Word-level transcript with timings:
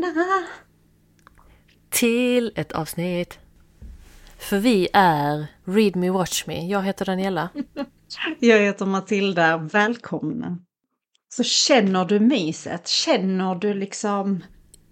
Välkomna! 0.00 0.46
Till 1.90 2.52
ett 2.56 2.72
avsnitt. 2.72 3.38
För 4.38 4.58
vi 4.58 4.88
är 4.92 5.46
Read 5.64 5.96
Me 5.96 6.10
Watch 6.10 6.46
Me. 6.46 6.66
Jag 6.66 6.82
heter 6.82 7.04
Daniela. 7.04 7.48
Jag 8.38 8.58
heter 8.58 8.86
Matilda, 8.86 9.56
välkomna! 9.56 10.58
Så 11.28 11.42
känner 11.42 12.04
du 12.04 12.20
myset? 12.20 12.88
Känner 12.88 13.54
du 13.54 13.74
liksom... 13.74 14.44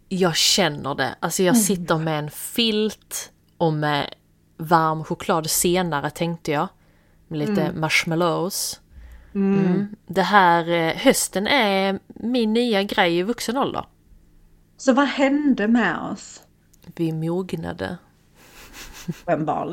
Jag 0.09 0.37
känner 0.37 0.95
det. 0.95 1.15
Alltså 1.21 1.43
jag 1.43 1.57
sitter 1.57 1.99
med 1.99 2.19
en 2.19 2.31
filt 2.31 3.33
och 3.57 3.73
med 3.73 4.15
varm 4.57 5.05
choklad 5.05 5.51
senare 5.51 6.11
tänkte 6.11 6.51
jag. 6.51 6.69
Med 7.29 7.39
lite 7.39 7.73
marshmallows. 7.73 8.81
Mm. 9.35 9.89
Det 10.07 10.23
här 10.23 10.69
eh, 10.69 10.95
hösten 10.97 11.47
är 11.47 11.99
min 12.07 12.53
nya 12.53 12.83
grej 12.83 13.19
i 13.19 13.23
vuxen 13.23 13.57
ålder. 13.57 13.85
Så 14.79 14.93
vad 14.93 15.07
hände 15.07 15.69
med 15.69 15.99
oss? 16.13 16.43
Vi 16.97 17.13
mognade. 17.13 17.99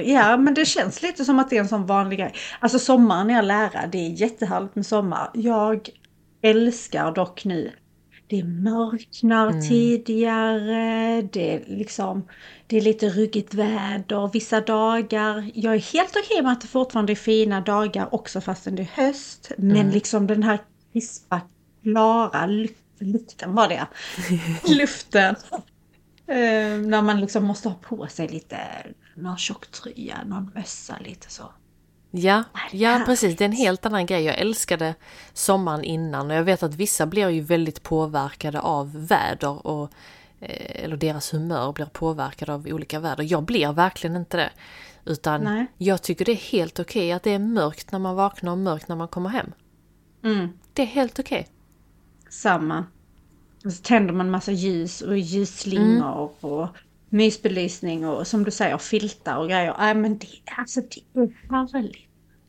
Ja, 0.05 0.37
men 0.37 0.53
det 0.53 0.65
känns 0.65 1.01
lite 1.01 1.25
som 1.25 1.39
att 1.39 1.49
det 1.49 1.55
är 1.55 1.59
en 1.59 1.67
sån 1.67 1.85
vanlig 1.85 2.19
grej. 2.19 2.33
Alltså 2.59 2.79
sommaren 2.79 3.29
är 3.29 3.41
lära, 3.41 3.87
det 3.87 3.97
är 3.97 4.09
jättehärligt 4.09 4.75
med 4.75 4.85
sommar. 4.85 5.29
Jag 5.33 5.89
älskar 6.41 7.11
dock 7.11 7.45
nu. 7.45 7.71
Det 8.27 8.43
mörknar 8.43 9.61
tidigare, 9.69 11.21
det 11.21 11.55
är 11.55 11.63
liksom, 11.67 12.27
det 12.67 12.77
är 12.77 12.81
lite 12.81 13.09
ruggigt 13.09 13.53
väder 13.53 14.29
vissa 14.33 14.61
dagar. 14.61 15.51
Jag 15.53 15.75
är 15.75 15.93
helt 15.93 16.15
okej 16.15 16.43
med 16.43 16.51
att 16.51 16.61
det 16.61 16.67
fortfarande 16.67 17.13
är 17.13 17.15
fina 17.15 17.61
dagar 17.61 18.15
också 18.15 18.41
fastän 18.41 18.75
det 18.75 18.81
är 18.81 19.05
höst. 19.05 19.51
Men 19.57 19.91
liksom 19.91 20.27
den 20.27 20.43
här 20.43 20.59
krispa, 20.93 21.41
klara 21.83 22.45
luft, 22.45 22.84
luften 22.99 23.55
var 23.55 23.67
det. 23.67 23.87
luften. 24.75 25.35
Eh, 26.27 26.77
när 26.77 27.01
man 27.01 27.21
liksom 27.21 27.45
måste 27.45 27.69
ha 27.69 27.75
på 27.75 28.07
sig 28.07 28.27
lite, 28.27 28.57
någon 29.15 29.37
tjocktröja, 29.37 30.23
någon 30.25 30.51
mössa 30.55 30.95
lite 30.99 31.29
så. 31.29 31.43
Ja, 32.11 32.43
ja 32.71 33.03
precis. 33.05 33.37
Det 33.37 33.43
är 33.43 33.45
en 33.45 33.51
helt 33.51 33.85
annan 33.85 34.05
grej. 34.05 34.23
Jag 34.23 34.37
älskade 34.37 34.95
sommaren 35.33 35.83
innan 35.83 36.31
och 36.31 36.37
jag 36.37 36.43
vet 36.43 36.63
att 36.63 36.75
vissa 36.75 37.05
blir 37.05 37.29
ju 37.29 37.41
väldigt 37.41 37.83
påverkade 37.83 38.59
av 38.59 39.07
väder 39.07 39.67
och 39.67 39.91
eh, 40.39 40.83
eller 40.83 40.97
deras 40.97 41.33
humör 41.33 41.73
blir 41.73 41.85
påverkade 41.85 42.53
av 42.53 42.67
olika 42.67 42.99
väder. 42.99 43.23
Jag 43.23 43.43
blir 43.43 43.73
verkligen 43.73 44.15
inte 44.15 44.37
det. 44.37 44.49
Utan 45.05 45.41
Nej. 45.41 45.65
jag 45.77 46.01
tycker 46.01 46.25
det 46.25 46.31
är 46.31 46.51
helt 46.51 46.79
okej 46.79 47.11
att 47.11 47.23
det 47.23 47.31
är 47.31 47.39
mörkt 47.39 47.91
när 47.91 47.99
man 47.99 48.15
vaknar 48.15 48.51
och 48.51 48.57
mörkt 48.57 48.87
när 48.87 48.95
man 48.95 49.07
kommer 49.07 49.29
hem. 49.29 49.51
Mm. 50.23 50.49
Det 50.73 50.81
är 50.81 50.85
helt 50.85 51.19
okej. 51.19 51.47
Samma. 52.41 52.85
Och 53.65 53.73
så 53.73 53.81
tänder 53.81 54.13
man 54.13 54.29
massa 54.29 54.51
ljus 54.51 55.01
och 55.01 55.17
ljusslingor 55.17 56.35
och 56.41 56.67
mysbelysning 57.09 58.07
och 58.07 58.27
som 58.27 58.43
du 58.43 58.51
säger 58.51 58.77
filtar 58.77 59.37
och 59.37 59.49
grejer. 59.49 59.75
Nej 59.77 59.95
men 59.95 60.17
det, 60.17 60.27
alltså, 60.57 60.81
det 60.81 61.19
är 61.19 61.51
härligt. 61.51 61.97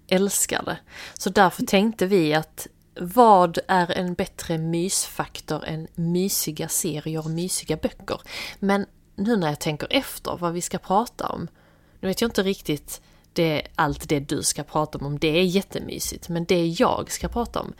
Älskar 0.09 0.63
det. 0.63 0.79
Så 1.15 1.31
därför 1.31 1.63
tänkte 1.63 2.07
vi 2.07 2.35
att 2.35 2.67
vad 3.01 3.59
är 3.69 3.91
en 3.91 4.15
bättre 4.15 4.59
mysfaktor 4.59 5.65
än 5.65 5.87
mysiga 5.95 6.69
serier 6.69 7.25
och 7.25 7.31
mysiga 7.31 7.77
böcker? 7.77 8.21
Men 8.59 8.87
nu 9.17 9.37
när 9.37 9.49
jag 9.49 9.61
tänker 9.61 9.89
efter 9.91 10.37
vad 10.37 10.53
vi 10.53 10.61
ska 10.61 10.79
prata 10.79 11.29
om. 11.29 11.49
Nu 12.01 12.09
vet 12.09 12.21
jag 12.21 12.29
inte 12.29 12.43
riktigt 12.43 13.01
det, 13.33 13.63
allt 13.75 14.09
det 14.09 14.21
du 14.21 14.43
ska 14.43 14.63
prata 14.63 14.99
om, 14.99 15.07
om 15.07 15.19
det 15.19 15.39
är 15.39 15.45
jättemysigt. 15.45 16.29
Men 16.29 16.45
det 16.45 16.67
jag 16.67 17.11
ska 17.11 17.29
prata 17.29 17.61
om 17.61 17.73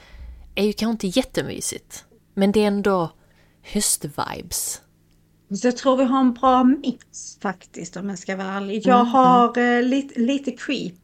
är 0.57 0.65
ju 0.65 0.73
kanske 0.73 1.07
inte 1.07 1.19
jättemysigt. 1.19 2.05
Men 2.35 2.53
det 2.53 2.63
är 2.63 2.67
ändå 2.67 3.13
höstvibes. 3.63 4.81
Så 5.51 5.67
jag 5.67 5.77
tror 5.77 5.97
vi 5.97 6.05
har 6.05 6.21
en 6.21 6.35
bra 6.35 6.65
mix 6.65 7.39
faktiskt 7.43 7.97
om 7.97 8.09
jag 8.09 8.19
ska 8.19 8.37
vara 8.37 8.49
ärlig. 8.49 8.87
Jag 8.87 9.05
har 9.05 9.59
eh, 9.59 9.83
lite, 9.83 10.21
lite 10.21 10.51
creep 10.51 10.95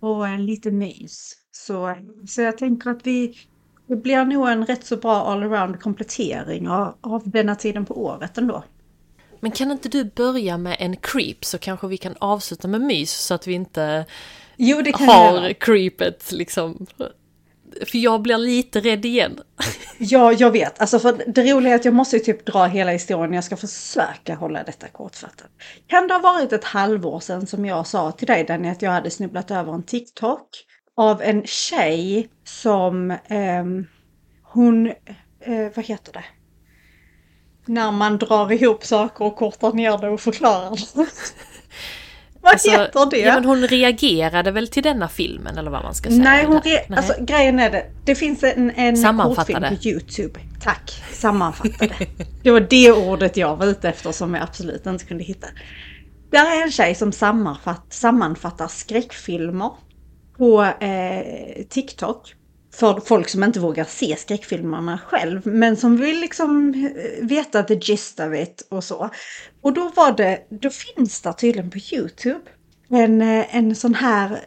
och 0.00 0.28
eh, 0.28 0.38
lite 0.38 0.70
mys. 0.70 1.34
Så, 1.52 1.94
så 2.28 2.40
jag 2.40 2.58
tänker 2.58 2.90
att 2.90 3.06
vi, 3.06 3.38
det 3.86 3.96
blir 3.96 4.24
nog 4.24 4.48
en 4.48 4.66
rätt 4.66 4.86
så 4.86 4.96
bra 4.96 5.32
allround 5.32 5.80
komplettering 5.80 6.68
av, 6.68 6.94
av 7.00 7.30
denna 7.30 7.54
tiden 7.54 7.86
på 7.86 8.04
året 8.04 8.38
ändå. 8.38 8.64
Men 9.40 9.50
kan 9.50 9.70
inte 9.70 9.88
du 9.88 10.04
börja 10.04 10.58
med 10.58 10.76
en 10.80 10.96
creep 10.96 11.44
så 11.44 11.58
kanske 11.58 11.86
vi 11.86 11.96
kan 11.96 12.14
avsluta 12.18 12.68
med 12.68 12.80
mys 12.80 13.12
så 13.12 13.34
att 13.34 13.46
vi 13.46 13.52
inte 13.52 14.06
Jo, 14.56 14.82
det 14.82 14.92
kan 14.92 15.08
har 15.08 15.52
creepet 15.52 16.32
liksom. 16.32 16.86
För 17.86 17.98
jag 17.98 18.22
blir 18.22 18.38
lite 18.38 18.80
rädd 18.80 19.04
igen. 19.04 19.40
Ja, 19.98 20.32
jag 20.32 20.50
vet. 20.50 20.80
Alltså 20.80 20.98
för 20.98 21.22
det 21.26 21.52
roliga 21.52 21.72
är 21.72 21.76
att 21.76 21.84
jag 21.84 21.94
måste 21.94 22.16
ju 22.16 22.22
typ 22.22 22.46
dra 22.46 22.64
hela 22.64 22.90
historien. 22.90 23.32
Jag 23.32 23.44
ska 23.44 23.56
försöka 23.56 24.34
hålla 24.34 24.62
detta 24.62 24.88
kortfattat. 24.88 25.50
Kan 25.86 26.08
det 26.08 26.14
ha 26.14 26.20
varit 26.20 26.52
ett 26.52 26.64
halvår 26.64 27.20
sedan 27.20 27.46
som 27.46 27.64
jag 27.64 27.86
sa 27.86 28.12
till 28.12 28.26
dig 28.26 28.44
Danny 28.44 28.68
att 28.68 28.82
jag 28.82 28.90
hade 28.90 29.10
snubblat 29.10 29.50
över 29.50 29.72
en 29.72 29.82
TikTok 29.82 30.48
av 30.96 31.22
en 31.22 31.42
tjej 31.46 32.28
som 32.44 33.10
eh, 33.10 33.64
hon, 34.42 34.86
eh, 35.40 35.68
vad 35.74 35.84
heter 35.84 36.12
det? 36.12 36.24
När 37.66 37.90
man 37.90 38.18
drar 38.18 38.52
ihop 38.52 38.84
saker 38.84 39.24
och 39.24 39.36
kortar 39.36 39.72
ner 39.72 39.98
det 39.98 40.08
och 40.08 40.20
förklarar 40.20 40.70
det 40.70 41.06
vad 42.40 42.52
Alltså, 42.52 42.70
heter 42.70 43.10
det? 43.10 43.18
Ja, 43.18 43.34
men 43.34 43.44
hon 43.44 43.66
reagerade 43.66 44.50
väl 44.50 44.68
till 44.68 44.82
denna 44.82 45.08
filmen 45.08 45.58
eller 45.58 45.70
vad 45.70 45.82
man 45.82 45.94
ska 45.94 46.08
säga. 46.10 46.22
Nej, 46.22 46.44
hon 46.44 46.60
re- 46.60 46.80
Nej. 46.88 46.96
alltså 46.98 47.14
grejen 47.20 47.58
är 47.58 47.70
det. 47.70 47.86
Det 48.04 48.14
finns 48.14 48.42
en, 48.42 48.70
en 48.70 49.18
kortfilm 49.18 49.62
på 49.62 49.88
YouTube. 49.88 50.40
Tack, 50.62 51.02
sammanfattade. 51.12 51.94
det 52.42 52.50
var 52.50 52.60
det 52.60 52.92
ordet 52.92 53.36
jag 53.36 53.56
var 53.56 53.66
ute 53.66 53.88
efter 53.88 54.12
som 54.12 54.34
jag 54.34 54.42
absolut 54.42 54.86
inte 54.86 55.04
kunde 55.04 55.24
hitta. 55.24 55.46
Där 56.30 56.56
är 56.58 56.62
en 56.62 56.72
tjej 56.72 56.94
som 56.94 57.12
sammanfatt, 57.12 57.86
sammanfattar 57.90 58.68
skräckfilmer 58.68 59.70
på 60.38 60.62
eh, 60.62 61.64
TikTok. 61.68 62.34
För 62.74 63.00
folk 63.00 63.28
som 63.28 63.44
inte 63.44 63.60
vågar 63.60 63.84
se 63.84 64.16
skräckfilmerna 64.16 64.98
själv, 65.06 65.46
men 65.46 65.76
som 65.76 65.96
vill 65.96 66.20
liksom 66.20 66.74
eh, 66.74 67.26
veta 67.26 67.62
the 67.62 67.74
gist 67.74 68.20
of 68.20 68.34
it 68.34 68.66
och 68.70 68.84
så. 68.84 69.10
Och 69.60 69.72
då 69.72 69.90
var 69.96 70.12
det, 70.12 70.46
då 70.50 70.70
finns 70.70 71.20
det 71.20 71.32
tydligen 71.32 71.70
på 71.70 71.78
YouTube 71.92 72.50
en, 72.88 73.22
eh, 73.22 73.56
en 73.56 73.74
sån 73.74 73.94
här 73.94 74.40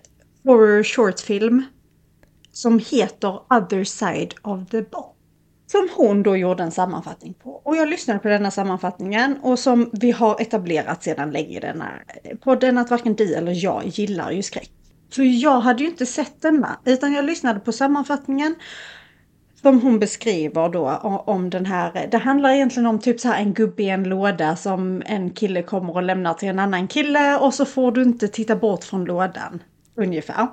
horror 0.44 0.84
shortfilm 0.84 1.64
som 2.52 2.80
heter 2.80 3.54
Other 3.54 3.84
Side 3.84 4.34
of 4.42 4.70
the 4.70 4.82
box. 4.82 5.18
Som 5.68 5.90
hon 5.96 6.24
då 6.24 6.38
gjorde 6.38 6.64
en 6.64 6.72
sammanfattning 6.72 7.34
på. 7.34 7.50
Och 7.50 7.76
jag 7.76 7.90
lyssnade 7.90 8.20
på 8.20 8.28
denna 8.28 8.52
sammanfattningen 8.52 9.38
och 9.42 9.60
som 9.60 9.90
vi 9.94 10.12
har 10.12 10.42
etablerat 10.42 11.04
sedan 11.04 11.32
länge 11.32 11.58
i 11.58 11.60
denna 11.60 11.92
podden 12.42 12.78
att 12.78 12.90
varken 12.90 13.16
du 13.16 13.34
eller 13.34 13.64
jag 13.64 13.86
gillar 13.86 14.32
ju 14.32 14.44
skräck. 14.44 14.72
Så 15.10 15.24
jag 15.24 15.60
hade 15.60 15.84
ju 15.84 15.90
inte 15.90 16.06
sett 16.06 16.42
denna 16.42 16.80
utan 16.86 17.14
jag 17.14 17.26
lyssnade 17.26 17.60
på 17.60 17.72
sammanfattningen 17.72 18.56
som 19.62 19.82
hon 19.82 20.00
beskriver 20.00 20.70
då 20.70 20.90
om 21.26 21.50
den 21.50 21.66
här. 21.66 22.08
Det 22.12 22.18
handlar 22.18 22.50
egentligen 22.50 22.88
om 22.88 23.00
typ 23.00 23.20
så 23.20 23.28
här 23.28 23.42
en 23.42 23.54
gubbe 23.54 23.84
i 23.84 23.90
en 23.90 24.04
låda 24.04 24.56
som 24.56 25.04
en 25.06 25.30
kille 25.30 25.64
kommer 25.64 25.96
och 25.96 26.04
lämnar 26.04 26.34
till 26.34 26.50
en 26.50 26.60
annan 26.60 26.88
kille 26.88 27.38
och 27.38 27.54
så 27.54 27.66
får 27.66 27.92
du 27.92 28.04
inte 28.04 28.28
titta 28.28 28.56
bort 28.56 28.84
från 28.84 29.06
lådan. 29.06 29.64
Ungefär. 29.96 30.48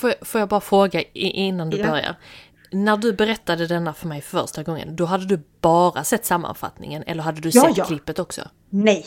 Får, 0.00 0.10
jag- 0.10 0.26
får 0.28 0.38
jag 0.38 0.48
bara 0.48 0.60
fråga 0.60 1.02
innan 1.12 1.70
du 1.70 1.76
Ja. 1.76 1.86
börjar. 1.90 2.16
När 2.72 2.96
du 2.96 3.12
berättade 3.12 3.66
denna 3.66 3.92
för 3.94 4.08
mig 4.08 4.20
första 4.20 4.62
gången, 4.62 4.96
då 4.96 5.04
hade 5.04 5.24
du 5.26 5.42
bara 5.60 6.04
sett 6.04 6.24
sammanfattningen 6.24 7.02
eller 7.06 7.22
hade 7.22 7.40
du 7.40 7.50
Ja, 7.52 7.62
sett 7.62 7.76
ja. 7.76 7.84
klippet 7.84 8.18
också? 8.18 8.42
Nej. 8.70 9.06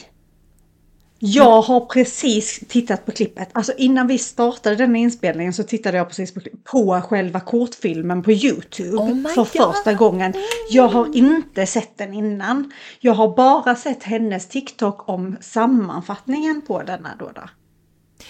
Jag 1.19 1.61
har 1.61 1.79
precis 1.85 2.59
tittat 2.67 3.05
på 3.05 3.11
klippet. 3.11 3.49
Alltså 3.53 3.73
innan 3.77 4.07
vi 4.07 4.17
startade 4.17 4.75
den 4.75 4.95
här 4.95 5.01
inspelningen 5.01 5.53
så 5.53 5.63
tittade 5.63 5.97
jag 5.97 6.07
precis 6.07 6.33
på, 6.33 6.41
på 6.63 7.01
själva 7.01 7.39
kortfilmen 7.39 8.23
på 8.23 8.31
YouTube. 8.31 8.97
Oh 8.97 9.27
för 9.27 9.35
God. 9.35 9.47
första 9.47 9.93
gången. 9.93 10.33
Jag 10.69 10.87
har 10.87 11.15
inte 11.15 11.65
sett 11.65 11.97
den 11.97 12.13
innan. 12.13 12.71
Jag 12.99 13.13
har 13.13 13.35
bara 13.35 13.75
sett 13.75 14.03
hennes 14.03 14.47
TikTok 14.47 15.09
om 15.09 15.37
sammanfattningen 15.41 16.61
på 16.61 16.83
denna 16.83 17.09
då. 17.19 17.31
då. 17.35 17.41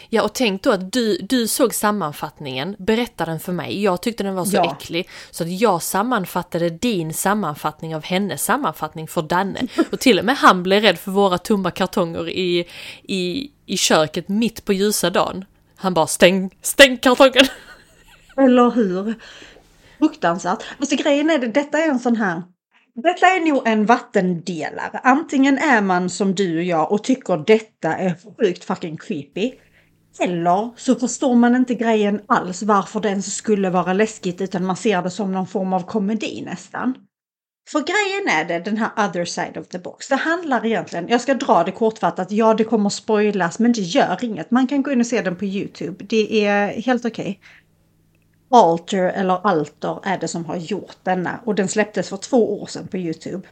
Ja, 0.10 0.24
och 0.24 0.34
tänk 0.34 0.64
då 0.64 0.72
att 0.72 0.92
du, 0.94 1.18
du 1.18 1.48
såg 1.48 1.74
sammanfattningen, 1.74 2.76
berättade 2.80 3.32
den 3.32 3.40
för 3.40 3.52
mig. 3.52 3.84
Jag 3.84 4.02
tyckte 4.02 4.24
den 4.24 4.36
var 4.36 4.46
så 4.46 4.56
Ja. 4.56 4.76
äcklig. 4.80 5.10
Så 5.32 5.44
att 5.44 5.50
jag 5.62 5.82
sammanfattade 5.82 6.70
din 6.70 7.14
sammanfattning 7.14 7.96
av 7.96 8.04
hennes 8.04 8.44
sammanfattning 8.44 9.08
för 9.08 9.22
Danne. 9.22 9.68
Och 9.92 10.00
till 10.00 10.20
och 10.20 10.26
med 10.26 10.36
han 10.38 10.64
blev 10.64 10.82
rädd 10.82 11.00
för 11.00 11.12
våra 11.12 11.38
tomma 11.38 11.72
kartonger 11.72 12.30
i, 12.30 12.66
i, 13.04 13.52
i 13.66 13.78
köket 13.78 14.28
mitt 14.30 14.66
på 14.66 14.74
ljusa 14.74 15.10
dagen. 15.10 15.46
Han 15.76 15.94
bara 15.94 16.08
stäng, 16.08 16.56
stäng 16.62 16.98
kartongen! 16.98 17.46
Eller 18.38 18.72
hur? 18.72 19.16
Fruktansvärt. 20.00 20.64
Alltså 20.80 20.96
grejen 20.96 21.30
är 21.30 21.38
det, 21.38 21.48
detta 21.48 21.78
är 21.78 21.90
en 21.90 22.00
sån 22.00 22.16
här 22.16 22.44
Detta 23.04 23.26
är 23.28 23.40
nog 23.52 23.68
en 23.68 23.86
vattendelare. 23.86 25.00
Antingen 25.04 25.58
är 25.58 25.82
man 25.82 26.10
som 26.10 26.36
du 26.36 26.58
och 26.58 26.64
jag 26.64 26.92
och 26.92 27.04
tycker 27.04 27.38
detta 27.48 27.96
är 27.96 28.16
sjukt 28.38 28.64
fucking 28.66 28.98
creepy. 28.98 29.52
Eller 30.20 30.70
så 30.76 30.96
förstår 30.96 31.36
man 31.36 31.56
inte 31.56 31.76
grejen 31.76 32.22
alls 32.28 32.64
varför 32.64 33.00
den 33.00 33.24
skulle 33.24 33.70
vara 33.70 33.94
läskigt 33.94 34.42
utan 34.42 34.66
man 34.66 34.76
ser 34.76 35.02
det 35.02 35.12
som 35.12 35.32
någon 35.32 35.48
form 35.48 35.74
av 35.74 35.82
komedi 35.82 36.42
nästan. 36.46 36.94
För 37.72 37.80
grejen 37.80 38.40
är 38.40 38.46
det, 38.46 38.66
den 38.66 38.78
här 38.78 39.10
other 39.10 39.26
side 39.26 39.58
of 39.58 39.68
the 39.68 39.80
box. 39.80 40.08
Det 40.08 40.16
handlar 40.16 40.66
egentligen, 40.66 41.08
jag 41.08 41.22
ska 41.22 41.34
dra 41.34 41.64
det 41.64 41.72
kortfattat, 41.72 42.32
ja 42.32 42.54
det 42.54 42.64
kommer 42.64 42.90
spoilas 42.90 43.60
men 43.60 43.72
det 43.72 43.82
gör 43.82 44.18
inget. 44.22 44.52
Man 44.52 44.68
kan 44.68 44.84
gå 44.84 44.92
in 44.92 45.00
och 45.00 45.08
se 45.08 45.22
den 45.22 45.36
på 45.36 45.46
YouTube. 45.46 46.06
Det 46.06 46.46
är 46.46 46.82
helt 46.82 47.06
okej. 47.06 47.22
Okay. 47.22 47.38
Alter 48.52 49.04
eller 49.04 49.48
Alter 49.48 50.00
är 50.04 50.18
det 50.18 50.28
som 50.28 50.46
har 50.46 50.56
gjort 50.56 50.96
denna 51.04 51.40
och 51.46 51.56
den 51.56 51.68
släpptes 51.68 52.10
för 52.10 52.18
två 52.18 52.62
år 52.62 52.66
sedan 52.66 52.88
på 52.88 52.98
Youtube. 52.98 53.48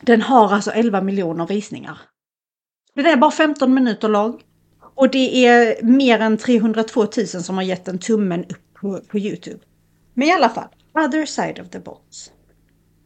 Den 0.00 0.22
har 0.22 0.54
alltså 0.54 0.70
11 0.70 1.00
miljoner 1.00 1.46
visningar. 1.46 1.98
Den 2.94 3.06
är 3.06 3.16
bara 3.16 3.30
15 3.30 3.74
minuter 3.74 4.08
lång 4.08 4.42
och 4.94 5.10
det 5.10 5.46
är 5.46 5.82
mer 5.82 6.20
än 6.20 6.36
302 6.36 7.00
000 7.00 7.26
som 7.26 7.56
har 7.56 7.62
gett 7.62 7.88
en 7.88 7.98
tummen 7.98 8.44
upp 8.44 8.74
på, 8.74 9.00
på 9.08 9.18
Youtube. 9.18 9.58
Men 10.14 10.28
i 10.28 10.32
alla 10.32 10.48
fall, 10.48 10.68
other 10.94 11.26
side 11.26 11.60
of 11.60 11.68
the 11.68 11.78
box. 11.78 12.30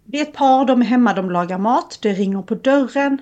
Det 0.04 0.18
är 0.18 0.22
ett 0.22 0.32
par, 0.32 0.64
de 0.64 0.80
är 0.80 0.86
hemma, 0.86 1.14
de 1.14 1.30
lagar 1.30 1.58
mat, 1.58 1.98
det 2.02 2.12
ringer 2.12 2.42
på 2.42 2.54
dörren. 2.54 3.18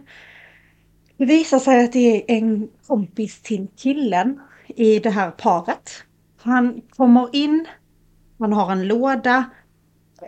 Det 1.16 1.24
visar 1.24 1.58
sig 1.58 1.84
att 1.84 1.92
det 1.92 2.16
är 2.16 2.36
en 2.36 2.68
kompis 2.86 3.42
till 3.42 3.66
killen 3.76 4.40
i 4.66 4.98
det 4.98 5.10
här 5.10 5.30
paret. 5.30 5.90
Han 6.42 6.80
kommer 6.96 7.36
in 7.36 7.66
han 8.42 8.52
har 8.52 8.72
en 8.72 8.88
låda 8.88 9.44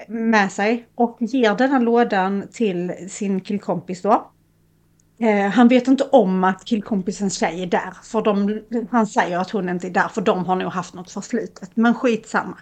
med 0.08 0.52
sig 0.52 0.86
och 0.94 1.16
ger 1.20 1.54
den 1.54 1.70
här 1.70 1.80
lådan 1.80 2.48
till 2.52 2.92
sin 3.08 3.40
killkompis 3.40 4.02
då. 4.02 4.30
Eh, 5.18 5.50
han 5.50 5.68
vet 5.68 5.88
inte 5.88 6.04
om 6.04 6.44
att 6.44 6.64
killkompisens 6.64 7.38
tjej 7.38 7.62
är 7.62 7.66
där, 7.66 7.96
för 8.02 8.22
de, 8.22 8.60
han 8.90 9.06
säger 9.06 9.38
att 9.38 9.50
hon 9.50 9.68
inte 9.68 9.86
är 9.86 9.90
där, 9.90 10.08
för 10.08 10.20
de 10.20 10.44
har 10.44 10.56
nog 10.56 10.72
haft 10.72 10.94
något 10.94 11.10
förflutet. 11.10 11.70
Men 11.74 11.94
skitsamma. 11.94 12.58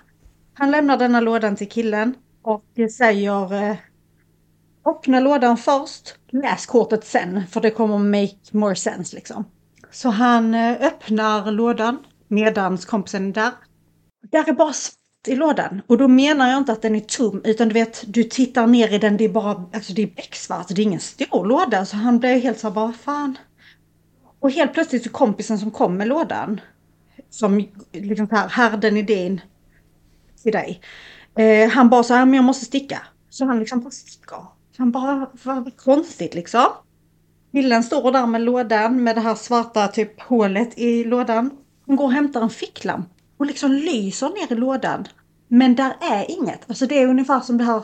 Han 0.54 0.70
lämnar 0.70 0.96
denna 0.96 1.20
lådan 1.20 1.56
till 1.56 1.68
killen 1.68 2.14
och 2.42 2.64
säger 2.98 3.54
eh, 3.54 3.76
öppna 4.86 5.20
lådan 5.20 5.56
först, 5.56 6.16
läs 6.30 6.66
kortet 6.66 7.04
sen, 7.04 7.46
för 7.46 7.60
det 7.60 7.70
kommer 7.70 7.98
make 7.98 8.38
more 8.50 8.76
sense 8.76 9.16
liksom. 9.16 9.44
Så 9.90 10.08
han 10.08 10.54
eh, 10.54 10.72
öppnar 10.80 11.50
lådan 11.50 11.98
medans 12.28 12.84
kompisen 12.84 13.28
är 13.28 13.32
där. 13.32 13.52
Där 14.30 14.48
är 14.48 14.52
bara 14.52 14.72
i 15.26 15.36
lådan. 15.36 15.82
Och 15.86 15.98
då 15.98 16.08
menar 16.08 16.48
jag 16.48 16.58
inte 16.58 16.72
att 16.72 16.82
den 16.82 16.94
är 16.94 17.00
tom, 17.00 17.40
utan 17.44 17.68
du 17.68 17.74
vet, 17.74 18.04
du 18.06 18.24
tittar 18.24 18.66
ner 18.66 18.92
i 18.94 18.98
den, 18.98 19.16
det 19.16 19.24
är 19.24 19.28
bara, 19.28 19.64
alltså 19.72 19.92
det 19.92 20.02
är 20.02 20.06
becksvart, 20.06 20.68
det 20.68 20.82
är 20.82 20.84
ingen 20.84 21.00
stor 21.00 21.46
låda. 21.46 21.84
Så 21.84 21.96
han 21.96 22.18
blev 22.18 22.40
helt 22.40 22.58
så 22.58 22.68
här, 22.68 22.74
vad 22.74 22.96
fan. 22.96 23.38
Och 24.40 24.50
helt 24.50 24.72
plötsligt 24.72 25.02
så 25.02 25.10
kompisen 25.10 25.58
som 25.58 25.70
kom 25.70 25.96
med 25.96 26.08
lådan, 26.08 26.60
som 27.30 27.68
liksom 27.92 28.28
här, 28.30 28.48
här 28.48 28.76
den 28.76 28.96
är 28.96 29.02
din 29.02 29.40
till 30.42 30.52
dig. 30.52 30.80
Eh, 31.36 31.70
han 31.70 31.88
bara 31.88 32.02
så 32.02 32.14
här, 32.14 32.24
men 32.24 32.34
jag 32.34 32.44
måste 32.44 32.64
sticka. 32.64 33.02
Så 33.30 33.44
han 33.44 33.58
liksom 33.58 33.80
bara 33.80 33.90
sticker. 33.90 34.46
Han 34.76 34.90
bara, 34.92 35.30
vad 35.42 35.76
konstigt 35.76 36.34
liksom. 36.34 36.66
Killen 37.52 37.82
står 37.82 38.12
där 38.12 38.26
med 38.26 38.40
lådan 38.40 39.04
med 39.04 39.16
det 39.16 39.20
här 39.20 39.34
svarta 39.34 39.88
typ 39.88 40.20
hålet 40.20 40.78
i 40.78 41.04
lådan. 41.04 41.50
Hon 41.86 41.96
går 41.96 42.04
och 42.04 42.12
hämtar 42.12 42.42
en 42.42 42.50
ficklampa 42.50 43.08
och 43.42 43.46
liksom 43.46 43.72
lyser 43.72 44.28
ner 44.28 44.52
i 44.52 44.60
lådan. 44.60 45.04
Men 45.48 45.74
där 45.74 45.96
är 46.00 46.30
inget. 46.30 46.60
Alltså 46.68 46.86
det 46.86 47.02
är 47.02 47.06
ungefär 47.06 47.40
som 47.40 47.58
det 47.58 47.64
här 47.64 47.82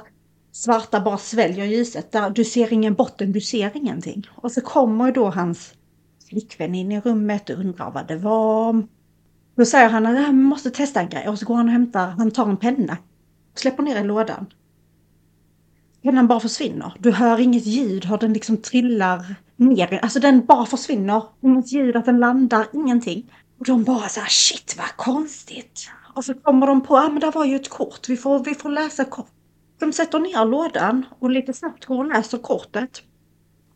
svarta 0.53 1.01
bara 1.01 1.19
sväljer 1.19 1.65
ljuset. 1.65 2.13
Där 2.13 2.31
du 2.31 2.45
ser 2.45 2.73
ingen 2.73 2.95
botten, 2.95 3.33
du 3.33 3.41
ser 3.41 3.77
ingenting. 3.77 4.27
Och 4.35 4.53
så 4.53 4.61
kommer 4.61 5.13
då 5.13 5.31
hans 5.31 5.75
flickvän 6.29 6.75
in 6.75 6.93
i 6.93 7.01
rummet 7.01 7.51
och 7.51 7.59
undrar 7.59 7.91
vad 7.91 8.09
det 8.09 8.17
var. 8.17 8.87
Då 9.57 9.65
säger 9.65 9.89
han 9.89 10.07
att 10.07 10.27
han 10.27 10.43
måste 10.43 10.71
testa 10.71 11.01
en 11.01 11.09
grej 11.09 11.29
och 11.29 11.39
så 11.39 11.47
går 11.47 11.55
han 11.55 11.67
och 11.67 11.73
hämtar, 11.73 12.07
han 12.09 12.31
tar 12.31 12.49
en 12.49 12.57
penna. 12.57 12.97
Och 13.53 13.59
släpper 13.59 13.83
ner 13.83 14.01
i 14.01 14.05
lådan. 14.05 14.47
Pennan 16.03 16.27
bara 16.27 16.41
försvinner. 16.41 16.93
Du 16.99 17.11
hör 17.11 17.41
inget 17.41 17.67
ljud, 17.67 18.05
hör 18.05 18.19
den 18.19 18.33
liksom 18.33 18.57
trillar 18.57 19.35
ner. 19.57 19.99
Alltså 20.03 20.21
den 20.21 20.47
bara 20.47 20.67
försvinner. 20.67 21.23
Inget 21.43 21.73
ljud 21.73 21.97
att 21.97 22.05
den 22.05 22.19
landar, 22.19 22.67
ingenting. 22.73 23.31
Och 23.59 23.65
de 23.67 23.85
bara 23.85 24.09
så 24.09 24.21
här, 24.21 24.29
shit 24.29 24.75
vad 24.79 24.97
konstigt. 24.97 25.89
Och 26.15 26.25
så 26.25 26.35
kommer 26.35 26.67
de 26.67 26.81
på, 26.81 26.97
ja 26.97 27.05
ah, 27.05 27.09
men 27.09 27.21
det 27.21 27.31
var 27.31 27.45
ju 27.45 27.57
ett 27.57 27.69
kort, 27.69 28.09
vi 28.09 28.17
får, 28.17 28.45
vi 28.45 28.55
får 28.55 28.71
läsa 28.71 29.05
kort. 29.05 29.31
De 29.79 29.93
sätter 29.93 30.19
ner 30.19 30.45
lådan 30.45 31.07
och 31.19 31.31
lite 31.31 31.53
snabbt 31.53 31.85
går 31.85 31.99
och 31.99 32.09
läser 32.09 32.39
kortet. 32.39 33.03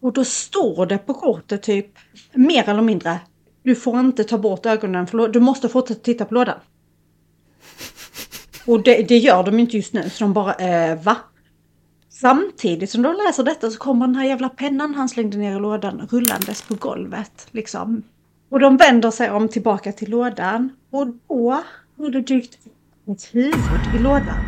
Och 0.01 0.13
då 0.13 0.25
står 0.25 0.87
det 0.87 0.99
på 0.99 1.15
kortet 1.15 1.63
typ, 1.63 1.99
mer 2.35 2.69
eller 2.69 2.83
mindre, 2.83 3.21
du 3.63 3.75
får 3.75 4.01
inte 4.01 4.25
ta 4.25 4.39
bort 4.39 4.67
ögonen, 4.67 5.07
för 5.07 5.29
du 5.29 5.41
måste 5.41 5.69
fortsätta 5.69 6.01
titta 6.01 6.25
på 6.25 6.35
lådan. 6.35 6.59
Och 8.67 8.83
det, 8.83 9.03
det 9.03 9.19
gör 9.19 9.43
de 9.43 9.59
inte 9.59 9.77
just 9.77 9.93
nu, 9.93 10.11
så 10.11 10.25
de 10.25 10.33
bara, 10.33 10.55
eh, 10.55 11.03
va? 11.03 11.17
Samtidigt 12.09 12.91
som 12.91 13.03
de 13.03 13.17
läser 13.27 13.43
detta 13.43 13.71
så 13.71 13.79
kommer 13.79 14.07
den 14.07 14.17
här 14.17 14.25
jävla 14.25 14.49
pennan 14.49 14.95
han 14.95 15.09
slängde 15.09 15.39
ner 15.39 15.57
i 15.57 15.61
lådan 15.61 16.09
rullandes 16.11 16.63
på 16.63 16.75
golvet. 16.75 17.47
Liksom 17.51 18.03
och 18.53 18.61
de 18.61 18.77
vänder 18.77 19.11
sig 19.11 19.31
om 19.31 19.49
tillbaka 19.49 19.93
till 19.93 20.11
lådan 20.11 20.77
och 20.91 21.07
då 21.07 21.63
har 21.99 22.11
det 22.11 22.21
dykt 22.21 22.59
ett 23.09 23.35
huvud 23.35 23.97
i 23.97 23.99
lådan. 23.99 24.45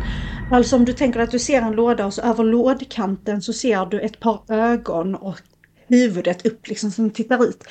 Alltså 0.51 0.75
om 0.75 0.85
du 0.85 0.93
tänker 0.93 1.19
att 1.19 1.31
du 1.31 1.39
ser 1.39 1.61
en 1.61 1.71
låda 1.71 2.05
och 2.05 2.13
så 2.13 2.21
över 2.21 2.43
lådkanten 2.43 3.41
så 3.41 3.53
ser 3.53 3.85
du 3.85 4.01
ett 4.01 4.19
par 4.19 4.41
ögon 4.47 5.15
och 5.15 5.41
huvudet 5.87 6.45
upp 6.45 6.67
liksom 6.67 6.91
som 6.91 7.09
tittar 7.09 7.43
ut 7.43 7.63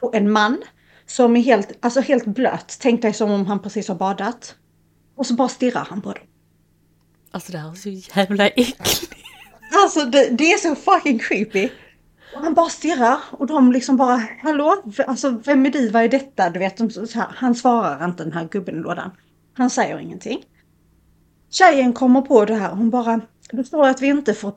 på 0.00 0.10
en 0.14 0.30
man 0.30 0.62
som 1.06 1.36
är 1.36 1.40
helt, 1.40 1.78
alltså 1.80 2.00
helt 2.00 2.26
blöt. 2.26 2.78
Tänk 2.80 3.02
dig 3.02 3.12
som 3.12 3.30
om 3.30 3.46
han 3.46 3.62
precis 3.62 3.88
har 3.88 3.94
badat. 3.94 4.54
Och 5.16 5.26
så 5.26 5.34
bara 5.34 5.48
stirrar 5.48 5.86
han 5.90 6.02
på 6.02 6.12
det. 6.12 6.20
Alltså 7.30 7.52
det 7.52 7.58
här 7.58 7.70
är 7.70 7.74
så 7.74 7.88
jävla 7.88 8.48
äckligt. 8.48 9.12
Alltså 9.84 10.04
det, 10.04 10.28
det 10.30 10.52
är 10.52 10.58
så 10.58 10.74
fucking 10.74 11.18
creepy. 11.18 11.68
Och 12.34 12.40
han 12.40 12.54
bara 12.54 12.68
stirrar 12.68 13.18
och 13.30 13.46
de 13.46 13.72
liksom 13.72 13.96
bara, 13.96 14.22
hallå, 14.42 14.82
alltså 15.06 15.30
vem 15.30 15.66
är 15.66 15.70
du, 15.70 15.88
vad 15.88 16.02
är 16.02 16.08
detta? 16.08 16.50
Du 16.50 16.58
vet, 16.58 16.76
de, 16.76 16.90
så 16.90 17.18
här, 17.18 17.28
han 17.34 17.54
svarar 17.54 18.04
inte 18.04 18.24
den 18.24 18.32
här 18.32 18.48
gubben 18.50 18.76
i 18.76 18.78
lådan. 18.78 19.10
Han 19.54 19.70
säger 19.70 19.98
ingenting. 19.98 20.44
Tjejen 21.50 21.92
kommer 21.92 22.22
på 22.22 22.44
det 22.44 22.54
här, 22.54 22.70
hon 22.70 22.90
bara, 22.90 23.20
det 23.50 23.64
står 23.64 23.88
att 23.88 24.02
vi 24.02 24.06
inte 24.06 24.34
får 24.34 24.52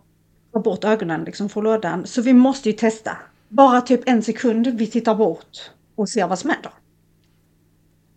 ta 0.54 0.60
bort 0.60 0.84
ögonen 0.84 1.24
liksom 1.24 1.50
från 1.50 1.64
lådan, 1.64 2.08
så 2.08 2.22
vi 2.22 2.34
måste 2.34 2.70
ju 2.70 2.74
testa. 2.74 3.18
Bara 3.50 3.82
typ 3.82 4.10
en 4.10 4.24
sekund, 4.24 4.68
vi 4.68 4.88
tittar 4.88 5.16
bort 5.16 5.72
och 5.96 6.10
ser 6.10 6.28
vad 6.28 6.40
som 6.40 6.50
händer. 6.50 6.72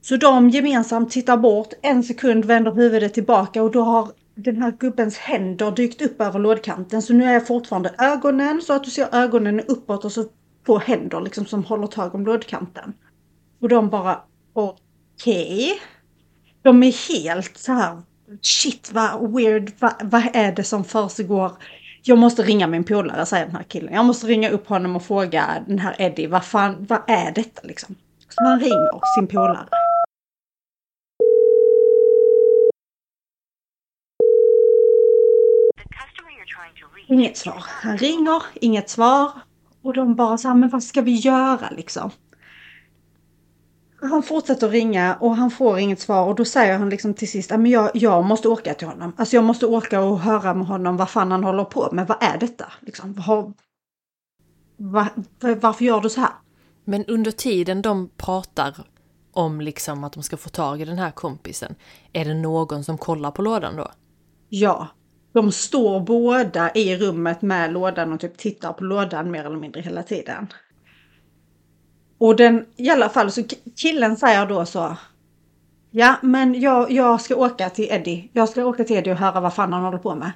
Så 0.01 0.17
de 0.17 0.51
gemensamt 0.51 1.11
tittar 1.11 1.37
bort, 1.37 1.73
en 1.83 2.03
sekund 2.03 2.45
vänder 2.45 2.73
huvudet 2.73 3.15
tillbaka 3.15 3.63
och 3.63 3.71
då 3.71 3.83
har 3.83 4.13
den 4.35 4.63
här 4.63 4.71
gubbens 4.71 5.19
händer 5.19 5.71
dykt 5.71 6.03
upp 6.03 6.21
över 6.21 6.39
lådkanten. 6.39 7.03
Så 7.03 7.13
nu 7.13 7.25
är 7.25 7.41
fortfarande 7.41 7.95
ögonen 7.99 8.63
så 8.63 8.73
att 8.73 8.85
du 8.85 8.91
ser 8.91 9.15
ögonen 9.15 9.61
uppåt 9.61 10.05
och 10.05 10.13
så 10.13 10.25
två 10.67 10.79
händer 10.79 11.21
liksom 11.21 11.47
som 11.47 11.65
håller 11.65 11.87
tag 11.87 12.15
om 12.15 12.25
lådkanten. 12.25 12.95
Och 13.61 13.69
de 13.69 13.91
bara 13.91 14.21
okej. 14.53 15.73
Okay. 15.73 15.79
De 16.63 16.83
är 16.83 17.13
helt 17.13 17.59
så 17.59 17.73
här 17.73 18.03
shit 18.43 18.91
vad 18.93 19.33
weird, 19.33 19.73
vad, 19.79 19.93
vad 20.03 20.29
är 20.33 20.53
det 20.53 20.65
som 20.65 20.85
försiggår? 20.85 21.53
Jag 22.03 22.19
måste 22.19 22.43
ringa 22.43 22.67
min 22.67 22.85
polare, 22.85 23.27
säger 23.27 23.47
den 23.47 23.57
här 23.57 23.63
killen. 23.63 23.95
Jag 23.95 24.05
måste 24.05 24.27
ringa 24.27 24.51
upp 24.51 24.69
honom 24.69 24.97
och 24.97 25.03
fråga 25.03 25.65
den 25.67 25.79
här 25.79 25.97
Eddie, 25.99 26.27
vad 26.27 26.45
fan, 26.45 26.87
vad 26.89 27.01
är 27.07 27.33
detta 27.33 27.61
liksom? 27.65 27.95
Så 28.29 28.43
man 28.43 28.61
ringer 28.61 29.15
sin 29.15 29.27
polare. 29.27 29.69
Inget 37.07 37.37
svar. 37.37 37.65
Han 37.67 37.99
ringer, 37.99 38.43
inget 38.55 38.91
svar. 38.91 39.31
Och 39.83 39.95
de 39.95 40.15
bara 40.15 40.39
så 40.39 40.49
här, 40.49 40.55
men 40.55 40.69
vad 40.69 40.83
ska 40.83 41.03
vi 41.03 41.15
göra 41.15 41.71
liksom? 41.71 42.11
Han 44.01 44.23
fortsätter 44.23 44.69
ringa 44.69 45.17
och 45.21 45.37
han 45.37 45.51
får 45.51 45.79
inget 45.79 46.01
svar 46.01 46.27
och 46.27 46.35
då 46.35 46.45
säger 46.45 46.79
han 46.79 46.91
liksom 46.91 47.15
till 47.15 47.31
sist, 47.31 47.51
men 47.51 47.67
jag, 47.67 47.91
jag 47.95 48.25
måste 48.25 48.49
åka 48.49 48.75
till 48.75 48.89
honom. 48.89 49.13
Alltså 49.17 49.37
jag 49.37 49.45
måste 49.45 49.67
åka 49.67 50.01
och 50.01 50.21
höra 50.21 50.55
med 50.55 50.67
honom 50.67 50.97
vad 50.97 51.11
fan 51.11 51.31
han 51.31 51.45
håller 51.45 51.65
på 51.65 51.89
med. 51.93 52.07
Vad 52.07 52.23
är 52.23 52.39
detta? 52.39 52.73
Liksom, 52.81 53.15
var, 53.15 53.53
var, 54.77 55.09
varför 55.55 55.85
gör 55.85 56.01
du 56.01 56.11
så 56.11 56.21
här? 56.21 56.33
Men 56.85 57.05
under 57.05 57.31
tiden 57.31 57.83
de 57.83 58.11
pratar 58.17 58.77
om 59.33 59.61
liksom 59.61 60.05
att 60.05 60.13
de 60.13 60.23
ska 60.23 60.37
få 60.37 60.49
tag 60.49 60.81
i 60.81 60.85
den 60.85 60.99
här 60.99 61.11
kompisen, 61.11 61.75
är 62.13 62.25
det 62.25 62.35
någon 62.35 62.85
som 62.85 62.99
kollar 62.99 63.31
på 63.31 63.43
lådan 63.43 63.77
då? 63.77 63.91
Ja, 64.49 64.89
de 65.35 65.53
står 65.53 66.01
båda 66.01 66.71
i 66.75 66.97
rummet 66.97 67.43
med 67.43 67.73
lådan 67.73 68.13
och 68.13 68.21
typ 68.21 68.37
tittar 68.37 68.73
på 68.73 68.85
lådan 68.85 69.31
mer 69.31 69.45
eller 69.45 69.57
mindre 69.57 69.81
hela 69.81 70.03
tiden. 70.03 70.47
Och 72.19 72.37
den, 72.37 72.67
i 72.77 72.91
alla 72.91 73.09
fall 73.09 73.31
så 73.31 73.43
killen 73.77 74.17
säger 74.17 74.47
då 74.47 74.67
så. 74.67 74.97
Ja 75.91 76.17
men 76.23 76.61
jag, 76.61 76.91
jag 76.91 77.21
ska 77.21 77.37
åka 77.37 77.71
till 77.71 77.89
Eddie. 77.91 78.31
Jag 78.33 78.49
ska 78.49 78.65
åka 78.65 78.85
till 78.85 78.97
Eddie 78.97 79.13
och 79.13 79.17
höra 79.17 79.41
vad 79.41 79.55
fan 79.55 79.73
han 79.73 79.85
håller 79.85 79.99
på 79.99 80.15
med. 80.15 80.33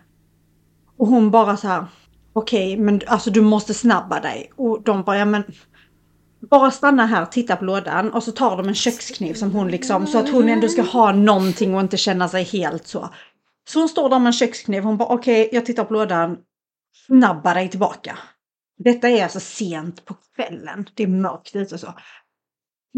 Och 0.96 1.06
hon 1.06 1.30
bara 1.30 1.56
så 1.56 1.68
här. 1.68 1.86
Okej 2.32 2.72
okay, 2.72 2.84
men 2.84 3.00
alltså 3.06 3.30
du 3.30 3.40
måste 3.40 3.74
snabba 3.74 4.20
dig. 4.20 4.50
Och 4.56 4.82
de 4.82 5.02
bara 5.02 5.18
ja 5.18 5.24
men. 5.24 5.42
Bara 6.40 6.70
stanna 6.70 7.06
här, 7.06 7.26
titta 7.26 7.56
på 7.56 7.64
lådan 7.64 8.12
och 8.12 8.22
så 8.22 8.32
tar 8.32 8.56
de 8.56 8.68
en 8.68 8.74
kökskniv 8.74 9.34
som 9.34 9.50
hon 9.50 9.68
liksom 9.68 10.06
så 10.06 10.18
att 10.18 10.28
hon 10.28 10.48
ändå 10.48 10.68
ska 10.68 10.82
ha 10.82 11.12
någonting 11.12 11.74
och 11.74 11.80
inte 11.80 11.96
känna 11.96 12.28
sig 12.28 12.44
helt 12.44 12.86
så. 12.86 13.10
Så 13.68 13.78
hon 13.78 13.88
står 13.88 14.08
där 14.08 14.18
med 14.18 14.26
en 14.26 14.32
kökskniv. 14.32 14.82
Hon 14.82 14.96
bara 14.96 15.08
okej, 15.08 15.46
okay, 15.46 15.56
jag 15.56 15.66
tittar 15.66 15.84
på 15.84 15.94
lådan. 15.94 16.38
snabba 17.06 17.54
dig 17.54 17.68
tillbaka. 17.68 18.18
Detta 18.78 19.08
är 19.08 19.22
alltså 19.22 19.40
sent 19.40 20.04
på 20.04 20.14
kvällen. 20.36 20.88
Det 20.94 21.02
är 21.02 21.06
mörkt 21.08 21.56
ute 21.56 21.74
och 21.74 21.80
så. 21.80 21.94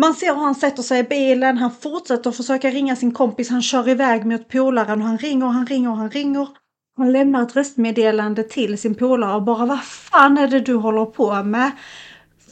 Man 0.00 0.14
ser 0.14 0.34
hur 0.34 0.40
han 0.40 0.54
sätter 0.54 0.82
sig 0.82 1.00
i 1.00 1.02
bilen, 1.02 1.58
han 1.58 1.70
fortsätter 1.70 2.30
försöka 2.30 2.70
ringa 2.70 2.96
sin 2.96 3.12
kompis, 3.12 3.50
han 3.50 3.62
kör 3.62 3.88
iväg 3.88 4.24
mot 4.26 4.48
polaren 4.48 5.00
och 5.00 5.06
han 5.06 5.18
ringer, 5.18 5.46
han 5.46 5.66
ringer, 5.66 5.90
han 5.90 6.10
ringer. 6.10 6.48
Han 6.96 7.12
lämnar 7.12 7.42
ett 7.42 7.56
röstmeddelande 7.56 8.42
till 8.42 8.78
sin 8.78 8.94
polare 8.94 9.34
och 9.34 9.42
bara 9.42 9.66
vad 9.66 9.84
fan 9.84 10.38
är 10.38 10.48
det 10.48 10.60
du 10.60 10.74
håller 10.74 11.04
på 11.04 11.42
med? 11.42 11.70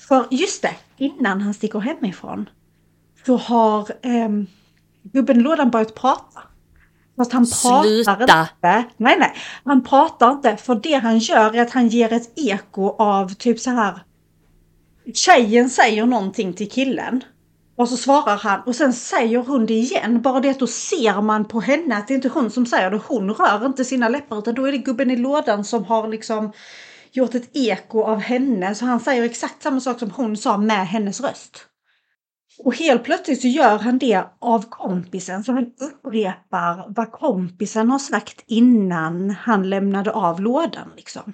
För 0.09 0.27
just 0.31 0.63
det, 0.63 0.77
innan 0.97 1.41
han 1.41 1.55
sticker 1.55 1.79
hemifrån 1.79 2.49
så 3.27 3.37
har 3.37 3.91
eh, 4.03 4.29
gubben 5.03 5.37
i 5.37 5.41
lådan 5.41 5.71
börjat 5.71 5.95
prata. 5.95 6.41
Fast 7.19 7.33
han 7.33 7.45
pratar 7.45 7.83
Sluta. 7.83 8.13
inte. 8.13 8.85
Nej, 8.97 9.17
nej. 9.19 9.33
Han 9.65 9.85
pratar 9.85 10.31
inte. 10.31 10.57
För 10.57 10.75
det 10.75 10.95
han 10.95 11.19
gör 11.19 11.57
är 11.57 11.63
att 11.63 11.71
han 11.71 11.89
ger 11.89 12.13
ett 12.13 12.33
eko 12.37 12.89
av 12.99 13.35
typ 13.35 13.61
så 13.61 13.71
här. 13.71 13.99
Tjejen 15.15 15.71
säger 15.71 16.07
någonting 16.07 16.53
till 16.53 16.71
killen. 16.71 17.25
Och 17.77 17.89
så 17.89 17.97
svarar 17.97 18.37
han 18.37 18.61
och 18.61 18.75
sen 18.75 18.93
säger 18.93 19.39
hon 19.39 19.67
det 19.67 19.75
igen. 19.75 20.23
Bara 20.23 20.41
det 20.41 20.51
att 20.51 20.59
då 20.59 20.67
ser 20.67 21.23
man 21.23 21.45
på 21.45 21.61
henne 21.61 21.97
att 21.97 22.09
det 22.09 22.15
är 22.15 22.17
inte 22.17 22.29
hon 22.29 22.51
som 22.51 22.67
säger 22.67 22.91
det. 22.91 23.01
Hon 23.07 23.31
rör 23.31 23.67
inte 23.67 23.85
sina 23.85 24.09
läppar 24.09 24.39
utan 24.39 24.55
då 24.55 24.69
är 24.69 24.73
det 24.73 24.79
gubben 24.79 25.11
i 25.11 25.17
lådan 25.17 25.65
som 25.65 25.85
har 25.85 26.09
liksom 26.09 26.53
gjort 27.13 27.35
ett 27.35 27.51
eko 27.57 28.03
av 28.03 28.21
henne. 28.21 28.75
Så 28.75 28.85
han 28.85 29.01
säger 29.01 29.23
exakt 29.23 29.63
samma 29.63 29.81
sak 29.81 29.99
som 29.99 30.11
hon 30.11 30.37
sa 30.37 30.57
med 30.57 30.89
hennes 30.89 31.21
röst. 31.21 31.68
Och 32.59 32.75
helt 32.75 33.05
plötsligt 33.05 33.41
så 33.41 33.49
gör 33.49 33.79
han 33.79 33.99
det 33.99 34.23
av 34.39 34.69
kompisen. 34.69 35.45
Så 35.45 35.53
han 35.53 35.73
upprepar 35.81 36.85
vad 36.89 37.13
kompisen 37.13 37.91
har 37.91 37.99
sagt 37.99 38.45
innan 38.47 39.31
han 39.31 39.71
lämnade 39.71 40.13
av 40.13 40.41
lådan. 40.41 40.93
Liksom. 40.97 41.33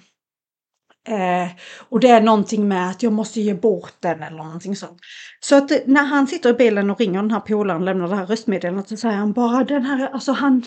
Eh, 1.09 1.51
och 1.89 2.01
det 2.01 2.09
är 2.09 2.21
någonting 2.21 2.69
med 2.69 2.91
att 2.91 3.03
jag 3.03 3.13
måste 3.13 3.41
ge 3.41 3.55
bort 3.55 3.95
den 4.01 4.23
eller 4.23 4.37
någonting 4.37 4.77
sånt. 4.77 4.99
Så 5.41 5.57
att 5.57 5.71
eh, 5.71 5.79
när 5.87 6.05
han 6.05 6.27
sitter 6.27 6.51
i 6.51 6.53
bilen 6.53 6.91
och 6.91 7.01
ringer 7.01 7.23
den 7.23 7.31
här 7.31 7.41
polaren 7.41 7.81
och 7.81 7.85
lämnar 7.85 8.09
det 8.09 8.17
här 8.17 8.27
röstmeddelandet 8.27 8.89
så 8.89 8.97
säger 8.97 9.17
han 9.17 9.33
bara 9.33 9.65
den 9.65 9.85
här, 9.85 10.09
alltså 10.09 10.33
han, 10.33 10.63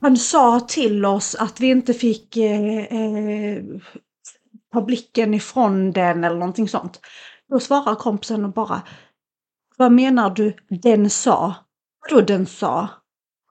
han 0.00 0.16
sa 0.16 0.60
till 0.60 1.04
oss 1.04 1.34
att 1.34 1.60
vi 1.60 1.66
inte 1.66 1.94
fick 1.94 2.36
eh, 2.36 2.78
eh, 2.78 3.62
ta 4.72 4.82
blicken 4.82 5.34
ifrån 5.34 5.92
den 5.92 6.24
eller 6.24 6.38
någonting 6.38 6.68
sånt. 6.68 7.00
Då 7.48 7.60
svarar 7.60 7.94
kompisen 7.94 8.44
och 8.44 8.52
bara 8.52 8.82
vad 9.80 9.92
menar 9.92 10.30
du 10.30 10.54
den 10.68 11.10
sa? 11.10 11.54
Vadå 12.00 12.20
den 12.20 12.46
sa? 12.46 12.88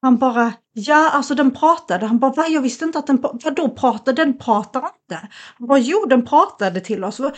Han 0.02 0.18
bara, 0.18 0.54
ja 0.74 1.10
alltså 1.10 1.36
den 1.36 1.52
pratade. 1.52 2.06
Han 2.06 2.20
bara, 2.20 2.32
va? 2.32 2.48
Jag 2.48 2.62
visste 2.62 2.86
inte 2.86 3.00
att 3.00 3.08
den, 3.08 3.22
vadå 3.44 3.70
pratade? 3.70 4.26
Den 4.26 4.38
pratar 4.38 4.80
inte. 4.80 5.28
Han 5.58 5.68
bara, 5.68 5.80
jo 5.80 6.06
den 6.06 6.26
pratade 6.26 6.80
till 6.82 7.04
oss. 7.04 7.20
Vadå 7.20 7.34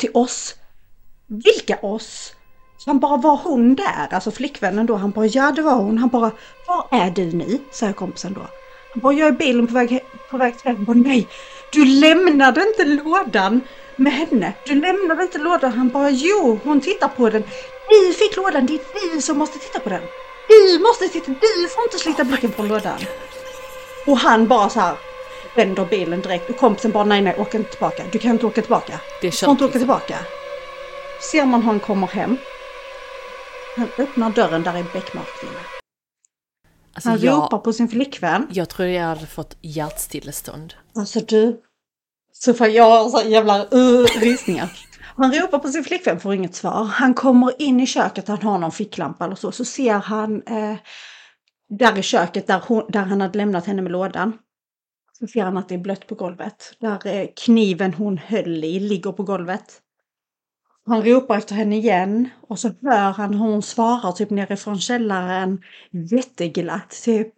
till 0.00 0.10
oss? 0.14 0.54
Vilka 1.26 1.78
oss? 1.86 2.32
Så 2.78 2.90
han 2.90 2.98
bara, 2.98 3.16
var 3.16 3.36
hon 3.36 3.74
där? 3.74 4.08
Alltså 4.10 4.30
flickvännen 4.30 4.86
då. 4.86 4.96
Han 4.96 5.10
bara, 5.10 5.26
ja 5.26 5.52
det 5.52 5.62
var 5.62 5.74
hon. 5.74 5.98
Han 5.98 6.08
bara, 6.08 6.30
var 6.66 6.86
är 6.90 7.10
du 7.10 7.32
nu? 7.32 7.58
Säger 7.72 7.92
kompisen 7.92 8.34
då. 8.34 8.40
Han 8.92 9.02
bara, 9.02 9.12
jag 9.12 9.28
är 9.28 9.32
i 9.32 9.36
bilen 9.36 9.66
på 9.66 9.74
väg, 9.74 10.00
på 10.30 10.36
väg 10.36 10.58
till 10.58 10.76
Han 10.76 10.84
bara, 10.84 10.96
nej, 10.96 11.28
du 11.72 11.84
lämnade 11.84 12.60
inte 12.68 12.84
lådan 12.84 13.60
med 13.96 14.12
henne. 14.12 14.52
Du 14.66 14.74
lämnade 14.74 15.22
inte 15.22 15.38
lådan. 15.38 15.72
Han 15.72 15.88
bara, 15.88 16.10
jo, 16.10 16.58
hon 16.64 16.80
tittar 16.80 17.08
på 17.08 17.30
den. 17.30 17.42
Vi 17.88 18.12
fick 18.12 18.36
lådan, 18.36 18.66
det 18.66 18.74
är 18.74 19.14
vi 19.14 19.22
som 19.22 19.38
måste 19.38 19.58
titta 19.58 19.80
på 19.80 19.88
den. 19.88 20.02
Vi 20.48 20.78
måste 20.78 21.08
titta, 21.08 21.30
vi 21.32 21.66
får 21.68 21.84
inte 21.84 21.98
slita 21.98 22.24
blicken 22.24 22.52
från 22.52 22.68
lådan. 22.68 22.98
Och 24.06 24.18
han 24.18 24.48
bara 24.48 24.68
så 24.68 24.80
här 24.80 24.96
vänder 25.56 25.84
bilen 25.84 26.20
direkt 26.20 26.50
och 26.50 26.56
kompisen 26.56 26.90
bara 26.90 27.04
nej 27.04 27.22
nej 27.22 27.36
åka 27.38 27.58
inte 27.58 27.70
tillbaka. 27.70 28.02
Du 28.12 28.18
kan 28.18 28.30
inte 28.30 28.46
åka 28.46 28.60
tillbaka. 28.62 29.00
Det 29.20 29.26
är 29.26 29.30
Du 29.30 29.36
får 29.36 29.50
inte 29.50 29.64
åka 29.64 29.78
tillbaka. 29.78 30.18
Ser 31.32 31.44
man 31.46 31.62
hur 31.62 31.66
han 31.66 31.80
kommer 31.80 32.06
hem. 32.06 32.36
Han 33.76 33.88
öppnar 33.98 34.30
dörren, 34.30 34.62
där 34.62 34.74
är 34.74 34.82
beckmörkt 34.82 35.42
inne. 35.42 35.52
Alltså, 36.94 37.08
Han 37.08 37.18
ropar 37.18 37.48
jag, 37.50 37.64
på 37.64 37.72
sin 37.72 37.88
flickvän. 37.88 38.46
jag 38.50 38.68
tror 38.68 38.88
jag 38.88 39.04
hade 39.04 39.26
fått 39.26 39.56
hjärtstillestånd. 39.60 40.74
Alltså 40.94 41.20
du. 41.20 41.60
Så 42.32 42.54
får 42.54 42.66
jag 42.66 43.10
så 43.10 43.28
jävla 43.28 43.64
uh, 43.64 44.06
rysningar. 44.20 44.68
Han 45.16 45.32
ropar 45.32 45.58
på 45.58 45.68
sin 45.68 45.84
flickvän, 45.84 46.20
får 46.20 46.34
inget 46.34 46.54
svar. 46.54 46.84
Han 46.84 47.14
kommer 47.14 47.62
in 47.62 47.80
i 47.80 47.86
köket, 47.86 48.28
han 48.28 48.42
har 48.42 48.58
någon 48.58 48.72
ficklampa 48.72 49.24
eller 49.24 49.34
så. 49.34 49.52
Så 49.52 49.64
ser 49.64 49.94
han 49.94 50.42
eh, 50.42 50.76
där 51.68 51.98
i 51.98 52.02
köket 52.02 52.46
där, 52.46 52.62
hon, 52.68 52.84
där 52.88 53.00
han 53.00 53.20
hade 53.20 53.38
lämnat 53.38 53.66
henne 53.66 53.82
med 53.82 53.92
lådan. 53.92 54.38
Så 55.18 55.26
ser 55.26 55.44
han 55.44 55.56
att 55.56 55.68
det 55.68 55.74
är 55.74 55.78
blött 55.78 56.06
på 56.06 56.14
golvet. 56.14 56.76
Där 56.80 57.06
eh, 57.06 57.26
kniven 57.36 57.94
hon 57.94 58.18
höll 58.18 58.64
i 58.64 58.80
ligger 58.80 59.12
på 59.12 59.22
golvet. 59.22 59.80
Han 60.86 61.02
ropar 61.02 61.38
efter 61.38 61.54
henne 61.54 61.76
igen 61.76 62.28
och 62.48 62.58
så 62.58 62.70
hör 62.82 63.12
han 63.12 63.34
hur 63.34 63.40
hon 63.40 63.62
svarar 63.62 64.12
typ 64.12 64.30
nerifrån 64.30 64.78
källaren 64.78 65.62
jätteglatt 66.10 67.02
typ 67.04 67.34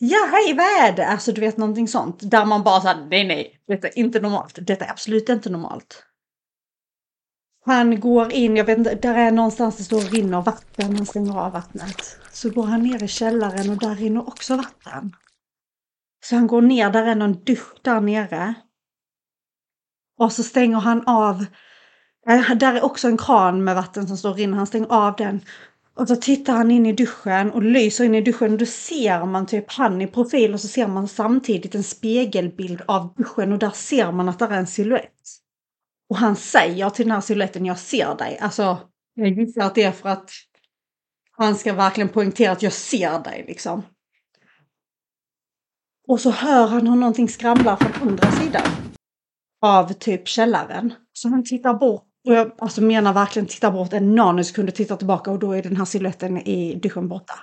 Ja, 0.00 0.28
hej, 0.32 0.54
vad 0.54 0.66
är 0.66 0.96
det? 0.96 1.06
Alltså 1.06 1.32
du 1.32 1.40
vet 1.40 1.56
någonting 1.56 1.88
sånt. 1.88 2.30
Där 2.30 2.44
man 2.44 2.64
bara 2.64 2.80
såhär, 2.80 3.06
nej, 3.10 3.26
nej, 3.26 3.60
detta 3.66 3.88
är 3.88 3.98
inte 3.98 4.20
normalt. 4.20 4.58
Detta 4.60 4.84
är 4.84 4.90
absolut 4.90 5.28
inte 5.28 5.50
normalt. 5.50 6.04
Han 7.68 8.00
går 8.00 8.32
in, 8.32 8.56
jag 8.56 8.64
vet 8.64 8.78
inte, 8.78 8.94
där 8.94 9.14
är 9.14 9.30
någonstans 9.30 9.76
det 9.76 9.84
står 9.84 9.96
och 9.96 10.12
rinner 10.12 10.42
vatten, 10.42 10.96
han 10.96 11.06
stänger 11.06 11.38
av 11.38 11.52
vattnet. 11.52 12.18
Så 12.32 12.50
går 12.50 12.62
han 12.62 12.82
ner 12.82 13.02
i 13.02 13.08
källaren 13.08 13.70
och 13.70 13.78
där 13.78 13.94
rinner 13.94 14.28
också 14.28 14.56
vatten. 14.56 15.16
Så 16.24 16.34
han 16.34 16.46
går 16.46 16.62
ner, 16.62 16.90
där 16.90 17.04
är 17.04 17.14
någon 17.14 17.44
dusch 17.44 17.74
där 17.82 18.00
nere. 18.00 18.54
Och 20.18 20.32
så 20.32 20.42
stänger 20.42 20.78
han 20.78 21.06
av, 21.06 21.44
eh, 22.28 22.54
där 22.54 22.74
är 22.74 22.84
också 22.84 23.08
en 23.08 23.16
kran 23.16 23.64
med 23.64 23.74
vatten 23.74 24.08
som 24.08 24.16
står 24.16 24.30
och 24.30 24.36
rinner, 24.36 24.56
han 24.56 24.66
stänger 24.66 24.92
av 24.92 25.16
den. 25.16 25.40
Och 25.94 26.08
så 26.08 26.16
tittar 26.16 26.52
han 26.52 26.70
in 26.70 26.86
i 26.86 26.92
duschen 26.92 27.50
och 27.50 27.62
lyser 27.62 28.04
in 28.04 28.14
i 28.14 28.20
duschen 28.20 28.52
och 28.52 28.58
då 28.58 28.66
ser 28.66 29.24
man 29.24 29.46
typ 29.46 29.72
han 29.72 30.00
i 30.00 30.06
profil 30.06 30.54
och 30.54 30.60
så 30.60 30.68
ser 30.68 30.86
man 30.86 31.08
samtidigt 31.08 31.74
en 31.74 31.84
spegelbild 31.84 32.82
av 32.86 33.14
duschen 33.16 33.52
och 33.52 33.58
där 33.58 33.70
ser 33.70 34.12
man 34.12 34.28
att 34.28 34.38
det 34.38 34.44
är 34.44 34.50
en 34.50 34.66
siluett. 34.66 35.12
Och 36.08 36.16
han 36.16 36.36
säger 36.36 36.90
till 36.90 37.04
den 37.04 37.14
här 37.14 37.20
siluetten, 37.20 37.66
jag 37.66 37.78
ser 37.78 38.14
dig. 38.14 38.38
Alltså, 38.38 38.78
jag 39.14 39.28
gissar 39.28 39.62
att 39.62 39.74
det 39.74 39.82
är 39.82 39.92
för 39.92 40.08
att 40.08 40.30
han 41.30 41.54
ska 41.54 41.72
verkligen 41.72 42.08
poängtera 42.08 42.52
att 42.52 42.62
jag 42.62 42.72
ser 42.72 43.18
dig 43.24 43.44
liksom. 43.48 43.82
Och 46.08 46.20
så 46.20 46.30
hör 46.30 46.66
han 46.66 46.86
hur 46.86 46.96
någonting 46.96 47.28
skramlar 47.28 47.76
från 47.76 48.08
andra 48.08 48.30
sidan. 48.30 48.62
Av 49.62 49.92
typ 49.92 50.28
källaren. 50.28 50.94
Så 51.12 51.28
han 51.28 51.44
tittar 51.44 51.74
bort. 51.74 52.04
Och 52.28 52.34
jag 52.34 52.52
alltså 52.58 52.82
menar 52.82 53.12
verkligen 53.12 53.46
tittar 53.46 53.70
bort 53.70 53.92
en 53.92 54.14
nanosekund 54.14 54.68
och 54.68 54.74
tittar 54.74 54.96
tillbaka 54.96 55.30
och 55.30 55.38
då 55.38 55.52
är 55.52 55.62
den 55.62 55.76
här 55.76 55.84
siluetten 55.84 56.38
i 56.38 56.74
duschen 56.74 57.08
borta. 57.08 57.34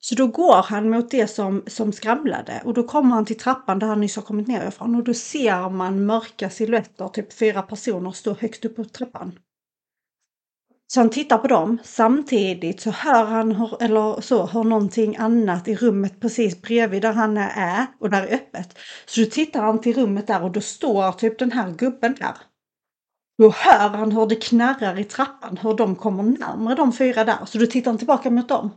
Så 0.00 0.14
då 0.14 0.26
går 0.26 0.62
han 0.62 0.90
mot 0.90 1.10
det 1.10 1.26
som, 1.26 1.62
som 1.66 1.92
skramlade 1.92 2.62
och 2.64 2.74
då 2.74 2.82
kommer 2.82 3.10
han 3.10 3.24
till 3.24 3.38
trappan 3.38 3.78
där 3.78 3.86
han 3.86 4.00
nyss 4.00 4.16
har 4.16 4.22
kommit 4.22 4.46
ner 4.46 4.68
ifrån 4.68 4.94
och 4.94 5.04
då 5.04 5.14
ser 5.14 5.70
man 5.70 6.06
mörka 6.06 6.50
silhuetter, 6.50 7.08
typ 7.08 7.32
fyra 7.32 7.62
personer 7.62 8.12
stå 8.12 8.34
högst 8.34 8.64
upp 8.64 8.76
på 8.76 8.84
trappan. 8.84 9.38
Så 10.92 11.00
han 11.00 11.10
tittar 11.10 11.38
på 11.38 11.48
dem. 11.48 11.78
Samtidigt 11.84 12.80
så 12.80 12.90
hör 12.90 13.24
han, 13.24 13.52
hur, 13.52 13.82
eller 13.82 14.20
så, 14.20 14.46
hör 14.46 14.64
någonting 14.64 15.16
annat 15.16 15.68
i 15.68 15.76
rummet 15.76 16.20
precis 16.20 16.62
bredvid 16.62 17.02
där 17.02 17.12
han 17.12 17.36
är 17.36 17.86
och 18.00 18.10
där 18.10 18.22
är 18.22 18.34
öppet. 18.34 18.78
Så 19.06 19.20
då 19.20 19.26
tittar 19.26 19.62
han 19.62 19.80
till 19.80 19.96
rummet 19.96 20.26
där 20.26 20.42
och 20.42 20.50
då 20.50 20.60
står 20.60 21.12
typ 21.12 21.38
den 21.38 21.52
här 21.52 21.70
gubben 21.70 22.14
där. 22.14 22.36
Då 23.38 23.50
hör 23.50 23.88
han 23.88 24.12
hur 24.12 24.26
det 24.26 24.36
knarrar 24.36 24.98
i 24.98 25.04
trappan, 25.04 25.58
hur 25.62 25.74
de 25.74 25.96
kommer 25.96 26.22
närmare 26.22 26.74
de 26.74 26.92
fyra 26.92 27.24
där. 27.24 27.44
Så 27.46 27.58
då 27.58 27.66
tittar 27.66 27.90
han 27.90 27.98
tillbaka 27.98 28.30
mot 28.30 28.48
dem. 28.48 28.70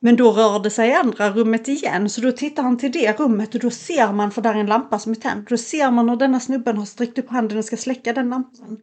Men 0.00 0.16
då 0.16 0.32
rör 0.32 0.58
det 0.58 0.70
sig 0.70 0.88
i 0.88 0.94
andra 0.94 1.30
rummet 1.30 1.68
igen, 1.68 2.08
så 2.08 2.20
då 2.20 2.32
tittar 2.32 2.62
han 2.62 2.78
till 2.78 2.92
det 2.92 3.20
rummet 3.20 3.54
och 3.54 3.60
då 3.60 3.70
ser 3.70 4.12
man, 4.12 4.30
för 4.30 4.42
där 4.42 4.54
är 4.54 4.58
en 4.58 4.66
lampa 4.66 4.98
som 4.98 5.12
är 5.12 5.16
tänd, 5.16 5.46
då 5.48 5.56
ser 5.56 5.90
man 5.90 6.08
hur 6.08 6.16
denna 6.16 6.40
snubben 6.40 6.76
har 6.76 6.84
sträckt 6.84 7.18
upp 7.18 7.30
handen 7.30 7.58
och 7.58 7.64
ska 7.64 7.76
släcka 7.76 8.12
den 8.12 8.28
lampan. 8.28 8.78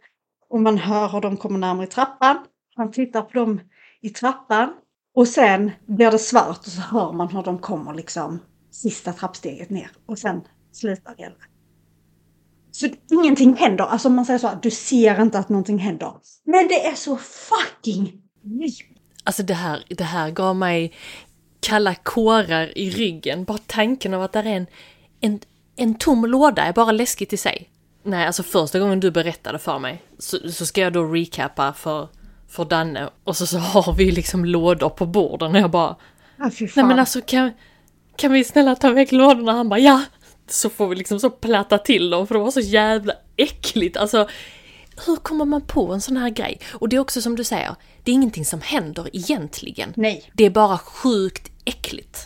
Och 0.50 0.62
man 0.62 0.78
hör 0.78 1.10
hur 1.10 1.22
de 1.22 1.38
kommer 1.38 1.60
närmare 1.60 1.86
i 1.86 1.90
trappan. 1.90 2.38
Han 2.76 2.92
tittar 2.92 3.22
på 3.22 3.40
dem 3.40 3.62
i 4.02 4.10
trappan. 4.10 4.74
Och 5.16 5.28
sen 5.28 5.72
blir 5.86 6.12
det 6.12 6.20
svart 6.20 6.58
och 6.58 6.72
så 6.72 6.82
hör 6.82 7.14
man 7.14 7.28
hur 7.28 7.44
de 7.44 7.60
kommer 7.60 7.94
liksom 7.94 8.40
sista 8.72 9.14
trappsteget 9.14 9.70
ner. 9.70 9.92
Och 10.06 10.20
sen 10.20 10.42
slutar 10.72 11.16
det. 11.16 11.34
Så 12.72 12.88
ingenting 13.12 13.54
händer. 13.54 13.84
Alltså 13.84 14.08
om 14.08 14.16
man 14.16 14.26
säger 14.26 14.40
så 14.40 14.48
här, 14.48 14.60
du 14.62 14.72
ser 14.72 15.22
inte 15.22 15.40
att 15.40 15.50
någonting 15.50 15.78
händer. 15.78 16.14
Men 16.46 16.68
det 16.68 16.86
är 16.86 16.96
så 16.96 17.18
fucking 17.18 18.22
Alltså 19.24 19.44
det 19.44 19.54
här, 19.54 19.84
det 19.90 20.04
här 20.04 20.32
gav 20.32 20.56
mig 20.56 20.94
kalla 21.60 21.96
kårar 21.96 22.78
i 22.78 22.90
ryggen. 22.90 23.44
Bara 23.44 23.58
tanken 23.58 24.14
av 24.14 24.22
att 24.22 24.34
det 24.34 24.40
är 24.40 24.46
en, 24.46 24.68
en, 25.22 25.40
en 25.76 25.96
tom 25.96 26.26
låda 26.26 26.64
är 26.64 26.74
bara 26.74 26.92
läskigt 26.92 27.34
i 27.34 27.38
sig. 27.38 27.70
Nej, 28.04 28.28
alltså 28.28 28.44
första 28.44 28.80
gången 28.80 29.00
du 29.00 29.12
berättade 29.12 29.60
för 29.60 29.80
mig 29.80 30.02
så, 30.20 30.52
så 30.52 30.66
ska 30.66 30.82
jag 30.82 30.94
då 30.94 31.04
recappa 31.04 31.74
för, 31.74 32.08
för 32.50 32.66
Danne 32.66 33.10
och 33.24 33.38
så, 33.38 33.46
så 33.46 33.58
har 33.58 33.94
vi 33.94 34.12
liksom 34.12 34.46
lådor 34.46 34.90
på 34.90 35.06
borden 35.06 35.56
och 35.56 35.62
jag 35.62 35.72
bara 35.72 35.96
fy 36.54 36.68
Nej 36.76 36.86
men 36.86 37.00
alltså 37.00 37.22
kan, 37.22 37.52
kan 38.16 38.32
vi 38.32 38.44
snälla 38.44 38.76
ta 38.76 38.90
väck 38.90 39.12
lådorna? 39.12 39.52
Han 39.52 39.70
bara 39.70 39.80
ja! 39.80 40.04
så 40.48 40.70
får 40.70 40.88
vi 40.88 40.96
liksom 40.96 41.20
så 41.20 41.30
platta 41.30 41.78
till 41.78 42.10
dem 42.10 42.28
för 42.28 42.36
det 42.36 42.42
var 42.42 42.52
så 42.52 42.60
jävla 42.60 43.14
äckligt. 43.38 43.98
Alltså, 43.98 44.28
hur 45.06 45.16
kommer 45.16 45.46
man 45.46 45.62
på 45.62 45.94
en 45.94 46.02
sån 46.02 46.18
här 46.18 46.30
grej? 46.30 46.60
Och 46.74 46.90
det 46.90 46.96
är 46.96 47.00
också 47.00 47.22
som 47.22 47.36
du 47.36 47.44
säger, 47.44 47.76
det 48.04 48.12
är 48.12 48.16
ingenting 48.16 48.46
som 48.46 48.62
händer 48.62 49.10
egentligen. 49.14 49.94
Nej. 49.96 50.32
Det 50.34 50.46
är 50.46 50.50
bara 50.50 50.78
sjukt 50.78 51.52
äckligt. 51.66 52.18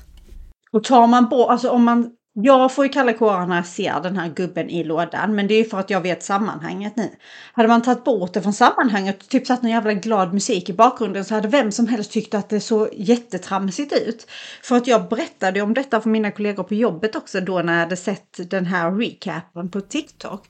Och 0.72 0.84
tar 0.84 1.08
man 1.08 1.30
bort, 1.30 1.50
alltså 1.50 1.70
om 1.70 1.84
man 1.84 2.12
jag 2.44 2.74
får 2.74 2.86
ju 2.86 2.92
kalla 2.92 3.14
kårar 3.14 3.48
när 3.48 3.56
jag 3.56 3.66
ser 3.66 4.00
den 4.04 4.18
här 4.18 4.30
gubben 4.30 4.70
i 4.70 4.84
lådan, 4.84 5.36
men 5.36 5.48
det 5.48 5.54
är 5.54 5.58
ju 5.58 5.70
för 5.70 5.80
att 5.80 5.90
jag 5.90 6.02
vet 6.02 6.24
sammanhanget 6.24 6.96
nu. 6.96 7.10
Hade 7.54 7.68
man 7.68 7.82
tagit 7.82 8.04
bort 8.04 8.34
det 8.34 8.42
från 8.42 8.54
sammanhanget 8.54 9.24
och 9.24 9.30
typ 9.30 9.48
satt 9.48 9.62
någon 9.62 9.72
jävla 9.72 9.94
glad 9.94 10.34
musik 10.34 10.70
i 10.70 10.74
bakgrunden 10.74 11.26
så 11.26 11.36
hade 11.36 11.48
vem 11.48 11.72
som 11.72 11.88
helst 11.88 12.12
tyckt 12.12 12.34
att 12.34 12.50
det 12.50 12.60
såg 12.60 12.90
jättetramsigt 12.94 13.94
ut. 13.94 14.28
För 14.64 14.76
att 14.76 14.88
jag 14.88 15.10
berättade 15.10 15.62
om 15.62 15.74
detta 15.74 16.02
för 16.02 16.10
mina 16.10 16.32
kollegor 16.32 16.64
på 16.64 16.74
jobbet 16.74 17.16
också 17.16 17.42
då 17.42 17.62
när 17.62 17.74
jag 17.74 17.80
hade 17.80 17.96
sett 17.96 18.50
den 18.50 18.66
här 18.66 18.92
recapen 18.92 19.70
på 19.70 19.82
TikTok. 19.82 20.48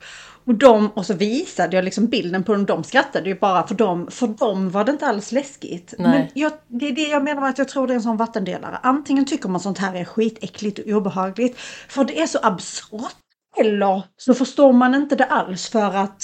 Och, 0.48 0.54
de, 0.54 0.90
och 0.90 1.06
så 1.06 1.14
visade 1.14 1.76
jag 1.76 1.84
liksom 1.84 2.06
bilden 2.06 2.44
på 2.44 2.52
dem, 2.52 2.66
de 2.66 2.84
skrattade 2.84 3.28
ju 3.28 3.38
bara 3.38 3.66
för 3.66 3.74
dem, 3.74 4.08
för 4.10 4.26
dem 4.26 4.70
var 4.70 4.84
det 4.84 4.92
inte 4.92 5.06
alls 5.06 5.32
läskigt. 5.32 5.94
Nej. 5.98 6.10
Men 6.10 6.28
jag, 6.34 6.52
det 6.66 6.88
är 6.88 6.92
det 6.92 7.08
jag 7.08 7.24
menar 7.24 7.40
med 7.40 7.50
att 7.50 7.58
jag 7.58 7.68
tror 7.68 7.86
det 7.86 7.92
är 7.92 7.94
en 7.94 8.02
sån 8.02 8.16
vattendelare. 8.16 8.78
Antingen 8.82 9.24
tycker 9.24 9.48
man 9.48 9.60
sånt 9.60 9.78
här 9.78 9.94
är 9.94 10.04
skitäckligt 10.04 10.78
och 10.78 10.86
obehagligt 10.86 11.58
för 11.88 12.04
det 12.04 12.20
är 12.20 12.26
så 12.26 12.38
absurt. 12.42 13.16
Eller 13.60 14.02
så 14.16 14.34
förstår 14.34 14.72
man 14.72 14.94
inte 14.94 15.16
det 15.16 15.24
alls 15.24 15.68
för 15.68 15.96
att 15.96 16.22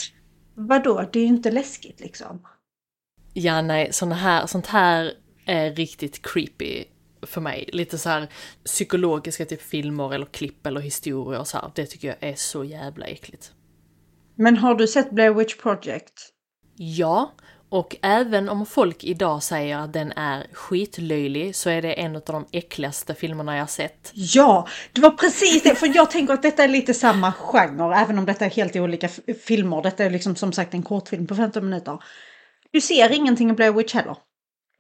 vadå, 0.54 1.08
det 1.12 1.18
är 1.18 1.22
ju 1.22 1.28
inte 1.28 1.50
läskigt 1.50 2.00
liksom. 2.00 2.42
Ja, 3.32 3.62
nej, 3.62 3.92
såna 3.92 4.14
här, 4.14 4.46
sånt 4.46 4.66
här 4.66 5.12
är 5.46 5.70
riktigt 5.70 6.22
creepy 6.22 6.84
för 7.22 7.40
mig. 7.40 7.70
Lite 7.72 7.98
så 7.98 8.08
här 8.08 8.28
psykologiska 8.64 9.44
typ 9.44 9.62
filmer 9.62 10.14
eller 10.14 10.26
klipp 10.26 10.66
eller 10.66 10.80
historier 10.80 11.40
och 11.40 11.48
så 11.48 11.58
här. 11.58 11.70
Det 11.74 11.86
tycker 11.86 12.08
jag 12.08 12.16
är 12.20 12.34
så 12.34 12.64
jävla 12.64 13.06
äckligt. 13.06 13.52
Men 14.36 14.56
har 14.56 14.74
du 14.74 14.86
sett 14.86 15.10
Blair 15.10 15.34
Witch 15.34 15.56
Project? 15.56 16.12
Ja, 16.76 17.32
och 17.68 17.96
även 18.02 18.48
om 18.48 18.66
folk 18.66 19.04
idag 19.04 19.42
säger 19.42 19.78
att 19.78 19.92
den 19.92 20.12
är 20.12 20.46
skitlöjlig 20.52 21.56
så 21.56 21.70
är 21.70 21.82
det 21.82 21.92
en 21.92 22.16
av 22.16 22.22
de 22.26 22.46
äckligaste 22.52 23.14
filmerna 23.14 23.56
jag 23.56 23.70
sett. 23.70 24.10
Ja, 24.14 24.68
det 24.92 25.00
var 25.00 25.10
precis 25.10 25.62
det. 25.62 25.74
För 25.74 25.96
jag 25.96 26.10
tänker 26.10 26.34
att 26.34 26.42
detta 26.42 26.64
är 26.64 26.68
lite 26.68 26.94
samma 26.94 27.32
genre, 27.32 27.96
även 27.96 28.18
om 28.18 28.26
detta 28.26 28.44
är 28.44 28.50
helt 28.50 28.76
olika 28.76 29.08
filmer. 29.46 29.82
Detta 29.82 30.04
är 30.04 30.10
liksom 30.10 30.36
som 30.36 30.52
sagt 30.52 30.74
en 30.74 30.82
kortfilm 30.82 31.26
på 31.26 31.34
15 31.34 31.64
minuter. 31.64 31.98
Du 32.70 32.80
ser 32.80 33.12
ingenting 33.12 33.50
i 33.50 33.52
Blair 33.52 33.72
Witch 33.72 33.94
heller. 33.94 34.16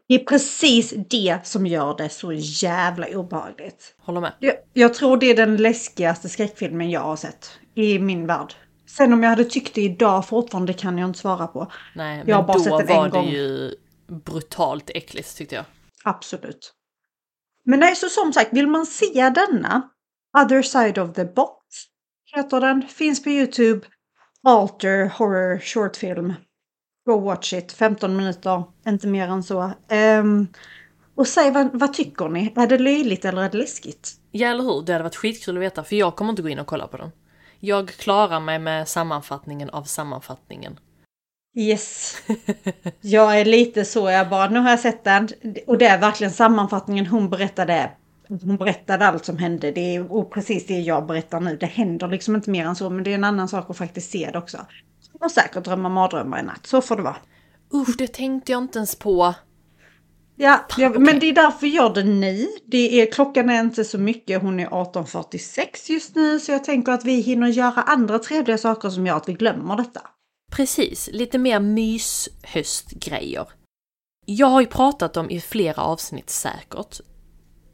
Det 0.08 0.14
är 0.14 0.24
precis 0.24 0.94
det 1.10 1.38
som 1.44 1.66
gör 1.66 1.96
det 1.96 2.08
så 2.08 2.32
jävla 2.32 3.06
obehagligt. 3.06 3.94
Håller 3.98 4.20
med. 4.20 4.32
Jag, 4.38 4.54
jag 4.72 4.94
tror 4.94 5.16
det 5.16 5.26
är 5.26 5.36
den 5.36 5.56
läskigaste 5.56 6.28
skräckfilmen 6.28 6.90
jag 6.90 7.00
har 7.00 7.16
sett 7.16 7.50
i 7.74 7.98
min 7.98 8.26
värld. 8.26 8.54
Sen 8.86 9.12
om 9.12 9.22
jag 9.22 9.30
hade 9.30 9.44
tyckt 9.44 9.74
det 9.74 9.82
idag 9.82 10.28
fortfarande 10.28 10.72
kan 10.72 10.98
jag 10.98 11.08
inte 11.08 11.18
svara 11.18 11.46
på. 11.46 11.72
Nej, 11.94 12.18
Jag 12.18 12.26
men 12.26 12.46
bara 12.46 12.52
då 12.52 12.64
sett 12.64 12.72
var 12.72 13.04
det 13.04 13.10
gång. 13.10 13.28
ju 13.28 13.74
brutalt 14.24 14.90
äckligt 14.94 15.36
tyckte 15.36 15.54
jag. 15.54 15.64
Absolut. 16.04 16.74
Men 17.64 17.80
nej, 17.80 17.96
så 17.96 18.08
som 18.08 18.32
sagt, 18.32 18.52
vill 18.52 18.66
man 18.66 18.86
se 18.86 19.30
denna, 19.30 19.82
Other 20.44 20.62
Side 20.62 20.98
of 20.98 21.12
the 21.14 21.24
Box 21.24 21.58
heter 22.36 22.60
den, 22.60 22.82
finns 22.88 23.22
på 23.22 23.28
Youtube, 23.30 23.86
Alter 24.42 25.06
Horror 25.18 25.58
Short 25.58 25.96
Film. 25.96 26.32
Go 27.06 27.20
watch 27.20 27.52
it, 27.52 27.72
15 27.72 28.16
minuter, 28.16 28.64
inte 28.86 29.06
mer 29.06 29.28
än 29.28 29.42
så. 29.42 29.70
Ehm, 29.88 30.46
och 31.14 31.26
säg 31.26 31.50
vad, 31.50 31.70
vad 31.80 31.92
tycker 31.94 32.28
ni? 32.28 32.52
Är 32.56 32.66
det 32.66 32.78
löjligt 32.78 33.24
eller 33.24 33.42
är 33.42 33.50
det 33.50 33.58
läskigt? 33.58 34.10
Ja, 34.30 34.48
eller 34.48 34.62
hur? 34.64 34.82
Det 34.82 34.92
hade 34.92 35.02
varit 35.02 35.16
skitkul 35.16 35.56
att 35.56 35.62
veta, 35.62 35.84
för 35.84 35.96
jag 35.96 36.16
kommer 36.16 36.30
inte 36.30 36.42
gå 36.42 36.48
in 36.48 36.58
och 36.58 36.66
kolla 36.66 36.86
på 36.86 36.96
den. 36.96 37.10
Jag 37.64 37.90
klarar 37.90 38.40
mig 38.40 38.58
med 38.58 38.88
sammanfattningen 38.88 39.70
av 39.70 39.82
sammanfattningen. 39.82 40.78
Yes. 41.56 42.16
Jag 43.00 43.40
är 43.40 43.44
lite 43.44 43.84
så, 43.84 44.10
jag 44.10 44.28
bara, 44.28 44.48
nu 44.48 44.58
har 44.58 44.70
jag 44.70 44.80
sett 44.80 45.04
den. 45.04 45.28
Och 45.66 45.78
det 45.78 45.86
är 45.86 45.98
verkligen 45.98 46.32
sammanfattningen 46.32 47.06
hon 47.06 47.30
berättade. 47.30 47.90
Hon 48.28 48.56
berättade 48.56 49.06
allt 49.06 49.24
som 49.24 49.38
hände. 49.38 49.72
Det 49.72 49.94
är 49.94 50.12
och 50.12 50.32
precis 50.32 50.66
det 50.66 50.80
jag 50.80 51.06
berättar 51.06 51.40
nu. 51.40 51.56
Det 51.56 51.66
händer 51.66 52.08
liksom 52.08 52.34
inte 52.36 52.50
mer 52.50 52.66
än 52.66 52.76
så, 52.76 52.90
men 52.90 53.04
det 53.04 53.10
är 53.10 53.14
en 53.14 53.24
annan 53.24 53.48
sak 53.48 53.70
att 53.70 53.76
faktiskt 53.76 54.10
se 54.10 54.30
det 54.32 54.38
också. 54.38 54.58
Och 55.20 55.30
säkert 55.30 55.64
drömma 55.64 55.88
mardrömmar 55.88 56.40
i 56.40 56.42
natt, 56.42 56.66
så 56.66 56.80
får 56.80 56.96
det 56.96 57.02
vara. 57.02 57.16
Usch, 57.74 57.96
det 57.98 58.12
tänkte 58.12 58.52
jag 58.52 58.62
inte 58.62 58.78
ens 58.78 58.96
på. 58.96 59.34
Ja, 60.36 60.66
ja 60.76 60.88
okej. 60.88 61.00
men 61.00 61.18
det 61.18 61.26
är 61.26 61.34
därför 61.34 61.66
jag 61.66 61.74
gör 61.74 61.94
det 61.94 62.04
nu. 62.04 62.48
Det 62.66 63.02
är, 63.02 63.12
klockan 63.12 63.50
är 63.50 63.60
inte 63.60 63.84
så 63.84 63.98
mycket, 63.98 64.42
hon 64.42 64.60
är 64.60 64.66
18.46 64.66 65.92
just 65.92 66.14
nu, 66.14 66.40
så 66.40 66.52
jag 66.52 66.64
tänker 66.64 66.92
att 66.92 67.04
vi 67.04 67.20
hinner 67.20 67.48
göra 67.48 67.82
andra 67.82 68.18
trevliga 68.18 68.58
saker 68.58 68.90
som 68.90 69.06
gör 69.06 69.16
att 69.16 69.28
vi 69.28 69.32
glömmer 69.32 69.76
detta. 69.76 70.00
Precis, 70.52 71.10
lite 71.12 71.38
mer 71.38 71.60
myshöstgrejer. 71.60 73.48
Jag 74.26 74.46
har 74.46 74.60
ju 74.60 74.66
pratat 74.66 75.16
om 75.16 75.30
i 75.30 75.40
flera 75.40 75.82
avsnitt 75.82 76.30
säkert 76.30 77.00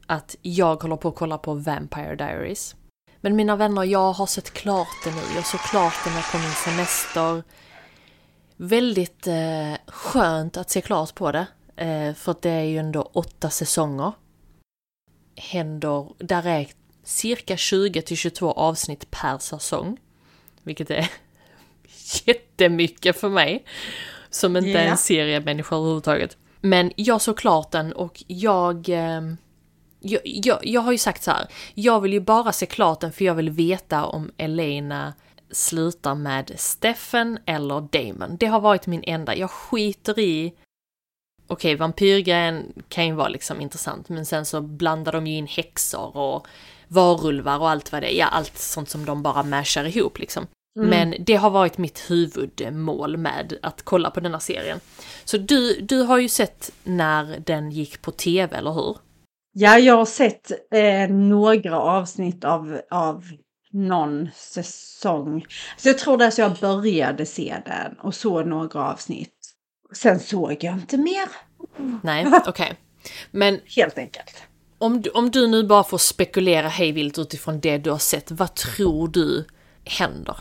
att 0.07 0.35
jag 0.41 0.81
håller 0.81 0.95
på 0.95 1.07
att 1.07 1.15
kolla 1.15 1.37
på 1.37 1.53
Vampire 1.53 2.15
Diaries. 2.15 2.75
Men 3.21 3.35
mina 3.35 3.55
vänner, 3.55 3.83
jag 3.83 4.13
har 4.13 4.25
sett 4.25 4.53
klart 4.53 4.87
det 5.03 5.11
nu. 5.11 5.21
Jag 5.35 5.45
såg 5.45 5.59
klart 5.59 5.93
det 6.03 6.09
när 6.09 6.31
kom 6.31 6.41
min 6.41 6.51
semester. 6.51 7.43
Väldigt 8.57 9.27
eh, 9.27 9.73
skönt 9.87 10.57
att 10.57 10.69
se 10.69 10.81
klart 10.81 11.15
på 11.15 11.31
det. 11.31 11.47
Eh, 11.81 12.13
för 12.13 12.31
att 12.31 12.41
det 12.41 12.49
är 12.49 12.63
ju 12.63 12.77
ändå 12.77 13.01
åtta 13.01 13.49
säsonger. 13.49 14.11
Händer, 15.35 16.07
där 16.17 16.47
är 16.47 16.67
cirka 17.03 17.57
20 17.57 18.01
till 18.01 18.17
22 18.17 18.51
avsnitt 18.51 19.11
per 19.11 19.37
säsong. 19.37 19.97
Vilket 20.63 20.91
är 20.91 21.09
jättemycket 22.25 23.19
för 23.19 23.29
mig. 23.29 23.65
Som 24.29 24.57
inte 24.57 24.69
är 24.69 24.85
Ja. 24.85 24.91
en 24.91 24.97
seriemänniska 24.97 25.75
överhuvudtaget. 25.75 26.37
Men 26.61 26.91
jag 26.95 27.21
såg 27.21 27.37
klart 27.37 27.71
den 27.71 27.93
och 27.93 28.23
jag... 28.27 28.89
Eh, 28.89 29.21
jag, 30.03 30.21
jag, 30.23 30.59
jag 30.65 30.81
har 30.81 30.91
ju 30.91 30.97
sagt 30.97 31.23
så 31.23 31.31
här. 31.31 31.47
Jag 31.73 32.01
vill 32.01 32.13
ju 32.13 32.19
bara 32.19 32.51
se 32.51 32.65
klart 32.65 32.99
den 32.99 33.11
för 33.11 33.25
jag 33.25 33.35
vill 33.35 33.49
veta 33.49 34.05
om 34.05 34.31
Elena 34.37 35.13
slutar 35.51 36.15
med 36.15 36.51
Steffen 36.55 37.39
eller 37.45 37.81
Damon. 37.81 38.37
Det 38.37 38.45
har 38.45 38.59
varit 38.59 38.87
min 38.87 39.03
enda. 39.03 39.35
Jag 39.35 39.51
skiter 39.51 40.19
i... 40.19 40.53
Okej, 41.47 41.75
vampyrgrejen 41.75 42.73
kan 42.89 43.07
ju 43.07 43.13
vara 43.13 43.29
liksom 43.29 43.61
intressant, 43.61 44.09
men 44.09 44.25
sen 44.25 44.45
så 44.45 44.61
blandar 44.61 45.11
de 45.11 45.27
ju 45.27 45.37
in 45.37 45.47
häxor 45.47 46.17
och 46.17 46.47
varulvar 46.87 47.59
och 47.59 47.69
allt 47.69 47.91
vad 47.91 48.01
det 48.01 48.15
är. 48.15 48.19
Ja, 48.19 48.25
allt 48.25 48.57
sånt 48.57 48.89
som 48.89 49.05
de 49.05 49.23
bara 49.23 49.43
mashar 49.43 49.85
ihop 49.97 50.19
liksom. 50.19 50.47
Men 50.75 51.15
det 51.19 51.35
har 51.35 51.49
varit 51.49 51.77
mitt 51.77 52.11
huvudmål 52.11 53.17
med 53.17 53.57
att 53.61 53.81
kolla 53.83 54.11
på 54.11 54.19
denna 54.19 54.39
serien. 54.39 54.79
Så 55.23 55.37
du, 55.37 55.81
du 55.81 56.01
har 56.01 56.17
ju 56.17 56.29
sett 56.29 56.71
när 56.83 57.39
den 57.39 57.71
gick 57.71 58.01
på 58.01 58.11
tv, 58.11 58.57
eller 58.57 58.71
hur? 58.71 58.97
Ja, 59.53 59.77
jag 59.77 59.97
har 59.97 60.05
sett 60.05 60.51
eh, 60.73 61.09
några 61.09 61.79
avsnitt 61.79 62.43
av, 62.43 62.81
av 62.91 63.23
någon 63.71 64.29
säsong. 64.35 65.45
Så 65.77 65.89
jag 65.89 65.97
tror 65.97 66.17
det 66.17 66.25
är 66.25 66.31
så 66.31 66.41
jag 66.41 66.57
började 66.57 67.25
se 67.25 67.57
den 67.65 67.99
och 67.99 68.15
såg 68.15 68.47
några 68.47 68.91
avsnitt. 68.91 69.40
Sen 69.91 70.19
såg 70.19 70.57
jag 70.63 70.73
inte 70.73 70.97
mer, 70.97 71.29
Nej, 72.03 72.25
okej. 72.47 72.73
Men 73.31 73.59
helt 73.75 73.97
enkelt. 73.97 74.43
om 74.77 75.01
du, 75.01 75.09
om 75.09 75.31
du 75.31 75.47
nu 75.47 75.63
bara 75.63 75.83
får 75.83 75.97
spekulera 75.97 76.67
hejvilt 76.67 77.17
utifrån 77.17 77.59
det 77.59 77.77
du 77.77 77.91
har 77.91 77.97
sett, 77.97 78.31
vad 78.31 78.55
tror 78.55 79.07
du 79.07 79.45
händer? 79.85 80.37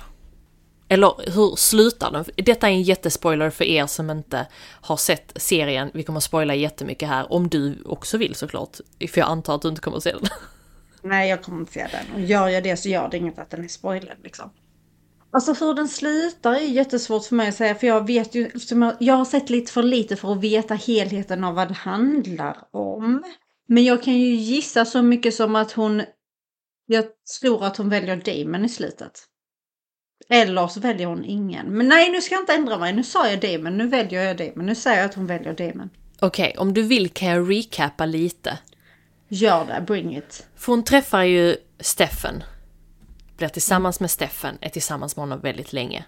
Eller 0.89 1.31
hur 1.35 1.57
slutar 1.57 2.11
den? 2.13 2.25
Detta 2.37 2.69
är 2.69 2.73
en 2.73 2.83
jättespoiler 2.83 3.51
för 3.51 3.65
er 3.65 3.87
som 3.87 4.11
inte 4.11 4.47
har 4.81 4.97
sett 4.97 5.33
serien. 5.37 5.91
Vi 5.95 6.03
kommer 6.03 6.21
spoila 6.21 6.55
jättemycket 6.55 7.09
här, 7.09 7.33
om 7.33 7.49
du 7.49 7.83
också 7.85 8.19
vill 8.19 8.35
såklart. 8.35 8.77
För 9.11 9.19
jag 9.19 9.29
antar 9.29 9.55
att 9.55 9.63
du 9.63 9.69
inte 9.69 9.81
kommer 9.81 9.97
att 9.97 10.03
se 10.03 10.13
den. 10.13 10.29
Nej, 11.03 11.31
jag 11.31 11.43
kommer 11.43 11.61
inte 11.61 11.73
se 11.73 11.87
den. 11.93 12.15
Och 12.15 12.21
gör 12.21 12.49
jag 12.49 12.63
det 12.63 12.77
så 12.77 12.89
gör 12.89 13.09
det 13.09 13.17
inget 13.17 13.39
att 13.39 13.51
den 13.51 13.65
är 13.65 13.69
spoilad 13.69 14.17
liksom. 14.23 14.51
Alltså 15.33 15.53
hur 15.53 15.75
den 15.75 15.89
slutar 15.89 16.53
är 16.53 16.61
jättesvårt 16.61 17.25
för 17.25 17.35
mig 17.35 17.49
att 17.49 17.55
säga 17.55 17.75
för 17.75 17.87
jag 17.87 18.07
vet 18.07 18.35
ju, 18.35 18.51
jag, 18.99 19.15
har 19.15 19.25
sett 19.25 19.51
lite 19.51 19.73
för 19.73 19.83
lite 19.83 20.17
för 20.17 20.33
att 20.33 20.41
veta 20.41 20.75
helheten 20.75 21.45
av 21.45 21.55
vad 21.55 21.69
det 21.69 21.75
handlar 21.75 22.57
om. 22.71 23.23
Men 23.69 23.85
jag 23.85 24.03
kan 24.03 24.19
ju 24.19 24.35
gissa 24.35 24.85
så 24.85 25.03
mycket 25.03 25.35
som 25.35 25.57
att 25.57 25.73
hon, 25.73 26.03
jag 26.87 27.05
tror 27.41 27.65
att 27.65 27.77
hon 27.77 27.89
väljer 27.89 28.17
Damon 28.17 28.65
i 28.65 28.69
slutet. 28.69 29.27
Eller 30.29 30.69
så 30.69 30.81
väljer 30.81 31.07
hon 31.07 31.25
ingen. 31.25 31.67
Men 31.67 31.89
nej, 31.89 32.11
nu 32.11 32.21
ska 32.21 32.35
jag 32.35 32.43
inte 32.43 32.55
ändra 32.55 32.79
mig. 32.79 32.93
Nu 32.93 33.05
sa 33.05 33.29
jag 33.31 33.41
Damon, 33.41 33.79
nu 33.79 33.87
väljer 33.87 34.23
jag 34.23 34.37
Damon. 34.37 34.67
Nu 34.67 34.75
säger 34.75 34.97
jag 34.97 35.07
att 35.07 35.15
hon 35.15 35.27
väljer 35.27 35.55
Damon. 35.55 35.91
Okej, 36.21 36.55
om 36.59 36.75
du 36.75 36.83
vill 36.83 37.09
kan 37.09 37.29
jag 37.29 37.51
recapa 37.51 38.07
lite. 38.07 38.59
Gör 39.29 39.65
det, 39.65 39.85
bring 39.87 40.17
it. 40.17 40.47
För 40.57 40.73
hon 40.73 40.85
träffar 40.85 41.23
ju 41.23 41.57
Steffen. 41.81 42.43
Blir 43.41 43.49
tillsammans 43.49 44.01
med 44.01 44.11
Steffen, 44.11 44.59
är 44.61 44.69
tillsammans 44.69 45.17
med 45.17 45.23
honom 45.23 45.41
väldigt 45.41 45.73
länge. 45.73 46.05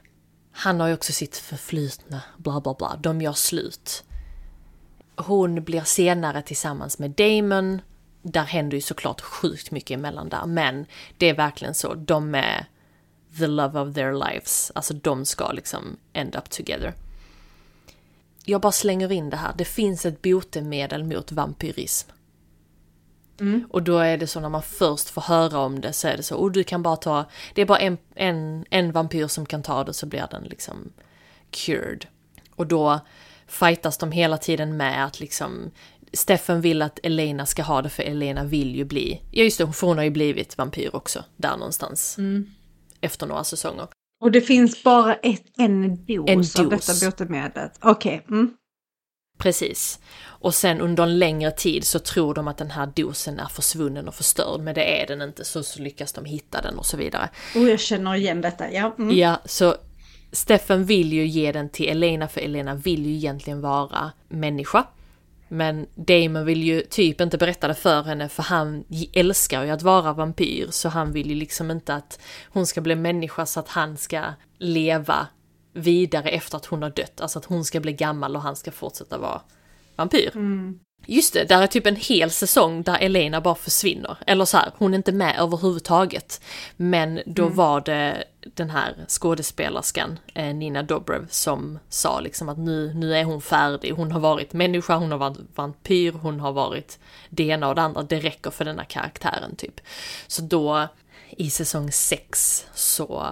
Han 0.52 0.80
har 0.80 0.88
ju 0.88 0.94
också 0.94 1.12
sitt 1.12 1.36
förflutna, 1.36 2.20
bla 2.36 2.60
bla 2.60 2.74
bla. 2.74 2.96
De 3.00 3.20
gör 3.20 3.32
slut. 3.32 4.04
Hon 5.16 5.64
blir 5.64 5.80
senare 5.80 6.42
tillsammans 6.42 6.98
med 6.98 7.10
Damon. 7.10 7.80
där 8.22 8.44
händer 8.44 8.76
ju 8.76 8.80
såklart 8.80 9.20
sjukt 9.20 9.70
mycket 9.70 9.94
emellan 9.94 10.28
där, 10.28 10.46
men 10.46 10.86
det 11.18 11.28
är 11.28 11.34
verkligen 11.34 11.74
så, 11.74 11.94
de 11.94 12.34
är 12.34 12.66
the 13.38 13.46
love 13.46 13.80
of 13.80 13.94
their 13.94 14.12
lives, 14.12 14.72
alltså 14.74 14.94
de 14.94 15.24
ska 15.24 15.52
liksom 15.52 15.96
end 16.12 16.36
up 16.36 16.50
together. 16.50 16.94
Jag 18.44 18.60
bara 18.60 18.72
slänger 18.72 19.12
in 19.12 19.30
det 19.30 19.36
här, 19.36 19.54
det 19.58 19.64
finns 19.64 20.06
ett 20.06 20.22
botemedel 20.22 21.04
mot 21.04 21.32
vampyrism. 21.32 22.10
Mm. 23.40 23.66
Och 23.70 23.82
då 23.82 23.98
är 23.98 24.16
det 24.16 24.26
så 24.26 24.40
när 24.40 24.48
man 24.48 24.62
först 24.62 25.10
får 25.10 25.22
höra 25.22 25.58
om 25.58 25.80
det 25.80 25.92
så 25.92 26.08
är 26.08 26.16
det 26.16 26.22
så, 26.22 26.36
och 26.36 26.52
du 26.52 26.64
kan 26.64 26.82
bara 26.82 26.96
ta, 26.96 27.24
det 27.54 27.62
är 27.62 27.66
bara 27.66 27.78
en, 27.78 27.98
en, 28.14 28.64
en 28.70 28.92
vampyr 28.92 29.26
som 29.26 29.46
kan 29.46 29.62
ta 29.62 29.84
det 29.84 29.92
så 29.92 30.06
blir 30.06 30.26
den 30.30 30.42
liksom 30.42 30.92
cured. 31.50 32.06
Och 32.54 32.66
då 32.66 33.00
fightas 33.46 33.98
de 33.98 34.12
hela 34.12 34.38
tiden 34.38 34.76
med 34.76 35.04
att 35.04 35.20
liksom 35.20 35.70
Steffen 36.12 36.60
vill 36.60 36.82
att 36.82 36.98
Elena 37.02 37.46
ska 37.46 37.62
ha 37.62 37.82
det 37.82 37.88
för 37.88 38.02
Elena 38.02 38.44
vill 38.44 38.76
ju 38.76 38.84
bli, 38.84 39.22
ja 39.30 39.44
just 39.44 39.58
det, 39.58 39.72
för 39.72 39.86
hon 39.86 39.96
har 39.96 40.04
ju 40.04 40.10
blivit 40.10 40.58
vampyr 40.58 40.96
också, 40.96 41.24
där 41.36 41.56
någonstans. 41.56 42.18
Mm. 42.18 42.46
Efter 43.00 43.26
några 43.26 43.44
säsonger. 43.44 43.88
Och 44.20 44.30
det 44.32 44.40
finns 44.40 44.82
bara 44.82 45.14
ett, 45.14 45.42
en 45.56 45.96
dos, 46.06 46.28
En 46.28 46.64
av 46.64 46.70
dos. 46.70 46.86
detta 46.86 47.06
botemedlet. 47.06 47.78
Okej. 47.80 48.24
Mm. 48.28 48.56
Precis. 49.38 49.98
Och 50.42 50.54
sen 50.54 50.80
under 50.80 51.02
en 51.02 51.18
längre 51.18 51.50
tid 51.50 51.84
så 51.84 51.98
tror 51.98 52.34
de 52.34 52.48
att 52.48 52.58
den 52.58 52.70
här 52.70 52.86
dosen 52.86 53.38
är 53.38 53.46
försvunnen 53.46 54.08
och 54.08 54.14
förstörd, 54.14 54.60
men 54.60 54.74
det 54.74 55.02
är 55.02 55.06
den 55.06 55.22
inte, 55.22 55.44
så, 55.44 55.62
så 55.62 55.82
lyckas 55.82 56.12
de 56.12 56.24
hitta 56.24 56.60
den 56.60 56.78
och 56.78 56.86
så 56.86 56.96
vidare. 56.96 57.28
Och 57.54 57.68
jag 57.68 57.80
känner 57.80 58.14
igen 58.14 58.40
detta. 58.40 58.72
Ja. 58.72 58.94
Mm. 58.98 59.16
Ja, 59.16 59.40
så 59.44 59.76
Steffen 60.32 60.84
vill 60.84 61.12
ju 61.12 61.26
ge 61.26 61.52
den 61.52 61.68
till 61.68 61.88
Elena 61.88 62.28
för 62.28 62.40
Elena 62.40 62.74
vill 62.74 63.06
ju 63.06 63.14
egentligen 63.14 63.60
vara 63.60 64.12
människa. 64.28 64.84
Men 65.48 65.86
Damon 65.94 66.44
vill 66.44 66.62
ju 66.62 66.82
typ 66.82 67.20
inte 67.20 67.38
berätta 67.38 67.68
det 67.68 67.74
för 67.74 68.02
henne 68.02 68.28
för 68.28 68.42
han 68.42 68.84
älskar 69.12 69.64
ju 69.64 69.70
att 69.70 69.82
vara 69.82 70.12
vampyr 70.12 70.66
så 70.70 70.88
han 70.88 71.12
vill 71.12 71.30
ju 71.30 71.34
liksom 71.34 71.70
inte 71.70 71.94
att 71.94 72.20
hon 72.48 72.66
ska 72.66 72.80
bli 72.80 72.94
människa 72.94 73.46
så 73.46 73.60
att 73.60 73.68
han 73.68 73.96
ska 73.96 74.22
leva 74.58 75.26
vidare 75.72 76.28
efter 76.28 76.56
att 76.56 76.66
hon 76.66 76.82
har 76.82 76.90
dött. 76.90 77.20
Alltså 77.20 77.38
att 77.38 77.44
hon 77.44 77.64
ska 77.64 77.80
bli 77.80 77.92
gammal 77.92 78.36
och 78.36 78.42
han 78.42 78.56
ska 78.56 78.70
fortsätta 78.70 79.18
vara 79.18 79.40
vampyr. 79.96 80.30
Mm. 80.34 80.78
Just 81.06 81.34
det, 81.34 81.44
där 81.44 81.62
är 81.62 81.66
typ 81.66 81.86
en 81.86 81.96
hel 81.96 82.30
säsong 82.30 82.82
där 82.82 82.98
Elena 83.00 83.40
bara 83.40 83.54
försvinner. 83.54 84.16
Eller 84.26 84.44
så 84.44 84.56
här, 84.56 84.72
hon 84.78 84.94
är 84.94 84.96
inte 84.96 85.12
med 85.12 85.36
överhuvudtaget. 85.38 86.40
Men 86.76 87.20
då 87.26 87.48
var 87.48 87.80
det 87.80 88.24
den 88.54 88.70
här 88.70 88.94
skådespelerskan, 89.08 90.18
eh, 90.34 90.54
Nina 90.54 90.82
Dobrev, 90.82 91.26
som 91.30 91.78
sa 91.88 92.20
liksom 92.20 92.48
att 92.48 92.58
nu, 92.58 92.94
nu 92.94 93.14
är 93.14 93.24
hon 93.24 93.42
färdig. 93.42 93.92
Hon 93.92 94.12
har 94.12 94.20
varit 94.20 94.52
människa, 94.52 94.96
hon 94.96 95.10
har 95.10 95.18
varit 95.18 95.38
vampyr, 95.54 96.12
hon 96.12 96.40
har 96.40 96.52
varit 96.52 96.98
det 97.30 97.44
ena 97.44 97.68
och 97.68 97.74
det 97.74 97.82
andra. 97.82 98.02
Det 98.02 98.20
räcker 98.20 98.50
för 98.50 98.64
denna 98.64 98.84
karaktären 98.84 99.56
typ. 99.56 99.80
Så 100.26 100.42
då, 100.42 100.88
i 101.30 101.50
säsong 101.50 101.92
6, 101.92 102.66
så 102.74 103.26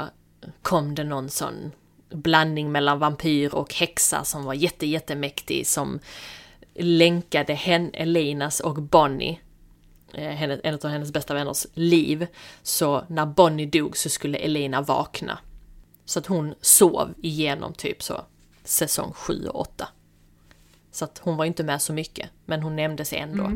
kom 0.63 0.95
det 0.95 1.05
någon 1.05 1.29
sån 1.29 1.73
blandning 2.11 2.73
mellan 2.73 2.99
vampyr 2.99 3.55
och 3.55 3.75
häxa 3.75 4.25
som 4.25 4.45
var 4.45 4.55
jätte, 4.55 4.87
jättemäktig 4.87 5.67
som 5.67 6.01
länkade 6.83 7.55
hen, 7.55 7.91
Elenas 7.95 8.61
och 8.61 8.83
Bonnie, 8.83 9.41
eh, 10.15 10.43
en 10.43 10.75
av 10.75 10.87
hennes 10.87 11.13
bästa 11.13 11.35
vänners 11.35 11.67
liv. 11.75 12.27
Så 12.63 13.05
när 13.09 13.27
Bonnie 13.27 13.67
dog 13.67 13.97
så 13.97 14.09
skulle 14.09 14.39
Elena 14.39 14.81
vakna. 14.83 15.39
Så 16.05 16.19
att 16.19 16.27
hon 16.27 16.55
sov 16.61 17.15
igenom 17.23 17.75
typ 17.75 18.03
så 18.03 18.21
säsong 18.65 19.13
7 19.13 19.47
och 19.47 19.61
8. 19.61 19.89
Så 20.93 21.05
att 21.05 21.19
hon 21.19 21.37
var 21.37 21.45
inte 21.45 21.65
med 21.65 21.83
så 21.83 21.93
mycket, 21.93 22.31
men 22.45 22.63
hon 22.63 22.77
nämndes 22.77 23.13
ändå. 23.13 23.53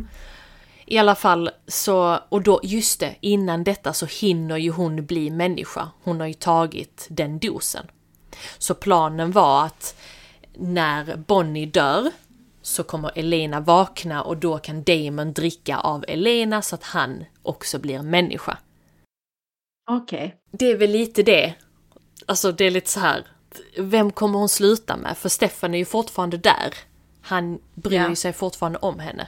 I 0.87 0.99
alla 0.99 1.15
fall 1.15 1.51
så, 1.67 2.19
och 2.29 2.43
då, 2.43 2.61
just 2.63 3.01
det, 3.01 3.15
innan 3.21 3.65
detta 3.65 3.93
så 3.93 4.07
hinner 4.07 4.57
ju 4.57 4.71
hon 4.71 5.07
bli 5.07 5.31
människa. 5.31 5.89
Hon 6.03 6.21
har 6.21 6.27
ju 6.27 6.35
tagit 6.35 7.07
den 7.11 7.39
dosen. 7.39 7.87
Så 8.59 8.75
planen 8.75 9.33
var 9.33 9.65
att 9.65 9.97
när 10.55 11.17
Bonnie 11.17 11.67
dör 11.67 12.11
så 12.67 12.83
kommer 12.83 13.11
Elena 13.15 13.61
vakna 13.61 14.23
och 14.23 14.37
då 14.37 14.59
kan 14.59 14.83
Damon 14.83 15.33
dricka 15.33 15.79
av 15.79 16.05
Elena 16.09 16.63
så 16.63 16.75
att 16.75 16.83
han 16.85 17.25
också 17.43 17.79
blir 17.79 18.03
människa. 18.03 18.59
Okej. 19.91 20.37
Det 20.51 20.71
är 20.71 20.77
väl 20.77 20.91
lite 20.91 21.23
det. 21.23 21.55
Alltså 22.27 22.53
det 22.53 22.65
är 22.65 22.71
lite 22.71 22.91
så 22.91 23.01
här. 23.01 23.27
Vem 23.79 24.11
kommer 24.13 24.39
hon 24.39 24.49
sluta 24.49 24.97
med? 24.97 25.17
För 25.19 25.29
Stefan 25.29 25.75
är 25.75 25.79
ju 25.79 25.85
fortfarande 25.85 26.37
där. 26.37 26.75
Han 27.23 27.59
bryr 27.75 27.97
Ja. 27.97 28.17
sig 28.17 28.33
fortfarande 28.33 28.79
om 28.79 28.99
henne. 28.99 29.27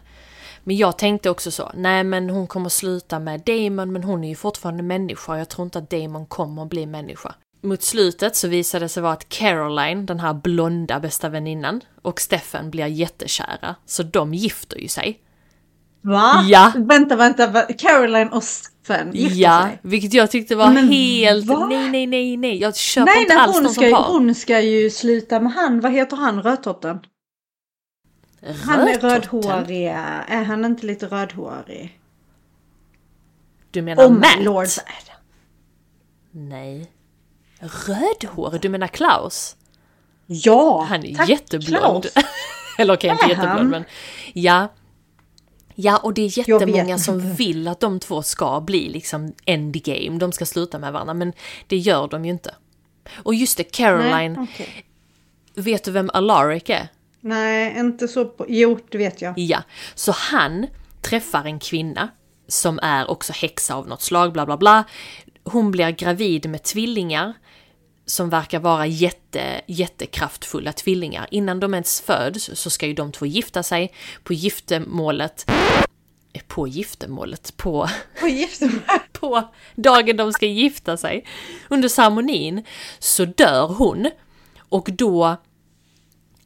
Men 0.64 0.76
jag 0.76 0.98
tänkte 0.98 1.30
också 1.30 1.50
så, 1.50 1.70
nej 1.74 2.04
men 2.04 2.30
hon 2.30 2.46
kommer 2.46 2.68
sluta 2.68 3.18
med 3.18 3.40
Damon 3.40 3.92
men 3.92 4.04
hon 4.04 4.24
är 4.24 4.28
ju 4.28 4.34
fortfarande 4.36 4.82
människa 4.82 5.38
jag 5.38 5.48
tror 5.48 5.64
inte 5.64 5.78
att 5.78 5.90
Damon 5.90 6.26
kommer 6.26 6.62
att 6.62 6.68
bli 6.68 6.86
människa. 6.86 7.34
Mot 7.60 7.82
slutet 7.82 8.36
så 8.36 8.48
visade 8.48 8.84
det 8.84 8.88
sig 8.88 9.02
vara 9.02 9.12
att 9.12 9.28
Caroline, 9.28 10.06
den 10.06 10.20
här 10.20 10.34
blonda 10.34 11.00
bästa 11.00 11.28
väninnan, 11.28 11.80
och 12.02 12.20
Stefan 12.20 12.70
blir 12.70 12.86
jättekära. 12.86 13.74
Så 13.86 14.02
de 14.02 14.34
gifter 14.34 14.78
ju 14.78 14.88
sig. 14.88 15.20
Va? 16.00 16.44
Ja. 16.48 16.72
Vänta, 16.76 17.16
vänta, 17.16 17.46
va? 17.46 17.62
Caroline 17.62 18.28
och 18.28 18.42
Sven 18.42 19.12
gifter 19.12 19.36
ja, 19.38 19.62
sig? 19.62 19.78
vilket 19.82 20.14
jag 20.14 20.30
tyckte 20.30 20.56
var 20.56 20.72
Men 20.72 20.88
helt... 20.88 21.46
va? 21.46 21.66
Nej, 21.66 21.90
nej, 21.90 22.06
nej, 22.06 22.36
nej. 22.36 22.60
Jag 22.60 22.76
köper 22.76 23.12
Nej, 23.12 23.22
inte 23.22 23.34
nej 23.34 23.42
alls 23.44 23.56
hon, 23.56 23.64
ska, 23.64 23.74
som 23.74 23.84
ju- 23.84 23.90
par. 23.92 24.12
hon 24.12 24.34
ska 24.34 24.60
ju 24.60 24.90
sluta 24.90 25.40
med 25.40 25.52
han, 25.52 25.80
vad 25.80 25.92
heter 25.92 26.16
han, 26.16 26.42
rödtotten? 26.42 26.98
Han 28.64 28.88
är 28.88 28.98
rödhårig, 28.98 29.86
är 29.86 30.44
han 30.44 30.64
inte 30.64 30.86
lite 30.86 31.06
rödhårig? 31.06 32.00
Du 33.70 33.82
menar 33.82 34.06
Om 34.06 34.14
Matt? 34.20 34.38
Lord 34.40 34.66
Adam. 34.66 35.20
Nej. 36.30 36.90
Rödhårig? 37.58 38.60
Du 38.60 38.68
menar 38.68 38.86
Klaus? 38.86 39.56
Ja, 40.26 40.86
Han 40.88 41.04
är 41.04 41.14
tack, 41.14 41.28
jätteblond. 41.28 42.06
Eller 42.78 42.94
okej, 42.94 43.10
inte 43.10 43.24
Är 43.24 43.28
jätteblond 43.28 43.70
men... 43.70 43.84
Ja. 44.32 44.68
Ja, 45.74 45.96
och 45.96 46.14
det 46.14 46.22
är 46.22 46.38
jättemånga 46.38 46.98
som 46.98 47.14
inte. 47.20 47.36
vill 47.36 47.68
att 47.68 47.80
de 47.80 48.00
två 48.00 48.22
ska 48.22 48.60
bli 48.60 48.88
liksom 48.88 49.34
endgame. 49.44 50.18
De 50.18 50.32
ska 50.32 50.46
sluta 50.46 50.78
med 50.78 50.92
varandra, 50.92 51.14
men 51.14 51.32
det 51.66 51.76
gör 51.76 52.08
de 52.08 52.24
ju 52.24 52.30
inte. 52.30 52.54
Och 53.14 53.34
just 53.34 53.56
det, 53.56 53.64
Caroline. 53.64 54.32
Nej, 54.32 54.48
okej. 54.52 54.84
Vet 55.54 55.84
du 55.84 55.90
vem 55.90 56.10
Alaric 56.14 56.62
är? 56.66 56.88
Nej, 57.20 57.78
inte 57.78 58.08
så 58.08 58.24
på... 58.24 58.46
Jo, 58.48 58.78
det 58.88 58.98
vet 58.98 59.22
jag. 59.22 59.38
Ja, 59.38 59.62
så 59.94 60.12
han 60.12 60.66
träffar 61.02 61.44
en 61.44 61.58
kvinna 61.58 62.08
som 62.48 62.78
är 62.82 63.10
också 63.10 63.32
häxa 63.32 63.74
av 63.74 63.88
något 63.88 64.02
slag, 64.02 64.32
bla 64.32 64.46
bla 64.46 64.56
bla. 64.56 64.84
Hon 65.48 65.70
blir 65.70 65.90
gravid 65.90 66.50
med 66.50 66.62
tvillingar 66.62 67.34
som 68.06 68.30
verkar 68.30 68.60
vara 68.60 68.86
jätte, 68.86 69.60
jättekraftfulla 69.66 70.72
tvillingar. 70.72 71.26
Innan 71.30 71.60
de 71.60 71.74
ens 71.74 72.00
föds 72.00 72.50
så 72.54 72.70
ska 72.70 72.86
ju 72.86 72.94
de 72.94 73.12
två 73.12 73.26
gifta 73.26 73.62
sig. 73.62 73.92
På 74.24 74.32
giftermålet, 74.32 75.44
eh, 76.32 76.42
på 76.48 76.68
giftermålet, 76.68 77.56
på, 77.56 77.88
Och 78.22 78.28
gifte 78.28 78.66
mig. 78.66 78.82
på 79.12 79.48
dagen 79.74 80.16
de 80.16 80.32
ska 80.32 80.46
gifta 80.46 80.96
sig, 80.96 81.26
under 81.68 81.88
ceremonin, 81.88 82.64
så 82.98 83.24
dör 83.24 83.66
hon. 83.66 84.10
Och 84.58 84.88
då, 84.92 85.36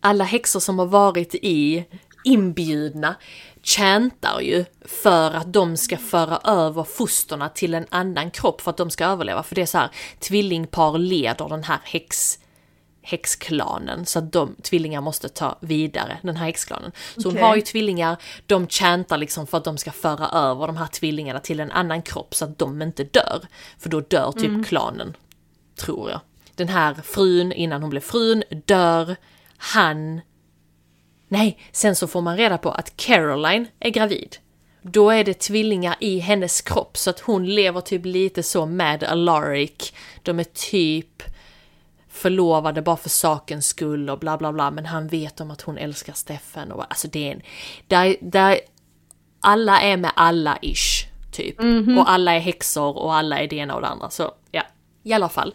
alla 0.01 0.25
häxor 0.25 0.61
som 0.61 0.79
har 0.79 0.87
varit 0.87 1.35
i 1.35 1.85
inbjudna 2.25 3.15
chantar 3.63 4.41
ju 4.41 4.65
för 4.85 5.31
att 5.31 5.53
de 5.53 5.77
ska 5.77 5.97
föra 5.97 6.37
över 6.45 6.83
fosterna 6.83 7.49
till 7.49 7.75
en 7.75 7.87
annan 7.91 8.31
kropp 8.31 8.61
för 8.61 8.71
att 8.71 8.77
de 8.77 8.91
ska 8.91 9.05
överleva. 9.05 9.43
För 9.43 9.55
det 9.55 9.63
är 9.63 9.67
så 9.67 9.79
här, 9.79 9.91
tvillingpar 10.19 10.99
leder 10.99 11.49
den 11.49 11.65
här 11.65 11.81
häx, 11.85 12.39
häxklanen 13.03 14.07
så 14.07 14.19
att 14.19 14.33
de 14.33 14.57
tvillingar 14.63 15.01
måste 15.01 15.29
ta 15.29 15.59
vidare 15.61 16.19
den 16.23 16.37
här 16.37 16.47
häxklanen. 16.47 16.93
Så 17.17 17.29
Okej. 17.29 17.41
hon 17.41 17.49
har 17.49 17.57
ju 17.57 17.63
tvillingar, 17.63 18.17
de 18.47 18.69
chantar 18.69 19.19
liksom 19.19 19.47
för 19.47 19.59
att 19.59 19.65
de 19.65 19.79
ska 19.79 19.91
föra 19.91 20.29
över 20.29 20.67
de 20.67 20.77
här 20.77 20.87
tvillingarna 20.87 21.41
till 21.41 21.61
en 21.61 21.71
annan 21.71 22.03
kropp 22.03 22.35
så 22.35 22.45
att 22.45 22.59
de 22.59 22.83
inte 22.83 23.05
dör. 23.05 23.41
För 23.79 23.89
då 23.89 24.01
dör 24.01 24.33
typ 24.33 24.67
klanen, 24.67 25.17
tror 25.77 26.11
jag. 26.11 26.21
Den 26.55 26.69
här 26.69 26.95
frun, 26.95 27.53
innan 27.53 27.83
hon 27.83 27.91
blev 27.91 28.01
frun, 28.01 28.43
dör. 28.67 29.17
Han... 29.57 30.21
Nej, 31.33 31.59
sen 31.73 31.97
så 31.97 32.07
får 32.07 32.21
man 32.21 32.37
reda 32.37 32.59
på 32.59 32.71
att 32.71 32.97
Caroline 32.97 33.67
är 33.81 33.91
gravid. 33.91 34.37
Då 34.83 35.11
är 35.11 35.25
det 35.25 35.39
tvillingar 35.41 35.97
i 36.01 36.19
hennes 36.19 36.61
kropp 36.61 36.97
så 36.97 37.11
att 37.11 37.21
hon 37.21 37.47
lever 37.47 37.81
typ 37.81 38.05
lite 38.05 38.43
så 38.43 38.67
med 38.67 39.05
Alaric. 39.05 39.93
De 40.23 40.41
är 40.41 40.45
typ 40.45 41.23
förlovade 42.09 42.83
bara 42.83 42.97
för 42.97 43.09
sakens 43.09 43.67
skull 43.67 44.11
och 44.11 44.19
bla 44.19 44.39
bla 44.39 44.53
bla 44.53 44.71
men 44.71 44.87
han 44.87 45.09
vet 45.09 45.41
om 45.41 45.51
att 45.51 45.63
hon 45.63 45.79
älskar 45.79 46.13
Steffen 46.13 46.73
och 46.73 46.85
alltså 46.89 47.09
det 47.09 47.29
är 47.29 47.33
en... 47.33 47.43
Där, 47.87 48.17
där 48.21 48.61
alla 49.41 49.81
är 49.81 49.97
med 49.97 50.13
alla 50.17 50.59
ish, 50.63 51.07
typ. 51.33 51.61
Och 51.99 52.11
alla 52.11 52.35
är 52.35 52.41
häxor 52.41 52.97
och 52.97 53.15
alla 53.15 53.39
är 53.39 53.49
det 53.49 53.57
ena 53.57 53.75
och 53.75 53.81
det 53.81 53.87
andra 53.87 54.11
så 54.11 54.33
ja, 54.51 54.63
i 55.03 55.13
alla 55.13 55.29
fall. 55.29 55.55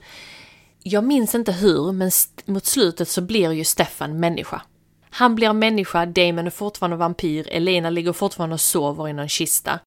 Jag 0.84 1.04
minns 1.04 1.36
inte 1.36 1.52
hur, 1.52 1.92
men 1.92 2.12
mot 2.46 2.66
slutet 2.66 3.10
så 3.10 3.22
blir 3.22 3.52
ju 3.52 3.64
Stefan 3.64 4.20
människa. 4.20 4.62
Han 5.18 5.36
blir 5.36 5.54
människa, 5.54 6.06
Damon 6.06 6.48
är 6.48 6.50
fortfarande 6.50 6.98
vampyr, 6.98 7.48
Elena 7.52 7.90
ligger 7.90 8.14
fortfarande 8.14 8.54
och 8.54 8.62
sover 8.62 9.08
i 9.08 9.14
någon 9.14 9.30
kista. 9.30 9.80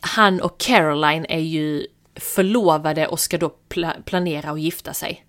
han 0.00 0.40
och 0.40 0.58
Caroline 0.58 1.26
är 1.28 1.38
ju 1.38 1.86
förlovade 2.14 3.06
och 3.06 3.20
ska 3.20 3.38
då 3.38 3.48
pla 3.48 3.96
planera 4.04 4.50
att 4.50 4.60
gifta 4.60 4.94
sig. 4.94 5.26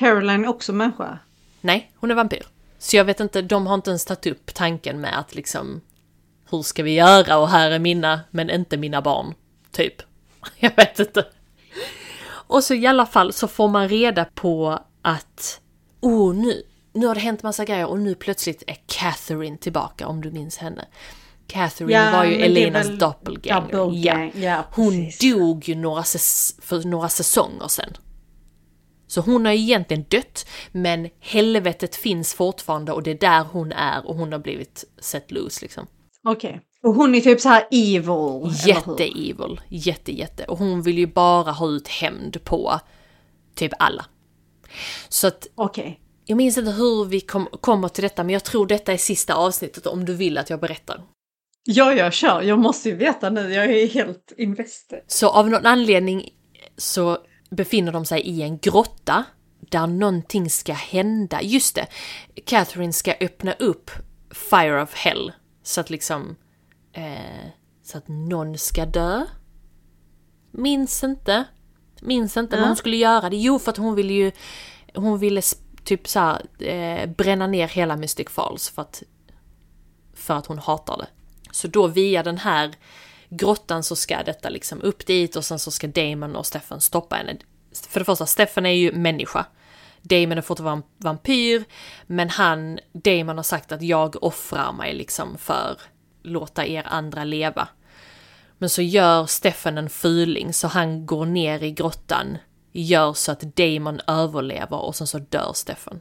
Caroline 0.00 0.44
är 0.44 0.48
också 0.48 0.72
människa? 0.72 1.18
Nej, 1.60 1.92
hon 1.96 2.10
är 2.10 2.14
vampyr. 2.14 2.46
Så 2.78 2.96
jag 2.96 3.04
vet 3.04 3.20
inte, 3.20 3.42
de 3.42 3.66
har 3.66 3.74
inte 3.74 3.90
ens 3.90 4.04
tagit 4.04 4.26
upp 4.26 4.54
tanken 4.54 5.00
med 5.00 5.18
att 5.18 5.34
liksom 5.34 5.80
hur 6.50 6.62
ska 6.62 6.82
vi 6.82 6.94
göra 6.94 7.38
och 7.38 7.48
här 7.48 7.70
är 7.70 7.78
mina, 7.78 8.20
men 8.30 8.50
inte 8.50 8.76
mina 8.76 9.02
barn. 9.02 9.34
Typ. 9.70 10.02
Jag 10.58 10.76
vet 10.76 10.98
inte. 10.98 11.26
Och 12.28 12.64
så 12.64 12.74
i 12.74 12.86
alla 12.86 13.06
fall 13.06 13.32
så 13.32 13.48
får 13.48 13.68
man 13.68 13.88
reda 13.88 14.24
på 14.24 14.78
att 15.02 15.60
oh 16.00 16.34
nu, 16.34 16.62
nu 16.98 17.06
har 17.06 17.14
det 17.14 17.20
hänt 17.20 17.42
massa 17.42 17.64
grejer 17.64 17.86
och 17.86 17.98
nu 17.98 18.14
plötsligt 18.14 18.62
är 18.66 18.76
Catherine 18.86 19.56
tillbaka 19.58 20.06
om 20.06 20.20
du 20.20 20.30
minns 20.30 20.56
henne. 20.56 20.84
Catherine 21.46 21.92
Ja, 21.92 22.10
var 22.12 22.24
ju 22.24 22.34
Elenas 22.34 22.86
väl 22.86 22.98
doppelganger. 22.98 23.72
doppelgang- 23.72 24.32
ja, 24.34 24.64
Hon 24.74 25.10
dog 25.20 25.68
ju 25.68 25.74
några 25.74 26.02
för 26.62 26.86
några 26.88 27.08
säsonger 27.08 27.68
sedan. 27.68 27.92
Så 29.06 29.20
hon 29.20 29.46
har 29.46 29.52
egentligen 29.52 30.04
dött, 30.08 30.46
men 30.72 31.08
helvetet 31.20 31.96
finns 31.96 32.34
fortfarande 32.34 32.92
och 32.92 33.02
det 33.02 33.10
är 33.10 33.18
där 33.18 33.44
hon 33.52 33.72
är 33.72 34.06
och 34.06 34.16
hon 34.16 34.32
har 34.32 34.38
blivit 34.38 34.84
set 34.98 35.30
loose 35.30 35.58
liksom. 35.62 35.86
Okej. 36.28 36.60
Och 36.82 36.94
hon 36.94 37.14
är 37.14 37.20
typ 37.20 37.40
så 37.40 37.48
här 37.48 37.66
evil? 37.70 38.52
Jätte-evil, 38.66 39.60
jätte, 39.68 40.12
jätte. 40.12 40.44
Och 40.44 40.58
hon 40.58 40.82
vill 40.82 40.98
ju 40.98 41.06
bara 41.06 41.52
ha 41.52 41.68
ut 41.68 41.88
hämnd 41.88 42.44
på 42.44 42.80
typ 43.54 43.72
alla. 43.78 44.04
Så 45.08 45.26
att 45.26 45.46
Okej. 45.54 46.00
Jag 46.28 46.36
minns 46.36 46.58
inte 46.58 46.70
hur 46.70 47.04
vi 47.04 47.20
kom, 47.20 47.46
kommer 47.60 47.88
till 47.88 48.02
detta, 48.02 48.24
men 48.24 48.32
jag 48.32 48.44
tror 48.44 48.66
detta 48.66 48.92
är 48.92 48.96
sista 48.96 49.34
avsnittet 49.34 49.86
om 49.86 50.04
du 50.04 50.14
vill 50.14 50.38
att 50.38 50.50
jag 50.50 50.60
berättar. 50.60 51.02
Ja, 51.64 51.92
jag 51.92 52.12
kör. 52.12 52.42
Jag 52.42 52.58
måste 52.58 52.88
ju 52.88 52.94
veta 52.94 53.30
nu. 53.30 53.54
Jag 53.54 53.64
är 53.64 53.86
helt 53.86 54.32
invested. 54.36 55.00
Så 55.06 55.28
av 55.28 55.50
någon 55.50 55.66
anledning 55.66 56.28
så 56.76 57.18
befinner 57.50 57.92
de 57.92 58.04
sig 58.04 58.20
i 58.20 58.42
en 58.42 58.58
grotta 58.58 59.24
där 59.60 59.86
någonting 59.86 60.50
ska 60.50 60.72
hända. 60.72 61.42
Just 61.42 61.74
det! 61.74 61.86
Catherine 62.44 62.92
ska 62.92 63.14
öppna 63.20 63.52
upp 63.52 63.90
Fire 64.50 64.82
of 64.82 64.94
Hell 64.94 65.32
så 65.62 65.80
att 65.80 65.90
liksom... 65.90 66.36
Eh, 66.92 67.48
så 67.84 67.98
att 67.98 68.08
någon 68.08 68.58
ska 68.58 68.86
dö. 68.86 69.26
Minns 70.50 71.04
inte. 71.04 71.44
Minns 72.00 72.36
inte 72.36 72.56
Ja. 72.56 72.60
men 72.60 72.68
hon 72.68 72.76
skulle 72.76 72.96
göra 72.96 73.30
det. 73.30 73.36
Jo, 73.36 73.58
för 73.58 73.70
att 73.70 73.76
hon 73.76 73.94
ville 73.94 74.12
ju... 74.12 74.32
Hon 74.94 75.18
ville 75.18 75.42
typ 75.88 76.08
så 76.08 76.20
här, 76.20 76.42
eh, 76.58 77.06
bränna 77.06 77.46
ner 77.46 77.68
hela 77.68 77.96
Mystic 77.96 78.28
Falls 78.28 78.70
för 78.70 78.82
att... 78.82 79.02
För 80.14 80.34
att 80.34 80.46
hon 80.46 80.58
hatar 80.58 80.96
det. 80.96 81.06
Så 81.50 81.68
då 81.68 81.86
via 81.86 82.22
den 82.22 82.38
här 82.38 82.74
grottan 83.28 83.82
så 83.82 83.96
ska 83.96 84.22
detta 84.22 84.48
liksom 84.48 84.82
upp 84.82 85.06
dit 85.06 85.36
och 85.36 85.44
sen 85.44 85.58
så 85.58 85.70
ska 85.70 85.86
Damon 85.86 86.36
och 86.36 86.46
Steffen 86.46 86.80
stoppa 86.80 87.16
henne. 87.16 87.36
För 87.88 88.00
det 88.00 88.04
första, 88.04 88.26
Steffen 88.26 88.66
är 88.66 88.70
ju 88.70 88.92
människa. 88.92 89.46
Damon 90.02 90.38
är 90.38 90.42
fortfarande 90.42 90.86
vampyr, 90.96 91.64
men 92.06 92.30
han, 92.30 92.78
Damon 92.92 93.36
har 93.36 93.42
sagt 93.42 93.72
att 93.72 93.82
jag 93.82 94.22
offrar 94.22 94.72
mig 94.72 94.94
liksom 94.94 95.38
för 95.38 95.80
låta 96.22 96.66
er 96.66 96.86
andra 96.86 97.24
leva. 97.24 97.68
Men 98.58 98.68
så 98.68 98.82
gör 98.82 99.26
Steffen 99.26 99.78
en 99.78 99.90
fuling 99.90 100.52
så 100.52 100.68
han 100.68 101.06
går 101.06 101.26
ner 101.26 101.62
i 101.62 101.70
grottan, 101.70 102.38
gör 102.72 103.12
så 103.12 103.32
att 103.32 103.56
Damon 103.56 104.00
överlever 104.06 104.76
och 104.76 104.96
sen 104.96 105.06
så 105.06 105.18
dör 105.18 105.52
Stefan. 105.54 106.00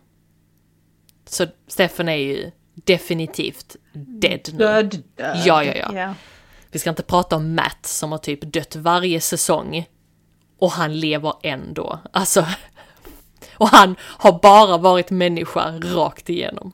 Så 1.26 1.46
Stefan 1.68 2.10
är 2.10 2.16
ju 2.16 2.52
definitivt 2.74 3.76
dead 3.94 4.50
nu. 4.52 4.58
Död, 4.58 5.04
död. 5.16 5.42
Ja, 5.46 5.64
ja, 5.64 5.74
ja. 5.74 6.00
ja. 6.00 6.14
Vi 6.72 6.80
ska 6.80 6.90
inte 6.90 7.04
prata 7.04 7.36
om 7.36 7.56
Matt 7.56 7.86
som 7.86 8.12
har 8.12 8.20
typ 8.20 8.42
dött 8.42 8.76
varje 8.76 9.22
säsong 9.22 9.88
och 10.60 10.72
han 10.72 11.00
lever 11.00 11.34
ändå. 11.44 12.00
Alltså, 12.12 12.46
och 13.58 13.68
han 13.68 13.96
har 14.02 14.40
bara 14.42 14.78
varit 14.78 15.12
människa 15.12 15.80
rakt 15.80 16.30
igenom. 16.30 16.72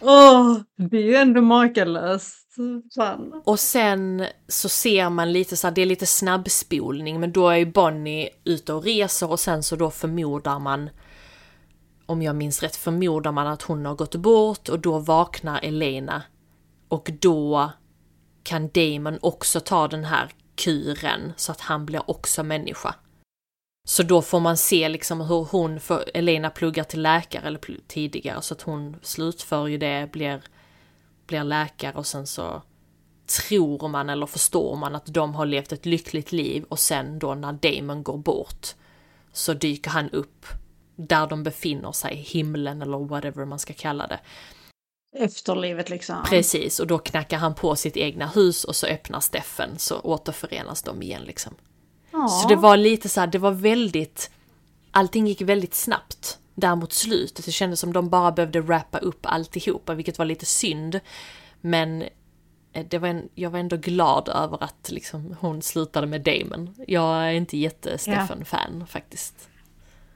Åh, 0.00 0.58
det 0.90 0.96
är 0.96 1.02
ju 1.02 1.16
ändå 1.16 1.40
makalöst. 1.40 2.47
Fan. 2.94 3.42
Och 3.44 3.60
sen 3.60 4.26
så 4.48 4.68
ser 4.68 5.10
man 5.10 5.32
lite 5.32 5.56
så 5.56 5.66
här, 5.66 5.74
det 5.74 5.82
är 5.82 5.86
lite 5.86 6.06
snabbspolning, 6.06 7.20
men 7.20 7.32
då 7.32 7.48
är 7.48 7.56
ju 7.56 7.66
Bonnie 7.66 8.28
ute 8.44 8.72
och 8.72 8.82
reser 8.82 9.30
och 9.30 9.40
sen 9.40 9.62
så 9.62 9.76
då 9.76 9.90
förmodar 9.90 10.58
man, 10.58 10.90
om 12.06 12.22
jag 12.22 12.36
minns 12.36 12.62
rätt, 12.62 12.76
förmodar 12.76 13.32
man 13.32 13.46
att 13.46 13.62
hon 13.62 13.86
har 13.86 13.94
gått 13.94 14.14
bort 14.14 14.68
och 14.68 14.80
då 14.80 14.98
vaknar 14.98 15.60
Elena. 15.62 16.22
Och 16.88 17.10
då 17.20 17.70
kan 18.42 18.68
Damon 18.68 19.18
också 19.22 19.60
ta 19.60 19.88
den 19.88 20.04
här 20.04 20.30
kuren 20.56 21.32
så 21.36 21.52
att 21.52 21.60
han 21.60 21.86
blir 21.86 22.10
också 22.10 22.42
människa. 22.42 22.94
Så 23.88 24.02
då 24.02 24.22
får 24.22 24.40
man 24.40 24.56
se 24.56 24.88
liksom 24.88 25.20
hur 25.20 25.44
hon, 25.44 25.80
för 25.80 26.10
Elena 26.14 26.50
pluggar 26.50 26.84
till 26.84 27.02
läkare 27.02 27.46
eller 27.46 27.58
pl- 27.58 27.80
tidigare 27.86 28.42
så 28.42 28.54
att 28.54 28.62
hon 28.62 28.96
slutför 29.02 29.66
ju 29.66 29.78
det, 29.78 30.08
blir, 30.12 30.42
blir 31.28 31.44
läkare 31.44 31.94
och 31.94 32.06
sen 32.06 32.26
så 32.26 32.62
tror 33.48 33.88
man 33.88 34.10
eller 34.10 34.26
förstår 34.26 34.76
man 34.76 34.94
att 34.94 35.06
de 35.06 35.34
har 35.34 35.46
levt 35.46 35.72
ett 35.72 35.86
lyckligt 35.86 36.32
liv 36.32 36.64
och 36.68 36.78
sen 36.78 37.18
då 37.18 37.34
när 37.34 37.52
Damon 37.52 38.02
går 38.02 38.18
bort 38.18 38.74
så 39.32 39.54
dyker 39.54 39.90
han 39.90 40.10
upp 40.10 40.46
där 40.96 41.26
de 41.26 41.42
befinner 41.42 41.92
sig, 41.92 42.14
himlen 42.14 42.82
eller 42.82 42.98
whatever 42.98 43.44
man 43.44 43.58
ska 43.58 43.72
kalla 43.72 44.06
det. 44.06 44.20
Efterlivet 45.16 45.90
liksom. 45.90 46.16
Precis, 46.24 46.80
och 46.80 46.86
då 46.86 46.98
knackar 46.98 47.38
han 47.38 47.54
på 47.54 47.76
sitt 47.76 47.96
egna 47.96 48.26
hus 48.26 48.64
och 48.64 48.76
så 48.76 48.86
öppnar 48.86 49.20
Steffen 49.20 49.78
så 49.78 50.00
återförenas 50.00 50.82
de 50.82 51.02
igen 51.02 51.22
liksom. 51.22 51.54
Ja. 52.10 52.28
Så 52.28 52.48
det 52.48 52.56
var 52.56 52.76
lite 52.76 53.08
så 53.08 53.20
här, 53.20 53.26
det 53.26 53.38
var 53.38 53.50
väldigt, 53.50 54.30
allting 54.90 55.26
gick 55.26 55.40
väldigt 55.40 55.74
snabbt 55.74 56.38
där 56.60 56.76
mot 56.76 56.92
slutet. 56.92 57.44
Det 57.44 57.52
kändes 57.52 57.80
som 57.80 57.92
de 57.92 58.08
bara 58.08 58.32
behövde 58.32 58.60
wrappa 58.60 58.98
upp 58.98 59.26
alltihopa, 59.26 59.94
vilket 59.94 60.18
var 60.18 60.24
lite 60.24 60.46
synd. 60.46 61.00
Men 61.60 62.02
eh, 62.72 62.86
det 62.88 62.98
var 62.98 63.08
en, 63.08 63.28
jag 63.34 63.50
var 63.50 63.58
ändå 63.58 63.76
glad 63.76 64.28
över 64.28 64.62
att 64.62 64.90
liksom, 64.90 65.36
hon 65.40 65.62
slutade 65.62 66.06
med 66.06 66.20
Damon. 66.20 66.74
Jag 66.86 67.28
är 67.28 67.32
inte 67.32 67.56
jätte-Stefan-fan 67.56 68.86
faktiskt. 68.86 69.48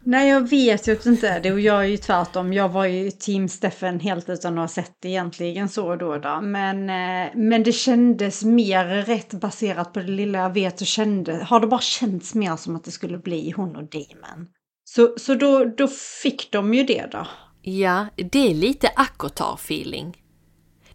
Nej, 0.05 0.29
jag 0.29 0.51
vet 0.51 0.89
ju 0.89 0.99
inte 1.07 1.41
det 1.41 1.53
och 1.53 1.61
jag 1.61 1.81
är 1.81 1.89
ju 1.89 1.97
tvärtom. 1.97 2.53
Jag 2.53 2.69
var 2.69 2.85
ju 2.85 3.11
team 3.11 3.49
Steffen 3.49 4.01
helt 4.01 4.29
utan 4.29 4.59
att 4.59 4.63
ha 4.63 4.69
sett 4.69 4.97
det 5.01 5.09
egentligen 5.09 5.69
så 5.69 5.97
då. 5.97 6.19
då. 6.19 6.41
Men, 6.41 6.91
eh, 6.91 7.31
men 7.35 7.63
det 7.63 7.73
kändes 7.73 8.45
mer 8.45 8.85
rätt 8.85 9.33
baserat 9.33 9.93
på 9.93 10.01
det 10.01 10.13
lilla 10.13 10.39
jag 10.39 10.55
vet 10.55 10.81
och 10.81 10.87
kände. 10.87 11.45
Har 11.45 11.61
det 11.61 11.67
bara 11.67 11.81
känts 11.81 12.35
mer 12.35 12.57
som 12.57 12.77
att 12.77 12.85
det 12.85 12.91
skulle 12.91 13.19
bli 13.19 13.53
hon 13.57 13.77
och 13.77 13.85
Damon. 13.85 14.49
Så, 14.95 15.15
så 15.17 15.35
då, 15.35 15.65
då 15.65 15.89
fick 16.23 16.53
de 16.53 16.75
ju 16.75 16.85
det 16.85 17.07
då. 17.13 17.27
Ja, 17.63 18.07
det 18.17 18.51
är 18.51 18.55
lite 18.55 18.89
Akotar-feeling. 18.89 20.17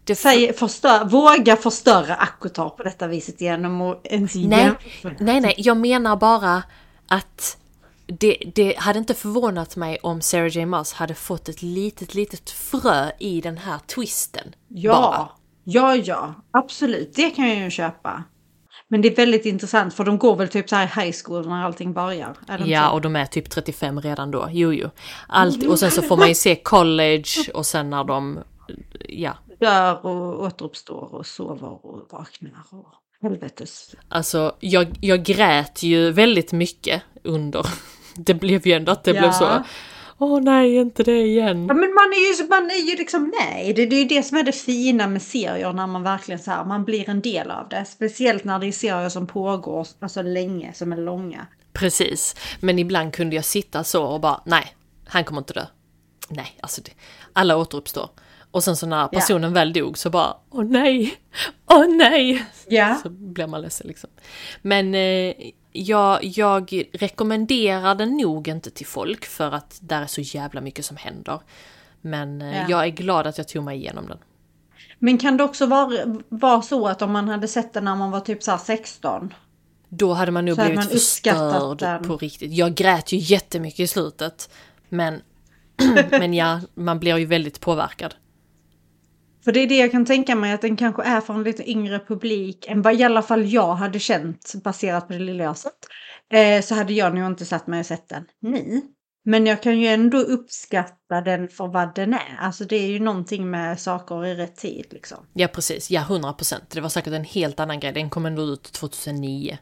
Det 0.04 0.14
Säg, 0.14 0.52
förstör, 0.52 1.04
våga 1.04 1.56
förstöra 1.56 2.14
Akotar 2.14 2.68
på 2.68 2.82
detta 2.82 3.06
viset 3.06 3.40
genom 3.40 3.80
att 3.80 4.06
ens 4.06 4.34
Nej, 4.34 4.72
nej, 5.20 5.40
nej, 5.40 5.54
jag 5.56 5.76
menar 5.76 6.16
bara 6.16 6.62
att 7.08 7.58
det, 8.06 8.36
det 8.54 8.78
hade 8.78 8.98
inte 8.98 9.14
förvånat 9.14 9.76
mig 9.76 9.98
om 10.02 10.20
Sarah 10.20 10.56
J. 10.56 10.66
Maas 10.66 10.92
hade 10.92 11.14
fått 11.14 11.48
ett 11.48 11.62
litet, 11.62 12.14
litet 12.14 12.50
frö 12.50 13.10
i 13.18 13.40
den 13.40 13.58
här 13.58 13.78
twisten. 13.78 14.54
Ja, 14.68 14.92
Bara. 14.92 15.28
ja, 15.64 15.96
ja, 15.96 16.34
absolut. 16.50 17.14
Det 17.14 17.30
kan 17.30 17.48
jag 17.48 17.58
ju 17.58 17.70
köpa. 17.70 18.24
Men 18.90 19.02
det 19.02 19.08
är 19.08 19.16
väldigt 19.16 19.46
intressant 19.46 19.94
för 19.94 20.04
de 20.04 20.18
går 20.18 20.36
väl 20.36 20.48
typ 20.48 20.68
så 20.68 20.76
här 20.76 20.84
i 20.84 21.04
high 21.04 21.16
school 21.24 21.48
när 21.48 21.64
allting 21.64 21.92
börjar? 21.92 22.34
Ja, 22.66 22.90
och 22.90 23.00
de 23.00 23.16
är 23.16 23.26
typ 23.26 23.50
35 23.50 24.00
redan 24.00 24.30
då. 24.30 24.48
Jo, 24.50 24.72
jo. 24.72 24.90
Allt, 25.26 25.66
och 25.66 25.78
sen 25.78 25.90
så 25.90 26.02
får 26.02 26.16
man 26.16 26.28
ju 26.28 26.34
se 26.34 26.56
college 26.56 27.28
och 27.54 27.66
sen 27.66 27.90
när 27.90 28.04
de, 28.04 28.38
ja. 29.08 29.32
Dör 29.60 30.06
och 30.06 30.42
återuppstår 30.42 31.14
och 31.14 31.26
sover 31.26 31.86
och 31.86 32.08
vaknar 32.12 32.62
och 32.70 32.86
helvetes. 33.22 33.94
Alltså, 34.08 34.56
jag, 34.60 34.96
jag 35.00 35.22
grät 35.24 35.82
ju 35.82 36.10
väldigt 36.10 36.52
mycket 36.52 37.02
under. 37.24 37.66
Det 38.16 38.34
blev 38.34 38.66
ju 38.66 38.72
ändå 38.72 38.92
att 38.92 39.04
det 39.04 39.10
Ja. 39.14 39.20
blev 39.20 39.32
så. 39.32 39.62
Åh 40.20 40.40
nej, 40.40 40.76
inte 40.76 41.02
det 41.02 41.20
igen. 41.20 41.66
Ja, 41.66 41.74
men 41.74 41.94
man 41.94 42.12
är 42.12 42.42
ju, 42.42 42.48
man 42.48 42.70
är 42.70 42.90
ju 42.90 42.96
liksom 42.96 43.32
nej. 43.40 43.72
Det, 43.72 43.86
det 43.86 43.96
är 43.96 44.00
ju 44.00 44.08
det 44.08 44.22
som 44.22 44.38
är 44.38 44.42
det 44.42 44.52
fina 44.52 45.06
med 45.06 45.22
serier 45.22 45.72
när 45.72 45.86
man 45.86 46.02
verkligen 46.02 46.38
så 46.38 46.50
här, 46.50 46.64
man 46.64 46.84
blir 46.84 47.10
en 47.10 47.20
del 47.20 47.50
av 47.50 47.68
det. 47.68 47.84
Speciellt 47.84 48.44
när 48.44 48.58
det 48.58 48.66
är 48.66 48.72
serier 48.72 49.08
som 49.08 49.26
pågår 49.26 49.86
alltså 50.00 50.22
länge, 50.22 50.72
som 50.72 50.92
är 50.92 50.96
långa. 50.96 51.46
Precis. 51.72 52.36
Men 52.60 52.78
ibland 52.78 53.14
kunde 53.14 53.36
jag 53.36 53.44
sitta 53.44 53.84
så 53.84 54.04
och 54.04 54.20
bara, 54.20 54.40
nej, 54.46 54.74
han 55.06 55.24
kommer 55.24 55.40
inte 55.40 55.52
dö. 55.52 55.66
Nej, 56.28 56.58
alltså 56.60 56.80
det, 56.84 56.90
alla 57.32 57.56
återuppstår. 57.56 58.10
Och 58.50 58.64
sen 58.64 58.76
så 58.76 58.86
när 58.86 59.08
personen 59.08 59.52
väl 59.52 59.72
dog 59.72 59.98
så 59.98 60.10
bara, 60.10 60.36
åh 60.50 60.64
nej, 60.64 61.14
åh 61.66 61.86
nej. 61.88 62.44
Ja. 62.68 62.98
Så 63.02 63.08
blir 63.10 63.46
man 63.46 63.62
ledsen 63.62 63.86
liksom. 63.88 64.10
Men 64.62 64.94
eh, 64.94 65.34
jag, 65.72 66.24
jag 66.24 66.82
rekommenderar 66.92 67.94
den 67.94 68.16
nog 68.16 68.48
inte 68.48 68.70
till 68.70 68.86
folk 68.86 69.24
för 69.24 69.52
att 69.52 69.78
där 69.80 70.02
är 70.02 70.06
så 70.06 70.20
jävla 70.20 70.60
mycket 70.60 70.84
som 70.84 70.96
händer. 70.96 71.40
Men 72.00 72.42
eh, 72.42 72.56
Ja. 72.58 72.66
jag 72.68 72.84
är 72.84 72.88
glad 72.90 73.26
att 73.26 73.38
jag 73.38 73.48
tog 73.48 73.64
mig 73.64 73.78
igenom 73.78 74.06
den. 74.06 74.18
Men 74.98 75.18
kan 75.18 75.36
det 75.36 75.44
också 75.44 75.66
vara, 75.66 76.20
vara 76.28 76.62
så 76.62 76.88
att 76.88 77.02
om 77.02 77.12
man 77.12 77.28
hade 77.28 77.48
sett 77.48 77.72
det 77.72 77.80
när 77.80 77.96
man 77.96 78.10
var 78.10 78.20
typ 78.20 78.42
så 78.42 78.50
här 78.50 78.58
16 78.58 79.34
Då 79.88 80.12
hade 80.12 80.32
man 80.32 80.44
nog 80.44 80.56
blivit 80.56 80.74
man 80.74 80.84
förstörd 80.84 81.78
den. 81.78 82.04
på 82.08 82.16
riktigt. 82.16 82.52
Jag 82.52 82.74
grät 82.74 83.12
ju 83.12 83.16
jättemycket 83.18 83.80
i 83.80 83.86
slutet. 83.86 84.50
Men, 84.88 85.20
men 86.10 86.34
ja, 86.34 86.60
man 86.74 86.98
blir 86.98 87.16
ju 87.16 87.24
väldigt 87.26 87.60
påverkad. 87.60 88.14
För 89.48 89.52
det 89.52 89.60
är 89.60 89.66
det 89.66 89.76
jag 89.76 89.90
kan 89.90 90.04
tänka 90.04 90.34
mig 90.34 90.52
att 90.52 90.60
den 90.60 90.76
kanske 90.76 91.02
är 91.02 91.20
för 91.20 91.34
en 91.34 91.42
lite 91.42 91.70
yngre 91.70 91.98
publik 91.98 92.66
än 92.66 92.82
vad 92.82 93.00
i 93.00 93.04
alla 93.04 93.22
fall 93.22 93.52
jag 93.52 93.74
hade 93.74 93.98
känt 93.98 94.54
baserat 94.64 95.06
på 95.06 95.12
det 95.12 95.18
lilla 95.18 95.44
jag 95.44 95.56
sett. 95.56 95.78
Eh, 96.32 96.62
så 96.62 96.74
hade 96.74 96.92
jag 96.92 97.14
nog 97.14 97.26
inte 97.26 97.44
satt 97.44 97.66
mig 97.66 97.80
och 97.80 97.86
sett 97.86 98.08
den 98.08 98.24
nu. 98.40 98.82
Men 99.24 99.46
jag 99.46 99.62
kan 99.62 99.80
ju 99.80 99.86
ändå 99.86 100.18
uppskatta 100.18 101.20
den 101.20 101.48
för 101.48 101.66
vad 101.68 101.94
den 101.94 102.14
är. 102.14 102.36
Alltså 102.40 102.64
det 102.64 102.76
är 102.76 102.86
ju 102.86 102.98
någonting 102.98 103.50
med 103.50 103.80
saker 103.80 104.26
i 104.26 104.34
rätt 104.34 104.56
tid 104.56 104.86
liksom. 104.90 105.18
Ja 105.32 105.48
precis, 105.48 105.90
ja 105.90 106.00
100 106.00 106.32
procent. 106.32 106.70
Det 106.70 106.80
var 106.80 106.88
säkert 106.88 107.12
en 107.12 107.24
helt 107.24 107.60
annan 107.60 107.80
grej. 107.80 107.92
Den 107.92 108.10
kom 108.10 108.26
ändå 108.26 108.42
ut 108.42 108.62
2009. 108.62 109.58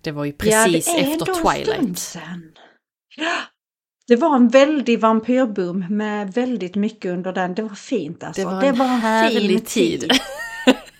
Det 0.00 0.10
var 0.10 0.24
ju 0.24 0.32
precis 0.32 0.86
ja, 0.86 0.92
det 0.94 1.00
är 1.00 1.12
efter 1.12 1.28
ändå 1.28 1.48
en 1.48 1.54
Twilight. 1.54 1.78
stund 1.78 1.98
sedan. 1.98 2.52
Det 4.06 4.16
var 4.16 4.36
en 4.36 4.48
väldig 4.48 5.00
vampyrboom 5.00 5.86
med 5.90 6.32
väldigt 6.32 6.74
mycket 6.74 7.12
under 7.12 7.32
den. 7.32 7.54
Det 7.54 7.62
var 7.62 7.74
fint 7.74 8.24
alltså. 8.24 8.42
Det 8.42 8.72
var 8.72 8.84
en 8.86 9.00
härlig 9.00 9.66
tid. 9.66 10.10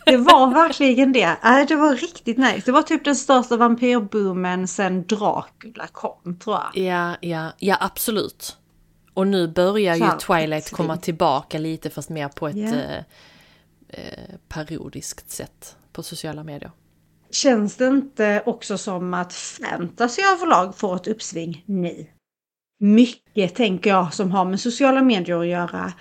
Det 0.06 0.16
var 0.16 0.54
verkligen 0.54 1.12
det. 1.12 1.36
Det 1.68 1.76
var 1.76 1.94
riktigt 1.94 2.38
nice. 2.38 2.62
Det 2.64 2.72
var 2.72 2.82
typ 2.82 3.04
den 3.04 3.16
största 3.16 3.56
vampyrboomen 3.56 4.68
sedan 4.68 5.04
Dracula 5.06 5.86
kom 5.92 6.38
tror 6.38 6.56
jag. 6.74 6.84
Ja, 6.84 7.16
ja, 7.20 7.52
ja 7.58 7.76
absolut. 7.80 8.56
Och 9.14 9.26
nu 9.26 9.48
börjar 9.48 9.96
ju 9.96 10.18
Twilight 10.26 10.70
komma 10.70 10.96
tillbaka 10.96 11.58
lite 11.58 11.90
fast 11.90 12.08
mer 12.10 12.28
på 12.28 12.48
ett 12.48 12.56
Ja. 12.56 12.72
eh, 13.88 14.34
periodiskt 14.48 15.30
sätt 15.30 15.76
på 15.92 16.02
sociala 16.02 16.44
medier. 16.44 16.70
Känns 17.30 17.76
det 17.76 17.86
inte 17.86 18.42
också 18.46 18.78
som 18.78 19.14
att 19.14 19.32
fantasy 19.34 20.22
överlag 20.22 20.76
får 20.78 20.96
ett 20.96 21.06
uppsving 21.06 21.62
nu? 21.66 22.06
Mycket 22.84 23.54
tänker 23.54 23.90
jag 23.90 24.14
som 24.14 24.30
har 24.30 24.44
med 24.44 24.60
sociala 24.60 25.02
medier 25.02 25.40
att 25.40 25.46
göra. 25.46 25.92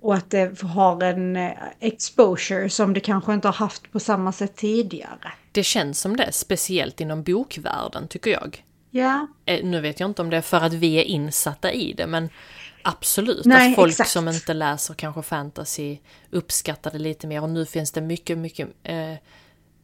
Och 0.00 0.14
att 0.14 0.30
det 0.30 0.62
har 0.62 1.02
en 1.02 1.36
eh, 1.36 1.52
exposure 1.80 2.70
som 2.70 2.92
det 2.92 3.00
kanske 3.00 3.34
inte 3.34 3.48
har 3.48 3.52
haft 3.52 3.92
på 3.92 4.00
samma 4.00 4.32
sätt 4.32 4.56
tidigare. 4.56 5.32
Det 5.52 5.62
känns 5.62 6.00
som 6.00 6.16
det, 6.16 6.32
speciellt 6.32 7.00
inom 7.00 7.22
bokvärlden 7.22 8.08
tycker 8.08 8.30
jag. 8.30 8.64
Ja, 8.90 9.26
Eh, 9.46 9.64
nu 9.64 9.80
vet 9.80 10.00
jag 10.00 10.10
inte 10.10 10.22
om 10.22 10.30
det 10.30 10.36
är 10.36 10.40
för 10.40 10.60
att 10.60 10.72
vi 10.72 10.94
är 10.94 11.02
insatta 11.02 11.72
i 11.72 11.92
det, 11.92 12.06
men 12.06 12.28
absolut 12.82 13.44
Nej, 13.44 13.70
att 13.70 13.76
folk 13.76 13.90
exakt. 13.90 14.10
som 14.10 14.28
inte 14.28 14.54
läser 14.54 14.94
kanske 14.94 15.22
fantasy 15.22 15.98
uppskattar 16.30 16.90
det 16.90 16.98
lite 16.98 17.26
mer. 17.26 17.42
Och 17.42 17.50
nu 17.50 17.66
finns 17.66 17.92
det 17.92 18.00
mycket, 18.00 18.38
mycket, 18.38 18.68
eh, 18.82 19.14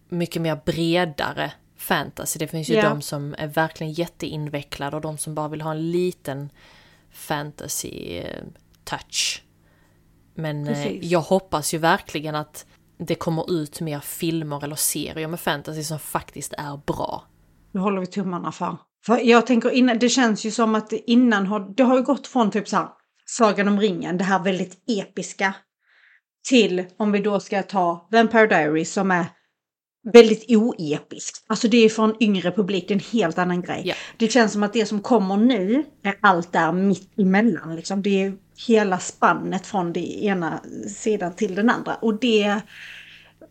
mycket 0.09 0.42
mer 0.42 0.61
bredare 0.64 1.52
fantasy. 1.81 2.38
Det 2.38 2.49
finns 2.49 2.69
ju 2.69 2.75
Ja. 2.75 2.88
de 2.88 3.03
som 3.03 3.35
är 3.38 3.47
verkligen 3.47 3.93
jätteinvecklade 3.93 4.97
och 4.97 5.03
de 5.03 5.19
som 5.19 5.35
bara 5.35 5.49
vill 5.49 5.61
ha 5.61 5.71
en 5.71 5.90
liten 5.90 6.51
fantasy 7.12 8.16
eh, 8.19 8.45
touch. 8.85 9.43
Men 10.35 10.69
eh, 10.69 10.75
Precis. 10.75 11.05
jag 11.11 11.21
hoppas 11.21 11.75
ju 11.75 11.79
verkligen 11.79 12.35
att 12.35 12.66
det 12.99 13.14
kommer 13.14 13.53
ut 13.53 13.81
mer 13.81 14.01
filmer 14.01 14.64
eller 14.64 14.77
serier 14.77 15.29
med 15.29 15.40
fantasy 15.40 15.83
som 15.85 15.99
faktiskt 15.99 16.53
är 16.59 16.77
bra. 16.87 17.25
det 17.73 17.79
håller 17.79 18.01
vi 18.01 18.07
tummarna 18.07 18.53
för. 18.53 18.77
För 19.07 19.19
jag 19.19 19.47
tänker 19.47 19.71
innan, 19.71 19.99
det 19.99 20.09
känns 20.09 20.45
ju 20.47 20.51
som 20.51 20.75
att 20.75 20.93
innan 20.93 21.47
har, 21.47 21.75
det 21.77 21.83
har 21.83 21.97
ju 21.97 22.03
gått 22.03 22.27
från 22.27 22.51
typ 22.51 22.69
så 22.69 22.77
här 22.77 22.88
Sagan 23.27 23.69
om 23.69 23.81
ringen, 23.81 24.19
det 24.19 24.25
här 24.25 24.38
väldigt 24.45 24.83
episka. 24.87 25.55
Till, 26.49 26.85
om 26.97 27.12
vi 27.12 27.19
då 27.19 27.40
ska 27.40 27.62
ta 27.62 28.09
Vampire 28.11 28.47
Diaries 28.47 28.93
som 28.93 29.11
är 29.11 29.27
väldigt 30.03 30.51
oepiskt. 30.51 31.45
Alltså 31.47 31.69
det 31.69 31.77
är 31.77 31.89
för 31.89 32.05
en 32.05 32.23
yngre 32.23 32.53
publik, 32.53 32.89
det 32.89 32.95
är 32.95 32.97
en 32.97 33.21
helt 33.21 33.39
annan 33.39 33.63
grej. 33.63 33.83
Ja. 33.85 33.95
Det 34.17 34.29
känns 34.29 34.53
som 34.53 34.63
att 34.63 34.73
det 34.73 34.87
som 34.87 35.01
kommer 35.01 35.37
nu 35.37 35.85
är 36.03 36.19
allt 36.21 36.53
där 36.53 36.73
mitt 36.73 37.19
emellan. 37.19 37.77
Liksom. 37.77 38.03
Det 38.03 38.23
är 38.23 38.33
hela 38.67 38.99
spannet 38.99 39.67
från 39.67 39.93
det 39.93 40.25
ena 40.25 40.61
sidan 40.97 41.35
till 41.35 41.55
den 41.55 41.71
andra. 41.71 41.95
Och 41.95 42.19
det... 42.21 42.61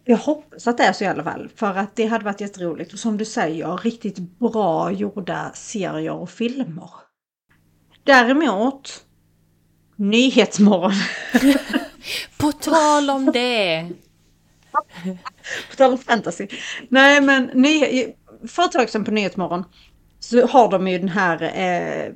Jag 0.06 0.18
hoppas 0.18 0.68
att 0.68 0.78
det 0.78 0.84
är 0.84 0.94
så 0.94 1.04
i 1.04 1.08
alla 1.08 1.24
fall. 1.24 1.50
För 1.56 1.78
att 1.78 1.96
det 1.96 2.06
hade 2.06 2.26
varit 2.26 2.42
jätteroligt. 2.42 2.94
Och 2.94 3.00
som 3.00 3.18
du 3.18 3.26
säger, 3.26 3.78
riktigt 3.78 4.18
bra 4.18 4.92
gjorda 4.92 5.52
serier 5.54 6.14
och 6.14 6.30
filmer. 6.30 6.90
Däremot, 8.04 9.04
Nyhetsmorgon. 9.96 10.94
På 12.38 12.52
tal 12.52 13.10
om 13.10 13.26
det! 13.26 13.90
På 15.70 15.76
tal 15.76 15.92
om 15.92 15.98
fantasy. 15.98 16.48
Nej 16.90 17.22
men 17.22 17.44
ny, 17.54 17.84
tag 18.72 18.90
sedan 18.90 19.04
på 19.06 19.12
Nyhetsmorgon 19.12 19.64
så 20.20 20.48
har 20.48 20.72
de 20.72 20.88
ju 20.88 20.98
den 21.00 21.10
här 21.10 21.42
eh, 21.44 22.14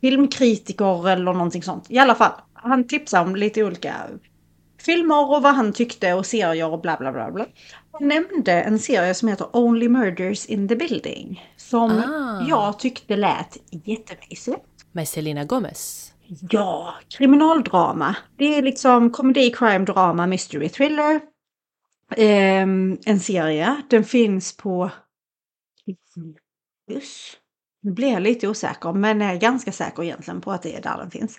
filmkritiker 0.00 1.08
eller 1.08 1.32
någonting 1.32 1.62
sånt. 1.62 1.86
I 1.88 1.98
alla 1.98 2.14
fall, 2.14 2.32
han 2.54 2.86
tipsar 2.86 3.22
om 3.22 3.36
lite 3.36 3.64
olika 3.64 3.94
filmer 4.80 5.30
och 5.36 5.42
vad 5.42 5.54
han 5.54 5.72
tyckte 5.72 6.12
och 6.12 6.26
serier 6.26 6.68
och 6.72 6.80
bla 6.80 6.96
bla 7.00 7.12
bla. 7.12 7.30
bla. 7.30 7.46
Han 7.92 8.08
nämnde 8.08 8.52
en 8.52 8.78
serie 8.78 9.14
som 9.14 9.28
heter 9.28 9.46
Only 9.56 9.88
Murders 9.88 10.46
in 10.46 10.68
the 10.68 10.76
Building. 10.76 11.50
Som 11.56 11.90
Ah. 11.90 12.46
jag 12.48 12.78
tyckte 12.78 13.16
lät 13.16 13.56
jättemysigt. 13.70 14.64
Med 14.92 15.08
Selena 15.08 15.44
Gomez. 15.44 16.12
Ja, 16.50 16.94
kriminaldrama. 17.08 18.16
Det 18.38 18.58
är 18.58 18.62
liksom 18.62 19.10
komedi, 19.10 19.50
crime, 19.50 19.84
drama, 19.84 20.26
mystery, 20.26 20.68
thriller. 20.68 21.20
Ehm, 22.16 22.98
en 23.06 23.20
serie. 23.20 23.82
Den 23.90 24.04
finns 24.04 24.56
på 24.56 24.90
Plus. 26.88 27.36
Nu 27.82 27.92
blir 27.92 28.12
jag 28.12 28.22
lite 28.22 28.48
osäker, 28.48 28.92
men 28.92 29.20
jag 29.20 29.30
är 29.30 29.36
ganska 29.40 29.72
säker 29.72 30.02
egentligen 30.02 30.40
på 30.40 30.52
att 30.52 30.62
det 30.62 30.76
är 30.76 30.82
där 30.82 30.98
den 30.98 31.10
finns. 31.10 31.38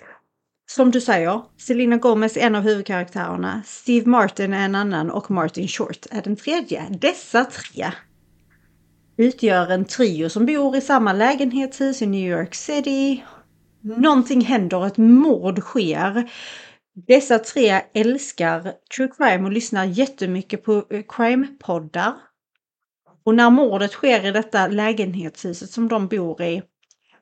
Som 0.70 0.90
du 0.90 1.00
säger, 1.00 1.42
Selena 1.58 1.96
Gomez 1.96 2.36
är 2.36 2.40
en 2.40 2.54
av 2.54 2.62
huvudkaraktärerna, 2.62 3.62
Steve 3.66 4.10
Martin 4.10 4.52
är 4.52 4.64
en 4.64 4.74
annan 4.74 5.10
och 5.10 5.30
Martin 5.30 5.68
Short 5.68 6.06
är 6.10 6.22
den 6.22 6.36
tredje. 6.36 6.86
Dessa 7.00 7.44
tre 7.44 7.92
utgör 9.16 9.70
en 9.70 9.84
trio 9.84 10.28
som 10.28 10.46
bor 10.46 10.76
i 10.76 10.80
samma 10.80 11.12
lägenhetshus 11.12 12.02
i 12.02 12.06
New 12.06 12.30
York 12.30 12.54
City. 12.54 13.24
Någonting 13.80 14.40
händer, 14.40 14.86
ett 14.86 14.96
mord 14.96 15.58
sker. 15.58 16.30
Dessa 16.96 17.38
tre 17.38 17.82
älskar 17.94 18.72
true 18.96 19.08
crime 19.16 19.44
och 19.44 19.52
lyssnar 19.52 19.84
jättemycket 19.84 20.64
på 20.64 20.86
eh, 20.90 21.02
crime-poddar. 21.08 22.14
Och 23.24 23.34
när 23.34 23.50
mordet 23.50 23.92
sker 23.92 24.26
i 24.26 24.30
detta 24.30 24.66
lägenhetshuset 24.66 25.70
som 25.70 25.88
de 25.88 26.08
bor 26.08 26.42
i 26.42 26.62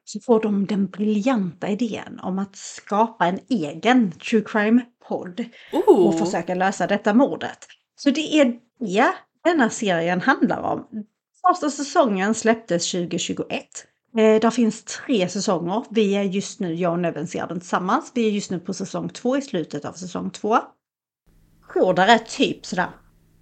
så 0.04 0.20
får 0.20 0.42
de 0.42 0.66
den 0.66 0.86
briljanta 0.86 1.68
idén 1.68 2.20
om 2.22 2.38
att 2.38 2.56
skapa 2.56 3.26
en 3.26 3.38
egen 3.48 4.12
true 4.12 4.44
crime-podd 4.46 5.44
och 5.86 6.18
försöka 6.18 6.54
lösa 6.54 6.86
detta 6.86 7.14
mordet. 7.14 7.58
Så 7.96 8.10
det 8.10 8.40
är 8.40 8.44
det 8.78 9.12
denna 9.44 9.70
serien 9.70 10.20
handlar 10.20 10.62
om. 10.62 10.88
Första 11.48 11.70
säsongen 11.70 12.34
släpptes 12.34 12.90
2021. 12.90 13.66
Eh, 14.16 14.40
där 14.40 14.50
finns 14.50 14.84
tre 14.84 15.28
säsonger. 15.28 15.84
Vi 15.90 16.14
är 16.14 16.22
just 16.22 16.60
nu, 16.60 16.74
jag 16.74 16.92
och 16.92 16.98
Neven 16.98 17.26
ser 17.26 17.46
den 17.46 17.60
tillsammans. 17.60 18.12
Vi 18.14 18.26
är 18.26 18.30
just 18.30 18.50
nu 18.50 18.60
på 18.60 18.74
säsong 18.74 19.08
två 19.08 19.36
i 19.36 19.42
slutet 19.42 19.84
av 19.84 19.92
säsong 19.92 20.30
två. 20.30 20.58
där 21.74 22.08
är 22.08 22.18
typ 22.18 22.66
sådär 22.66 22.90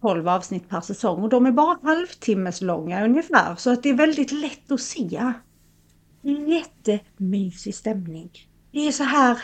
12 0.00 0.28
avsnitt 0.28 0.68
per 0.68 0.80
säsong 0.80 1.22
och 1.22 1.28
de 1.28 1.46
är 1.46 1.52
bara 1.52 1.78
halvtimmes 1.82 2.60
långa 2.60 3.04
ungefär. 3.04 3.56
Så 3.56 3.70
att 3.70 3.82
det 3.82 3.88
är 3.88 3.94
väldigt 3.94 4.32
lätt 4.32 4.72
att 4.72 4.80
se. 4.80 5.32
Jättemysig 6.22 7.74
stämning. 7.74 8.30
Det 8.72 8.88
är 8.88 8.92
så 8.92 9.04
här 9.04 9.38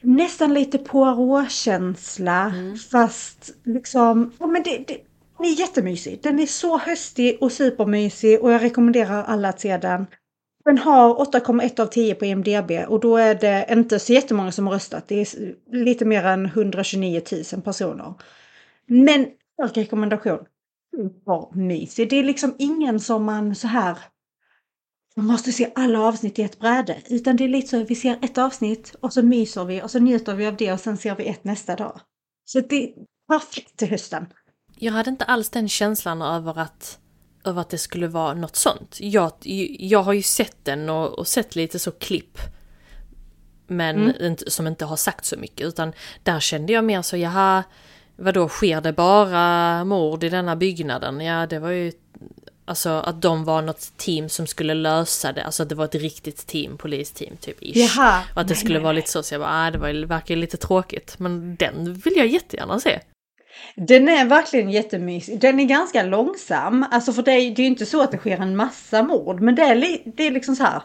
nästan 0.00 0.54
lite 0.54 0.78
Poirot-känsla 0.78 2.52
fast 2.90 3.54
liksom, 3.64 4.32
ja 4.38 4.46
men 4.46 4.62
det, 4.62 4.84
det, 4.86 4.98
den 5.38 5.46
är 5.46 5.60
jättemysig. 5.60 6.20
Den 6.22 6.38
är 6.38 6.46
så 6.46 6.78
höstig 6.78 7.38
och 7.40 7.52
supermysig 7.52 8.42
och 8.42 8.52
jag 8.52 8.62
rekommenderar 8.62 9.24
alla 9.24 9.48
att 9.48 9.60
se 9.60 9.76
den. 9.76 10.06
Den 10.66 10.78
har 10.78 11.14
8,1 11.14 11.80
av 11.80 11.86
10 11.86 12.14
på 12.14 12.24
IMDB 12.24 12.70
och 12.88 13.00
då 13.00 13.16
är 13.16 13.34
det 13.34 13.66
inte 13.70 13.98
så 13.98 14.12
jättemånga 14.12 14.52
som 14.52 14.66
har 14.66 14.74
röstat. 14.74 15.08
Det 15.08 15.20
är 15.20 15.54
lite 15.72 16.04
mer 16.04 16.24
än 16.24 16.46
129 16.46 17.22
000 17.52 17.62
personer. 17.62 18.14
Men 18.86 19.26
stark 19.52 19.76
rekommendation. 19.76 20.38
Supermysig. 20.96 22.10
Det 22.10 22.16
är 22.16 22.24
liksom 22.24 22.54
ingen 22.58 23.00
som 23.00 23.24
man 23.24 23.54
så 23.54 23.66
här 23.66 23.98
man 25.16 25.26
måste 25.26 25.52
se 25.52 25.72
alla 25.74 26.00
avsnitt 26.00 26.38
i 26.38 26.42
ett 26.42 26.58
bräde. 26.58 26.96
Utan 27.08 27.36
det 27.36 27.44
är 27.44 27.48
lite 27.48 27.68
så 27.68 27.82
att 27.82 27.90
vi 27.90 27.94
ser 27.94 28.18
ett 28.22 28.38
avsnitt 28.38 28.96
och 29.00 29.12
så 29.12 29.22
myser 29.22 29.64
vi 29.64 29.82
och 29.82 29.90
så 29.90 29.98
njuter 29.98 30.34
vi 30.34 30.46
av 30.46 30.56
det 30.56 30.72
och 30.72 30.80
sen 30.80 30.96
ser 30.96 31.16
vi 31.16 31.26
ett 31.26 31.44
nästa 31.44 31.76
dag. 31.76 32.00
Så 32.44 32.60
det 32.60 32.84
är 32.84 32.92
perfekt 33.28 33.76
till 33.76 33.88
hösten. 33.88 34.26
Jag 34.78 34.92
hade 34.92 35.10
inte 35.10 35.24
alls 35.24 35.50
den 35.50 35.68
känslan 35.68 36.22
över 36.22 36.58
att, 36.58 36.98
över 37.46 37.60
att 37.60 37.70
det 37.70 37.78
skulle 37.78 38.06
vara 38.08 38.34
något 38.34 38.56
sånt. 38.56 38.96
Jag, 39.00 39.32
jag 39.78 40.02
har 40.02 40.12
ju 40.12 40.22
sett 40.22 40.56
den 40.62 40.90
och, 40.90 41.18
och 41.18 41.26
sett 41.26 41.56
lite 41.56 41.78
så 41.78 41.90
klipp. 41.90 42.38
Men 43.66 43.96
Mm. 43.96 44.14
inte, 44.20 44.50
som 44.50 44.66
inte 44.66 44.84
har 44.84 44.96
sagt 44.96 45.24
så 45.24 45.36
mycket. 45.36 45.66
Utan 45.66 45.92
där 46.22 46.40
kände 46.40 46.72
jag 46.72 46.84
mer 46.84 47.02
så, 47.02 47.16
jaha, 47.16 47.64
vadå, 48.16 48.48
sker 48.48 48.80
det 48.80 48.92
bara 48.92 49.84
mord 49.84 50.24
i 50.24 50.28
denna 50.28 50.56
byggnaden? 50.56 51.20
Ja, 51.20 51.46
det 51.46 51.58
var 51.58 51.70
ju 51.70 51.92
Alltså 52.68 52.90
att 52.90 53.22
de 53.22 53.44
var 53.44 53.62
något 53.62 53.92
team 53.96 54.28
som 54.28 54.46
skulle 54.46 54.74
lösa 54.74 55.32
det, 55.32 55.44
alltså 55.44 55.62
att 55.62 55.68
det 55.68 55.74
var 55.74 55.84
ett 55.84 55.94
riktigt 55.94 56.46
team, 56.46 56.76
polisteam 56.78 57.36
typ 57.36 57.62
ish. 57.62 57.76
Jaha. 57.76 58.22
Och 58.34 58.40
att 58.40 58.48
det 58.48 58.54
Nej, 58.54 58.60
skulle 58.60 58.74
nej, 58.74 58.82
vara 58.82 58.92
nej. 58.92 58.96
lite 59.02 59.10
så, 59.10 59.22
så 59.22 59.34
jag 59.34 59.40
bara, 59.40 59.66
ah, 59.66 59.70
det 59.70 59.78
var, 59.78 60.06
verkar 60.06 60.36
lite 60.36 60.56
tråkigt. 60.56 61.14
Men 61.18 61.56
den 61.56 61.94
vill 61.94 62.16
jag 62.16 62.26
jättegärna 62.26 62.80
se. 62.80 63.00
Den 63.74 64.08
är 64.08 64.24
verkligen 64.24 64.70
jättemysig. 64.70 65.40
Den 65.40 65.60
är 65.60 65.64
ganska 65.64 66.02
långsam. 66.02 66.84
Alltså 66.90 67.12
för 67.12 67.22
det 67.22 67.32
är, 67.32 67.50
det 67.50 67.62
är 67.62 67.64
ju 67.64 67.70
inte 67.70 67.86
så 67.86 68.02
att 68.02 68.10
det 68.10 68.18
sker 68.18 68.38
en 68.38 68.56
massa 68.56 69.02
mord. 69.02 69.40
Men 69.40 69.54
det 69.54 69.62
är, 69.62 69.74
li, 69.74 70.02
det 70.16 70.26
är 70.26 70.30
liksom 70.30 70.56
så 70.56 70.64
här. 70.64 70.82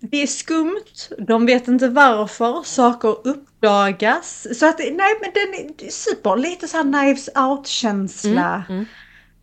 Det 0.00 0.22
är 0.22 0.26
skumt. 0.26 1.08
De 1.18 1.46
vet 1.46 1.68
inte 1.68 1.88
varför. 1.88 2.62
Saker 2.62 3.28
uppdagas. 3.28 4.58
Så 4.58 4.68
att 4.68 4.78
nej 4.78 5.14
men 5.20 5.30
den 5.34 5.70
är 5.86 5.90
super. 5.90 6.36
Lite 6.36 6.68
så 6.68 6.76
här 6.76 6.84
Knives 6.84 7.28
out 7.36 7.66
känsla. 7.66 8.64
Mm, 8.68 8.78
mm. 8.78 8.84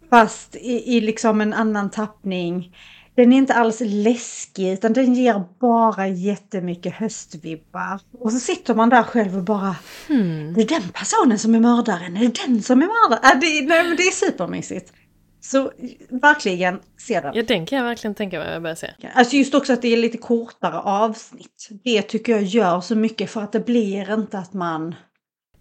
Fast 0.10 0.55
i, 0.55 0.97
i 0.97 1.01
liksom 1.01 1.41
en 1.41 1.53
annan 1.53 1.89
tappning. 1.89 2.76
Den 3.18 3.34
är 3.34 3.38
inte 3.38 3.53
alls 3.53 3.82
läskig 3.86 4.74
utan 4.74 4.93
den 4.93 5.13
ger 5.13 5.43
bara 5.59 6.07
jättemycket 6.07 6.93
höstvibbar. 6.93 7.99
Och 8.20 8.32
så 8.32 8.39
sitter 8.39 8.76
man 8.76 8.89
där 8.89 9.03
själv 9.03 9.38
och 9.38 9.43
bara 9.43 9.76
Hmm. 10.07 10.53
det 10.53 10.61
är 10.61 10.68
den 10.68 10.89
personen 10.89 11.39
som 11.39 11.55
är 11.55 11.59
mördaren, 11.59 12.18
är 12.18 12.22
det 12.22 12.45
den 12.47 12.61
som 12.61 12.82
är 12.82 12.86
mördaren? 12.86 13.34
Äh, 13.36 13.39
det, 13.39 13.68
nej 13.68 13.84
men 13.88 13.97
det 13.97 14.03
är 14.03 14.11
supermysigt. 14.11 14.93
Så 15.41 15.72
verkligen, 16.09 16.80
se 16.97 17.20
den. 17.20 17.32
Ja, 17.36 17.43
den 17.43 17.65
kan 17.65 17.78
jag 17.78 17.86
verkligen 17.86 18.15
tänka 18.15 18.39
mig 18.39 18.55
att 18.55 18.61
börja 18.61 18.76
se. 18.76 18.93
Alltså 19.13 19.36
just 19.36 19.53
också 19.55 19.74
att 19.74 19.82
det 19.82 19.93
är 19.93 19.97
lite 19.97 20.18
kortare 20.18 20.80
avsnitt. 20.80 21.70
Det 21.84 22.01
tycker 22.01 22.32
jag 22.32 22.43
gör 22.43 22.82
så 22.82 22.95
mycket 22.95 23.30
för 23.30 23.41
att 23.41 23.51
det 23.51 23.65
blir 23.65 24.13
inte 24.13 24.38
att 24.39 24.53
man... 24.53 24.95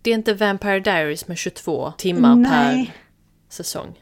Det 0.02 0.10
är 0.10 0.14
inte 0.14 0.34
Vampire 0.34 0.80
Diaries 0.80 1.28
med 1.28 1.38
22 1.38 1.92
timmar 1.98 2.36
Nej. 2.36 2.50
per 2.86 2.94
säsong. 3.48 3.98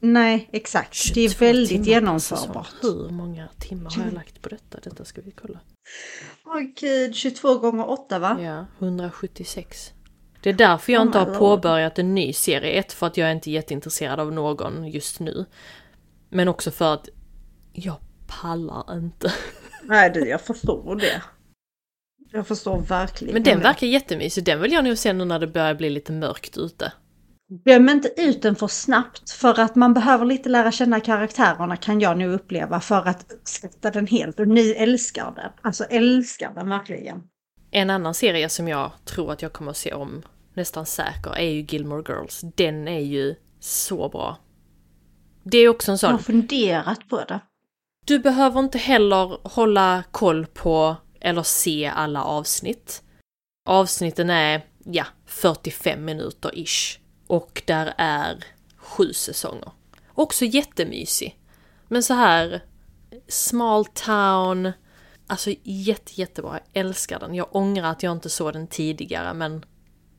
Nej, 0.00 0.48
exakt. 0.52 1.14
Det 1.14 1.20
är 1.20 1.28
22 1.28 1.44
väldigt 1.44 1.86
genomförbart. 1.86 2.74
Hur 2.82 3.08
många 3.08 3.48
timmar 3.58 3.90
har 3.90 4.04
jag 4.04 4.14
lagt 4.14 4.42
på 4.42 4.48
detta? 4.48 4.78
Detta 4.82 5.04
ska 5.04 5.20
vi 5.20 5.30
kolla. 5.30 5.60
Åh 6.44 6.60
gud, 6.80 7.14
22 7.14 7.58
gånger 7.58 7.90
8 7.90 8.18
va? 8.18 8.38
Ja, 8.40 8.66
176. 8.86 9.92
Det 10.42 10.50
är 10.50 10.54
därför 10.54 10.92
jag 10.92 11.02
Oh 11.02 11.06
inte 11.06 11.18
har 11.18 11.34
påbörjat 11.38 11.98
en 11.98 12.14
ny 12.14 12.32
serie. 12.32 12.72
Ett, 12.72 12.92
för 12.92 13.06
att 13.06 13.16
jag 13.16 13.28
är 13.28 13.32
inte 13.32 13.50
jätteintresserad 13.50 14.20
av 14.20 14.32
någon 14.32 14.90
just 14.90 15.20
nu. 15.20 15.46
Men 16.28 16.48
också 16.48 16.70
för 16.70 16.94
att 16.94 17.08
jag 17.72 17.96
pallar 18.26 18.96
inte. 18.96 19.32
Nej, 19.82 20.10
du, 20.10 20.28
jag 20.28 20.40
förstår 20.40 20.96
det. 20.96 21.22
Jag 22.32 22.46
förstår 22.46 22.80
verkligen 22.80 23.34
Men 23.34 23.42
den 23.42 23.60
verkar 23.60 23.86
jättemysig. 23.86 24.44
Den 24.44 24.60
vill 24.60 24.72
jag 24.72 24.84
nog 24.84 24.98
se 24.98 25.12
nu 25.12 25.24
när 25.24 25.38
det 25.38 25.46
börjar 25.46 25.74
bli 25.74 25.90
lite 25.90 26.12
mörkt 26.12 26.56
ute. 26.56 26.92
Döm 27.50 27.88
inte 27.88 28.12
ut 28.16 28.42
den 28.42 28.56
för 28.56 28.66
snabbt 28.68 29.30
för 29.30 29.60
att 29.60 29.74
man 29.74 29.94
behöver 29.94 30.24
lite 30.24 30.48
lära 30.48 30.72
känna 30.72 31.00
karaktärerna 31.00 31.76
kan 31.76 32.00
jag 32.00 32.18
nu 32.18 32.32
uppleva 32.32 32.80
för 32.80 33.08
att 33.08 33.32
uppskatta 33.32 33.90
den 33.90 34.06
helt. 34.06 34.40
Och 34.40 34.48
ni 34.48 34.70
älskar 34.70 35.32
den. 35.36 35.50
Alltså 35.62 35.84
älskar 35.84 36.54
den 36.54 36.68
verkligen. 36.68 37.22
En 37.70 37.90
annan 37.90 38.14
serie 38.14 38.48
som 38.48 38.68
jag 38.68 38.90
tror 39.04 39.32
att 39.32 39.42
jag 39.42 39.52
kommer 39.52 39.70
att 39.70 39.76
se 39.76 39.92
om 39.94 40.22
nästan 40.54 40.86
säker 40.86 41.36
är 41.36 41.50
ju 41.50 41.60
Gilmore 41.60 42.02
Girls. 42.08 42.40
Den 42.56 42.88
är 42.88 43.00
ju 43.00 43.34
så 43.60 44.08
bra. 44.08 44.38
Det 45.44 45.58
är 45.58 45.68
också 45.68 45.90
en 45.90 45.92
Jag 45.92 46.00
sån, 46.00 46.10
har 46.10 46.18
funderat 46.18 47.08
på 47.08 47.16
det. 47.16 47.40
du 48.06 48.18
behöver 48.18 48.60
inte 48.60 48.78
heller 48.78 49.48
hålla 49.48 50.02
koll 50.10 50.46
på 50.46 50.96
eller 51.20 51.42
se 51.42 51.86
alla 51.86 52.24
avsnitt. 52.24 53.02
Avsnitten 53.68 54.30
är, 54.30 54.64
ja, 54.84 55.04
45 55.26 56.04
minuter 56.04 56.50
ish. 56.58 56.98
Och 57.30 57.62
där 57.64 57.94
är 57.96 58.44
sju 58.76 59.12
säsonger. 59.12 59.70
Också 60.14 60.44
jättemysig. 60.44 61.38
Men 61.88 62.02
så 62.02 62.14
här, 62.14 62.60
small 63.28 63.84
town, 63.84 64.72
alltså 65.26 65.50
jätte, 65.62 66.20
jättebra. 66.20 66.52
Jag 66.52 66.80
älskar 66.80 67.20
den. 67.20 67.34
Jag 67.34 67.56
ångrar 67.56 67.90
att 67.90 68.02
jag 68.02 68.12
inte 68.12 68.30
såg 68.30 68.52
den 68.52 68.66
tidigare 68.66 69.34
men 69.34 69.64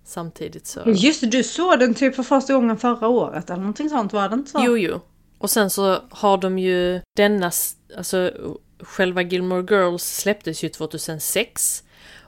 samtidigt 0.05 0.67
så... 0.67 0.81
Just 0.85 1.21
det, 1.21 1.27
du 1.27 1.43
såg 1.43 1.79
den 1.79 1.93
typ 1.93 2.15
för 2.15 2.23
första 2.23 2.53
gången 2.53 2.77
förra 2.77 3.07
året 3.07 3.49
eller 3.49 3.59
någonting 3.59 3.89
sånt 3.89 4.13
var 4.13 4.29
det 4.29 4.35
inte 4.35 4.51
så? 4.51 4.63
Jo, 4.65 4.77
jo. 4.77 4.99
Och 5.37 5.49
sen 5.49 5.69
så 5.69 5.99
har 6.09 6.37
de 6.37 6.59
ju 6.59 7.01
denna, 7.15 7.51
alltså 7.97 8.31
själva 8.79 9.21
Gilmore 9.21 9.75
Girls 9.75 10.03
släpptes 10.03 10.63
ju 10.63 10.69
2006. 10.69 11.83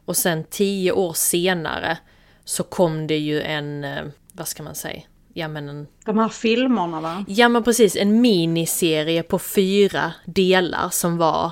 Och 0.05 0.17
sen 0.17 0.43
tio 0.43 0.91
år 0.91 1.13
senare 1.13 1.97
så 2.45 2.63
kom 2.63 3.07
det 3.07 3.17
ju 3.17 3.41
en, 3.41 3.83
eh, 3.83 4.05
vad 4.33 4.47
ska 4.47 4.63
man 4.63 4.75
säga? 4.75 5.01
Ja 5.33 5.47
men 5.47 5.69
en, 5.69 5.87
De 6.05 6.17
här 6.17 6.29
filmerna 6.29 7.01
va? 7.01 7.25
ja 7.27 7.49
men 7.49 7.63
precis, 7.63 7.95
en 7.95 8.21
miniserie 8.21 9.23
på 9.23 9.39
fyra 9.39 10.13
delar 10.25 10.89
som 10.89 11.17
var 11.17 11.51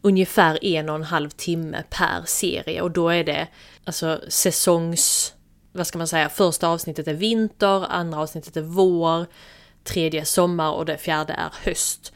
ungefär 0.00 0.64
en 0.64 0.88
och 0.88 0.94
en 0.94 1.02
halv 1.02 1.30
timme 1.30 1.84
per 1.90 2.22
serie. 2.26 2.82
Och 2.82 2.90
då 2.90 3.08
är 3.08 3.24
det 3.24 3.48
alltså 3.84 4.20
säsongs, 4.28 5.34
vad 5.72 5.86
ska 5.86 5.98
man 5.98 6.08
säga, 6.08 6.28
första 6.28 6.68
avsnittet 6.68 7.08
är 7.08 7.14
vinter, 7.14 7.86
andra 7.92 8.18
avsnittet 8.18 8.56
är 8.56 8.60
vår, 8.60 9.26
tredje 9.84 10.24
sommar 10.24 10.72
och 10.72 10.86
det 10.86 10.98
fjärde 10.98 11.32
är 11.32 11.50
höst. 11.64 12.12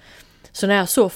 Så 0.52 0.66
när 0.66 0.74
jag 0.74 0.88
såg, 0.88 1.10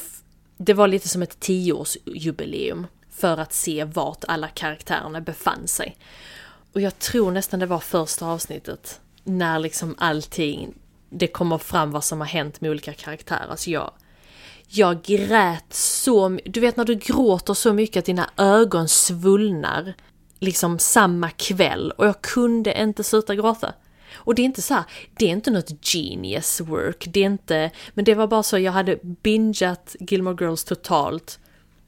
det 0.57 0.75
var 0.75 0.89
lite 0.89 1.09
som 1.09 1.23
ett 1.23 1.41
tioårsjubileum 1.41 2.87
för 3.11 3.37
att 3.39 3.53
se 3.53 3.85
vart 3.85 4.25
alla 4.29 4.49
karaktärerna 4.49 5.21
befann 5.21 5.69
sig. 5.69 5.97
Och 6.73 6.81
jag 6.81 6.99
tror 6.99 7.31
nästan 7.31 7.61
det 7.61 7.67
var 7.67 7.79
första 7.79 8.27
avsnittet 8.27 9.01
när 9.25 9.59
liksom 9.59 9.95
allting, 9.99 10.75
det 11.11 11.27
kommer 11.27 11.59
fram 11.59 11.91
vad 11.91 12.05
som 12.05 12.21
har 12.21 12.27
hänt 12.27 12.61
med 12.61 12.71
olika 12.71 12.93
karaktärer. 12.93 13.51
Alltså 13.51 13.71
jag, 13.71 13.93
jag 14.69 15.03
grät 15.03 15.75
så 15.75 16.39
Du 16.45 16.61
vet 16.61 16.77
när 16.77 16.85
du 16.85 16.95
gråter 16.95 17.55
så 17.55 17.73
mycket 17.73 17.97
att 17.97 18.05
dina 18.05 18.31
ögon 18.37 18.89
svullnar 18.89 19.95
liksom 20.41 20.79
samma 20.79 21.31
kväll 21.31 21.91
och 21.91 22.07
jag 22.07 22.21
kunde 22.23 22.83
inte 22.83 23.05
sluta 23.05 23.35
gråta. 23.35 23.73
Och 24.15 24.35
det 24.35 24.43
är 24.43 24.45
inte 24.45 24.63
så 24.63 24.75
här, 24.75 24.85
det 25.19 25.25
är 25.25 25.31
inte 25.31 25.51
något 25.51 25.87
genius 25.95 26.61
work, 26.61 27.09
det 27.09 27.21
är 27.21 27.27
inte, 27.27 27.71
men 27.95 28.05
det 28.05 28.15
var 28.15 28.27
bara 28.27 28.43
så 28.43 28.59
jag 28.59 28.73
hade 28.73 28.99
bingeat 29.03 29.97
Gilmore 30.01 30.37
Girls 30.45 30.65
totalt. 30.65 31.39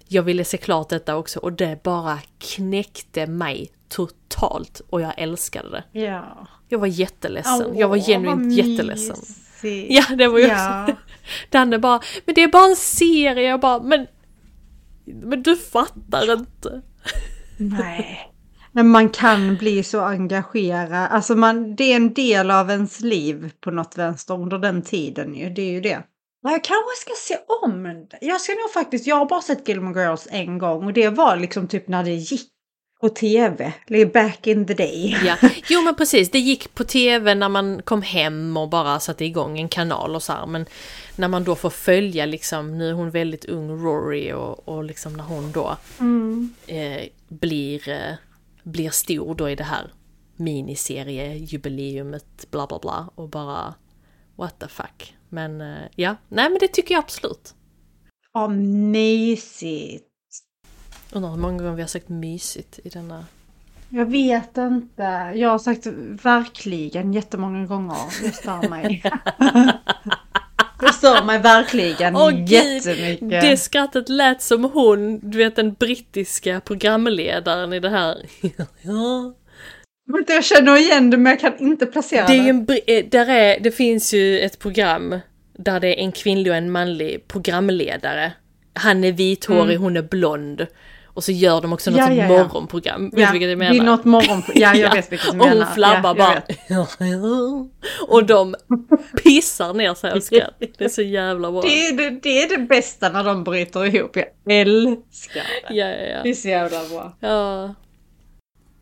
Jag 0.08 0.22
ville 0.22 0.44
se 0.44 0.56
klart 0.56 0.88
detta 0.88 1.16
också 1.16 1.40
och 1.40 1.52
det 1.52 1.82
bara 1.82 2.18
knäckte 2.38 3.26
mig 3.26 3.70
totalt 3.92 4.80
och 4.90 5.00
jag 5.00 5.12
älskade 5.16 5.70
det. 5.70 6.00
Ja. 6.00 6.46
Jag 6.68 6.78
var 6.78 6.86
jätteledsen, 6.86 7.78
jag 7.78 7.88
var 7.88 7.96
genuint 7.96 8.42
vad 8.42 8.52
jätteledsen. 8.52 9.16
mysigt. 9.62 9.86
Ja, 9.90 10.16
det 10.16 10.28
var 10.28 10.38
ju 10.38 10.46
Ja. 10.46 10.86
Danne 11.50 11.78
bara, 11.78 12.00
men 12.24 12.34
det 12.34 12.42
är 12.42 12.48
bara 12.48 12.64
en 12.70 12.76
serie, 12.76 13.48
jag 13.48 13.60
bara, 13.60 13.82
men... 13.82 14.06
Men 15.04 15.42
du 15.42 15.56
fattar 15.56 16.32
inte. 16.32 16.82
Nej. 17.58 18.28
Men 18.72 18.88
man 18.88 19.08
kan 19.08 19.56
bli 19.56 19.82
så 19.82 20.00
engagerad. 20.00 21.08
Alltså 21.10 21.34
man, 21.34 21.76
det 21.76 21.84
är 21.84 21.96
en 21.96 22.14
del 22.14 22.50
av 22.50 22.70
ens 22.70 23.00
liv 23.00 23.50
på 23.60 23.70
något 23.70 23.98
vänster 23.98 24.34
under 24.34 24.58
den 24.58 24.82
tiden 24.82 25.34
ju. 25.34 25.50
Det 25.50 25.62
är 25.62 25.70
ju 25.70 25.80
det. 25.80 26.02
Ja, 26.42 26.50
Jag 26.50 26.64
kanske 26.64 26.96
ska 27.00 27.12
se 27.16 27.40
om 27.62 27.84
det. 27.84 28.18
Jag 28.20 28.40
ska 28.40 28.52
nog 28.52 28.70
faktiskt, 28.74 29.06
jag 29.06 29.16
har 29.16 29.26
bara 29.26 29.40
sett 29.40 29.68
Gilmore 29.68 30.02
Girls 30.02 30.28
en 30.30 30.58
gång 30.58 30.86
och 30.86 30.92
det 30.92 31.08
var 31.08 31.36
liksom 31.36 31.68
typ 31.68 31.88
när 31.88 32.04
det 32.04 32.10
gick 32.14 32.51
på 33.02 33.08
tv. 33.08 33.72
Back 34.12 34.46
in 34.46 34.66
the 34.66 34.74
day. 34.74 35.16
Ja, 35.26 35.36
jo 35.68 35.82
men 35.82 35.94
precis, 35.94 36.30
det 36.30 36.38
gick 36.38 36.74
på 36.74 36.84
tv 36.84 37.34
när 37.34 37.48
man 37.48 37.82
kom 37.82 38.02
hem 38.02 38.56
och 38.56 38.68
bara 38.68 39.00
satte 39.00 39.24
igång 39.24 39.58
en 39.58 39.68
kanal 39.68 40.14
och 40.14 40.22
så 40.22 40.32
här, 40.32 40.46
men 40.46 40.66
när 41.16 41.28
man 41.28 41.44
då 41.44 41.54
får 41.54 41.70
följa 41.70 42.26
liksom, 42.26 42.78
nu 42.78 42.88
är 42.88 42.92
hon 42.92 43.10
väldigt 43.10 43.44
ung, 43.44 43.70
Rory, 43.70 44.32
och, 44.32 44.68
och 44.68 44.84
liksom 44.84 45.12
när 45.12 45.24
hon 45.24 45.52
då 45.52 45.76
Mm. 46.00 46.54
eh, 46.66 47.02
blir, 47.28 47.88
eh, 47.88 48.12
blir 48.62 48.90
stor 48.90 49.34
då 49.34 49.50
i 49.50 49.54
det 49.54 49.64
här 49.64 49.92
miniserie-jubileumet, 50.36 52.46
bla 52.50 52.66
bla 52.66 52.78
bla, 52.78 53.10
och 53.14 53.28
bara 53.28 53.74
what 54.36 54.58
the 54.58 54.68
fuck. 54.68 55.14
Men 55.28 55.60
eh, 55.60 55.82
ja, 55.96 56.16
nej 56.28 56.50
men 56.50 56.58
det 56.60 56.68
tycker 56.68 56.94
jag 56.94 57.04
absolut. 57.04 57.54
Ja, 58.34 58.48
mysigt. 58.48 60.08
Undrar 61.12 61.30
hur 61.30 61.38
många 61.38 61.58
gånger 61.58 61.72
vi 61.72 61.82
har 61.82 61.88
sagt 61.88 62.08
mysigt 62.08 62.80
i 62.84 62.88
denna... 62.88 63.24
Jag 63.88 64.06
vet 64.06 64.56
inte. 64.56 65.32
Jag 65.34 65.48
har 65.48 65.58
sagt 65.58 65.86
verkligen 66.22 67.12
jättemånga 67.12 67.66
gånger. 67.66 68.22
Det 68.22 68.32
stör 68.32 68.68
mig. 68.68 69.02
det 70.80 70.92
stör 70.92 71.24
mig 71.24 71.38
verkligen 71.38 72.14
gud, 72.14 72.48
jättemycket. 72.48 73.42
Det 73.42 73.56
skrattet 73.56 74.08
lät 74.08 74.42
som 74.42 74.64
hon, 74.64 75.30
du 75.30 75.38
vet 75.38 75.56
den 75.56 75.72
brittiska 75.72 76.60
programledaren 76.60 77.72
i 77.72 77.80
det 77.80 77.90
här. 77.90 78.16
ja. 78.82 79.34
Men 80.06 80.24
Jag 80.28 80.44
känner 80.44 80.76
igen 80.76 81.10
det 81.10 81.16
men 81.16 81.30
jag 81.30 81.40
kan 81.40 81.58
inte 81.58 81.86
placera 81.86 82.26
Det, 82.26 82.32
är 82.32 82.48
en, 82.48 82.66
eh, 82.86 83.04
där 83.10 83.28
är, 83.28 83.60
det 83.60 83.70
finns 83.70 84.14
ju 84.14 84.40
ett 84.40 84.58
program 84.58 85.20
där 85.52 85.80
det 85.80 85.88
är 85.88 86.04
en 86.04 86.12
kvinnlig 86.12 86.52
och 86.52 86.56
en 86.56 86.70
manlig 86.70 87.28
programledare. 87.28 88.32
Han 88.74 89.04
är 89.04 89.12
vithårig, 89.12 89.78
hon 89.78 89.96
är 89.96 90.02
blond. 90.02 90.66
Och 91.14 91.24
så 91.24 91.32
gör 91.32 91.60
de 91.60 91.72
också 91.72 91.90
något 91.90 91.98
Ja, 92.00 92.12
ja, 92.12 92.22
ja. 92.22 92.28
morgonprogram. 92.28 93.10
Vet 93.10 93.20
Ja, 93.20 93.26
du 93.26 93.32
vilket 93.32 93.48
jag 93.50 93.58
det 93.58 93.66
är 93.66 93.72
menar? 93.72 93.84
något 93.84 94.04
morgon... 94.04 94.42
Ja, 94.54 94.74
jag 94.74 94.76
Ja. 94.76 94.90
vet 94.94 95.12
vilket 95.12 95.32
du 95.32 95.38
Och 95.40 95.46
menar. 95.46 95.64
hon 95.64 95.74
flabbar 95.74 96.14
bara. 96.14 96.42
Och 98.08 98.24
de 98.26 98.54
pissar 99.24 99.74
ner 99.74 99.94
sig 99.94 100.12
av 100.12 100.20
skratt. 100.20 100.54
Det 100.78 100.84
är 100.84 100.88
så 100.88 101.02
jävla 101.02 101.52
bra. 101.52 101.62
Det 101.62 101.86
är 101.86 101.96
det, 101.96 102.10
det 102.22 102.42
är 102.42 102.48
det 102.48 102.58
bästa 102.64 103.08
när 103.08 103.24
de 103.24 103.44
bryter 103.44 103.84
ihop. 103.96 104.16
Jag 104.16 104.26
älskar 104.60 105.42
det. 105.68 105.74
Ja, 105.74 105.86
ja, 105.88 106.22
Det 106.22 106.28
är 106.30 106.34
så 106.34 106.48
jävla 106.48 106.78
bra. 106.88 107.16
ja. 107.20 107.74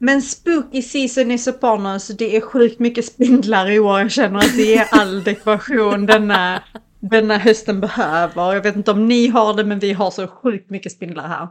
Men 0.03 0.22
spooky 0.22 0.83
season 0.83 1.31
i 1.31 1.39
Sopranos, 1.39 2.09
det 2.09 2.37
är 2.37 2.41
sjukt 2.41 2.78
mycket 2.78 3.05
spindlar 3.05 3.70
i 3.70 3.78
år. 3.78 4.01
Jag 4.01 4.11
känner 4.11 4.39
att 4.39 4.57
det 4.57 4.76
är 4.76 4.87
all 4.91 5.22
dekoration 5.24 6.07
denna, 6.07 6.62
denna 7.01 7.39
hösten 7.39 7.81
behöver. 7.81 8.55
Jag 8.55 8.62
vet 8.62 8.76
inte 8.76 8.91
om 8.91 9.09
ni 9.09 9.28
har 9.28 9.55
det, 9.55 9.64
men 9.64 9.78
vi 9.78 9.93
har 9.93 10.11
så 10.11 10.26
sjukt 10.28 10.70
mycket 10.70 10.93
spindlar 10.93 11.28
här. 11.28 11.49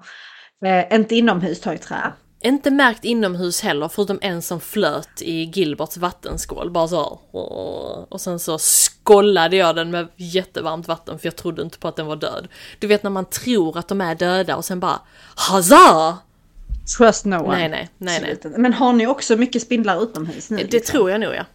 Eh, 0.66 0.96
inte 0.96 1.16
inomhus, 1.16 1.62
ta 1.62 1.74
i 1.74 1.78
trä. 1.78 2.14
Inte 2.44 2.72
märkt 2.72 3.06
inomhus 3.06 3.62
heller, 3.62 3.88
förutom 3.88 4.20
en 4.22 4.42
som 4.42 4.60
flöt 4.60 5.22
i 5.22 5.44
Gilberts 5.44 5.98
vattenskål. 5.98 6.72
Bara 6.72 6.88
så. 6.88 7.20
Och 8.10 8.22
sen 8.22 8.40
så 8.40 8.58
skollade 8.60 9.56
jag 9.56 9.76
den 9.76 9.92
med 9.92 10.08
jättevarmt 10.16 10.88
vatten 10.88 11.20
för 11.20 11.28
jag 11.28 11.36
trodde 11.36 11.62
inte 11.62 11.80
på 11.80 11.88
att 11.88 11.96
den 11.96 12.06
var 12.06 12.16
död. 12.16 12.48
Du 12.80 12.88
vet 12.88 13.04
när 13.04 13.10
man 13.10 13.26
tror 13.26 13.78
att 13.78 13.88
de 13.88 14.02
är 14.02 14.16
döda 14.16 14.56
och 14.56 14.66
sen 14.66 14.80
bara 14.80 15.00
Hazza! 15.36 16.18
Trust 16.98 17.26
no 17.26 17.36
one. 17.36 17.58
Nej, 17.58 17.70
nej, 17.70 17.90
nej, 17.98 18.38
nej. 18.44 18.54
Men 18.58 18.74
har 18.74 18.94
ni 18.94 19.08
också 19.08 19.36
mycket 19.36 19.62
spindlar 19.62 20.04
utomhus 20.04 20.50
nu? 20.50 20.58
Det 20.58 20.64
liksom? 20.64 20.92
tror 20.92 21.12
jag 21.12 21.22
nog 21.22 21.34
ja. 21.36 21.46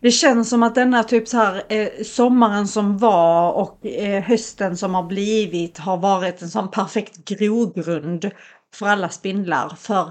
Det 0.00 0.10
känns 0.10 0.50
som 0.50 0.62
att 0.62 0.74
denna 0.74 1.04
typ 1.04 1.28
så 1.28 1.36
här 1.36 1.62
eh, 1.68 1.88
sommaren 2.04 2.68
som 2.68 2.98
var 2.98 3.52
och 3.52 3.86
eh, 3.86 4.22
hösten 4.22 4.76
som 4.76 4.94
har 4.94 5.02
blivit 5.02 5.78
har 5.78 5.96
varit 5.96 6.42
en 6.42 6.50
sån 6.50 6.70
perfekt 6.70 7.16
grogrund 7.24 8.30
för 8.74 8.86
alla 8.86 9.08
spindlar. 9.08 9.76
För 9.78 10.10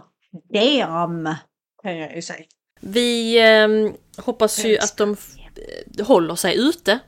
damn! 0.53 1.35
Kan 1.83 1.97
jag 1.97 2.15
ju 2.15 2.21
säga. 2.21 2.45
Vi 2.79 3.39
eh, 3.39 4.23
hoppas 4.23 4.65
ju 4.65 4.77
att 4.77 4.97
de 4.97 5.17
eh, 5.97 6.05
håller 6.05 6.35
sig 6.35 6.57
ute. 6.57 6.99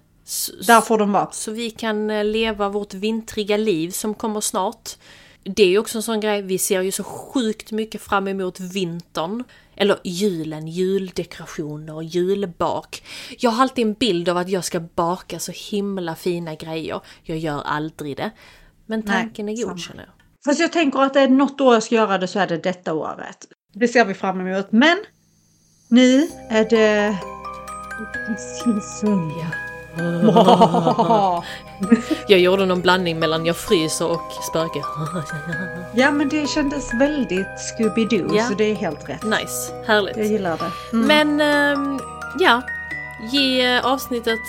Där 0.67 0.81
får 0.81 0.97
de 0.97 1.11
vara. 1.11 1.31
Så 1.31 1.51
vi 1.51 1.71
kan 1.71 2.09
eh, 2.09 2.25
leva 2.25 2.69
vårt 2.69 2.93
vintriga 2.93 3.57
liv 3.57 3.89
som 3.89 4.13
kommer 4.13 4.41
snart. 4.41 4.89
Det 5.43 5.63
är 5.63 5.67
ju 5.67 5.77
också 5.77 5.97
en 5.97 6.03
sån 6.03 6.19
grej, 6.19 6.41
vi 6.41 6.57
ser 6.57 6.81
ju 6.81 6.91
så 6.91 7.03
sjukt 7.03 7.71
mycket 7.71 8.01
fram 8.01 8.27
emot 8.27 8.59
vintern. 8.59 9.43
Eller 9.75 9.97
julen, 10.03 10.67
juldekorationer 10.67 11.95
och 11.95 12.03
julbak. 12.03 13.03
Jag 13.37 13.51
har 13.51 13.63
alltid 13.63 13.87
en 13.87 13.93
bild 13.93 14.29
av 14.29 14.37
att 14.37 14.49
jag 14.49 14.63
ska 14.63 14.79
baka 14.79 15.39
så 15.39 15.51
himla 15.71 16.15
fina 16.15 16.55
grejer. 16.55 17.01
Jag 17.23 17.37
gör 17.37 17.61
aldrig 17.61 18.17
det. 18.17 18.31
Men 18.85 19.03
Nej, 19.05 19.15
tanken 19.15 19.49
är 19.49 19.65
god 19.65 19.79
känner 19.79 20.03
jag. 20.03 20.13
Fast 20.45 20.59
jag 20.59 20.71
tänker 20.71 20.99
att 20.99 21.13
det 21.13 21.19
är 21.19 21.27
något 21.27 21.61
år 21.61 21.73
jag 21.73 21.83
ska 21.83 21.95
göra 21.95 22.17
det 22.17 22.27
så 22.27 22.39
är 22.39 22.47
det 22.47 22.57
detta 22.57 22.93
året. 22.93 23.47
Det 23.73 23.87
ser 23.87 24.05
vi 24.05 24.13
fram 24.13 24.47
emot. 24.47 24.71
Men 24.71 24.97
nu 25.89 26.27
är 26.49 26.69
det... 26.69 27.17
Season. 28.37 29.31
Jag 32.27 32.39
gjorde 32.39 32.65
någon 32.65 32.81
blandning 32.81 33.19
mellan 33.19 33.45
jag 33.45 33.55
fryser 33.57 34.07
och 34.11 34.31
spöke. 34.49 34.79
Ja 35.93 36.11
men 36.11 36.29
det 36.29 36.49
kändes 36.49 36.93
väldigt 36.93 37.47
Scooby-Doo 37.47 38.35
Ja. 38.35 38.43
så 38.47 38.53
det 38.53 38.63
är 38.63 38.75
helt 38.75 39.09
rätt. 39.09 39.23
nice, 39.23 39.73
härligt. 39.87 40.17
Jag 40.17 40.25
gillar 40.25 40.57
det. 40.57 40.97
Mm. 40.97 41.07
Men 41.37 41.41
ehm, 41.41 41.99
ja, 42.39 42.61
ge 43.31 43.75
eh, 43.75 43.85
avsnittet 43.85 44.39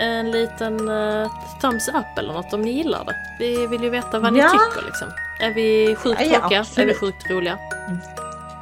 en 0.00 0.30
liten 0.30 0.88
uh, 0.88 1.30
thumbs 1.60 1.88
up 1.88 2.18
eller 2.18 2.32
något 2.32 2.52
om 2.52 2.62
ni 2.62 2.70
gillar 2.70 3.04
det. 3.04 3.14
Vi 3.38 3.66
vill 3.66 3.82
ju 3.82 3.90
veta 3.90 4.18
vad 4.18 4.32
ni 4.32 4.38
Ja. 4.38 4.48
tycker 4.48 4.86
liksom. 4.86 5.08
Är 5.40 5.50
vi 5.54 5.96
sjukt 5.96 6.20
Ja, 6.20 6.40
tråkiga? 6.40 6.64
Är 6.76 6.86
vi 6.86 6.94
sjukt 6.94 7.30
roliga? 7.30 7.58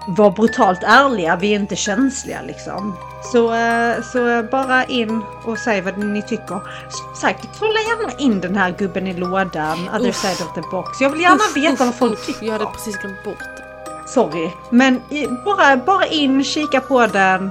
var 0.06 0.30
brutalt 0.30 0.82
ärliga, 0.82 1.36
vi 1.36 1.50
är 1.50 1.54
inte 1.58 1.76
känsliga 1.76 2.42
liksom. 2.42 2.96
Så, 3.32 3.54
eh, 3.54 4.02
så 4.02 4.28
eh, 4.28 4.42
bara 4.42 4.84
in 4.84 5.22
och 5.44 5.58
säg 5.58 5.80
vad 5.80 5.98
ni 5.98 6.22
tycker. 6.22 6.60
Som 6.90 7.14
sagt, 7.20 7.48
kolla 7.58 7.72
gärna 7.80 8.12
in 8.18 8.40
den 8.40 8.56
här 8.56 8.70
gubben 8.78 9.06
i 9.06 9.14
lådan, 9.14 9.88
other 9.88 10.08
Uff. 10.08 10.16
side 10.16 10.46
of 10.48 10.54
the 10.54 10.60
box. 10.70 11.00
Jag 11.00 11.10
vill 11.10 11.20
gärna 11.20 11.34
Uff, 11.36 11.56
veta 11.56 11.72
uff, 11.72 11.78
vad 11.80 11.94
folk 11.94 12.26
tycker. 12.26 12.46
Jag 12.46 12.52
hade 12.52 12.66
precis 12.66 12.96
glömt 12.96 13.24
bort 13.24 13.38
det. 13.38 14.08
Sorry, 14.08 14.50
men 14.70 14.96
i- 15.10 15.26
bara, 15.44 15.76
bara 15.76 16.06
in, 16.06 16.44
kika 16.44 16.80
på 16.80 17.06
den 17.06 17.50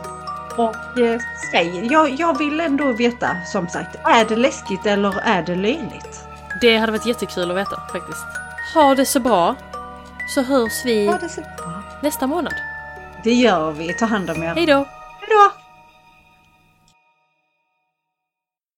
och 0.58 1.00
eh, 1.00 1.20
säg. 1.52 1.88
Jag, 1.92 2.10
jag 2.20 2.38
vill 2.38 2.60
ändå 2.60 2.92
veta, 2.92 3.30
som 3.54 3.68
sagt, 3.70 3.96
är 4.04 4.26
det 4.26 4.36
läskigt 4.36 4.86
eller 4.86 5.20
är 5.28 5.42
det 5.44 5.56
löjligt? 5.56 6.24
Det 6.62 6.78
hade 6.78 6.92
varit 6.92 7.06
jättekul 7.06 7.52
att 7.52 7.58
veta 7.58 7.82
faktiskt. 7.92 8.24
Ha 8.74 8.96
det 8.96 9.06
så 9.06 9.20
bra. 9.20 9.56
Så 10.36 10.42
hörs 10.42 10.86
vi 10.86 11.12
nästa 12.02 12.28
månad. 12.28 12.54
Det 13.24 13.34
gör 13.34 13.72
vi, 13.72 13.94
ta 13.94 14.06
hand 14.06 14.30
om 14.30 14.44
er. 14.44 14.56
Hej 14.56 14.66
då! 14.66 14.86
Hej 15.30 15.36
då! 15.36 15.67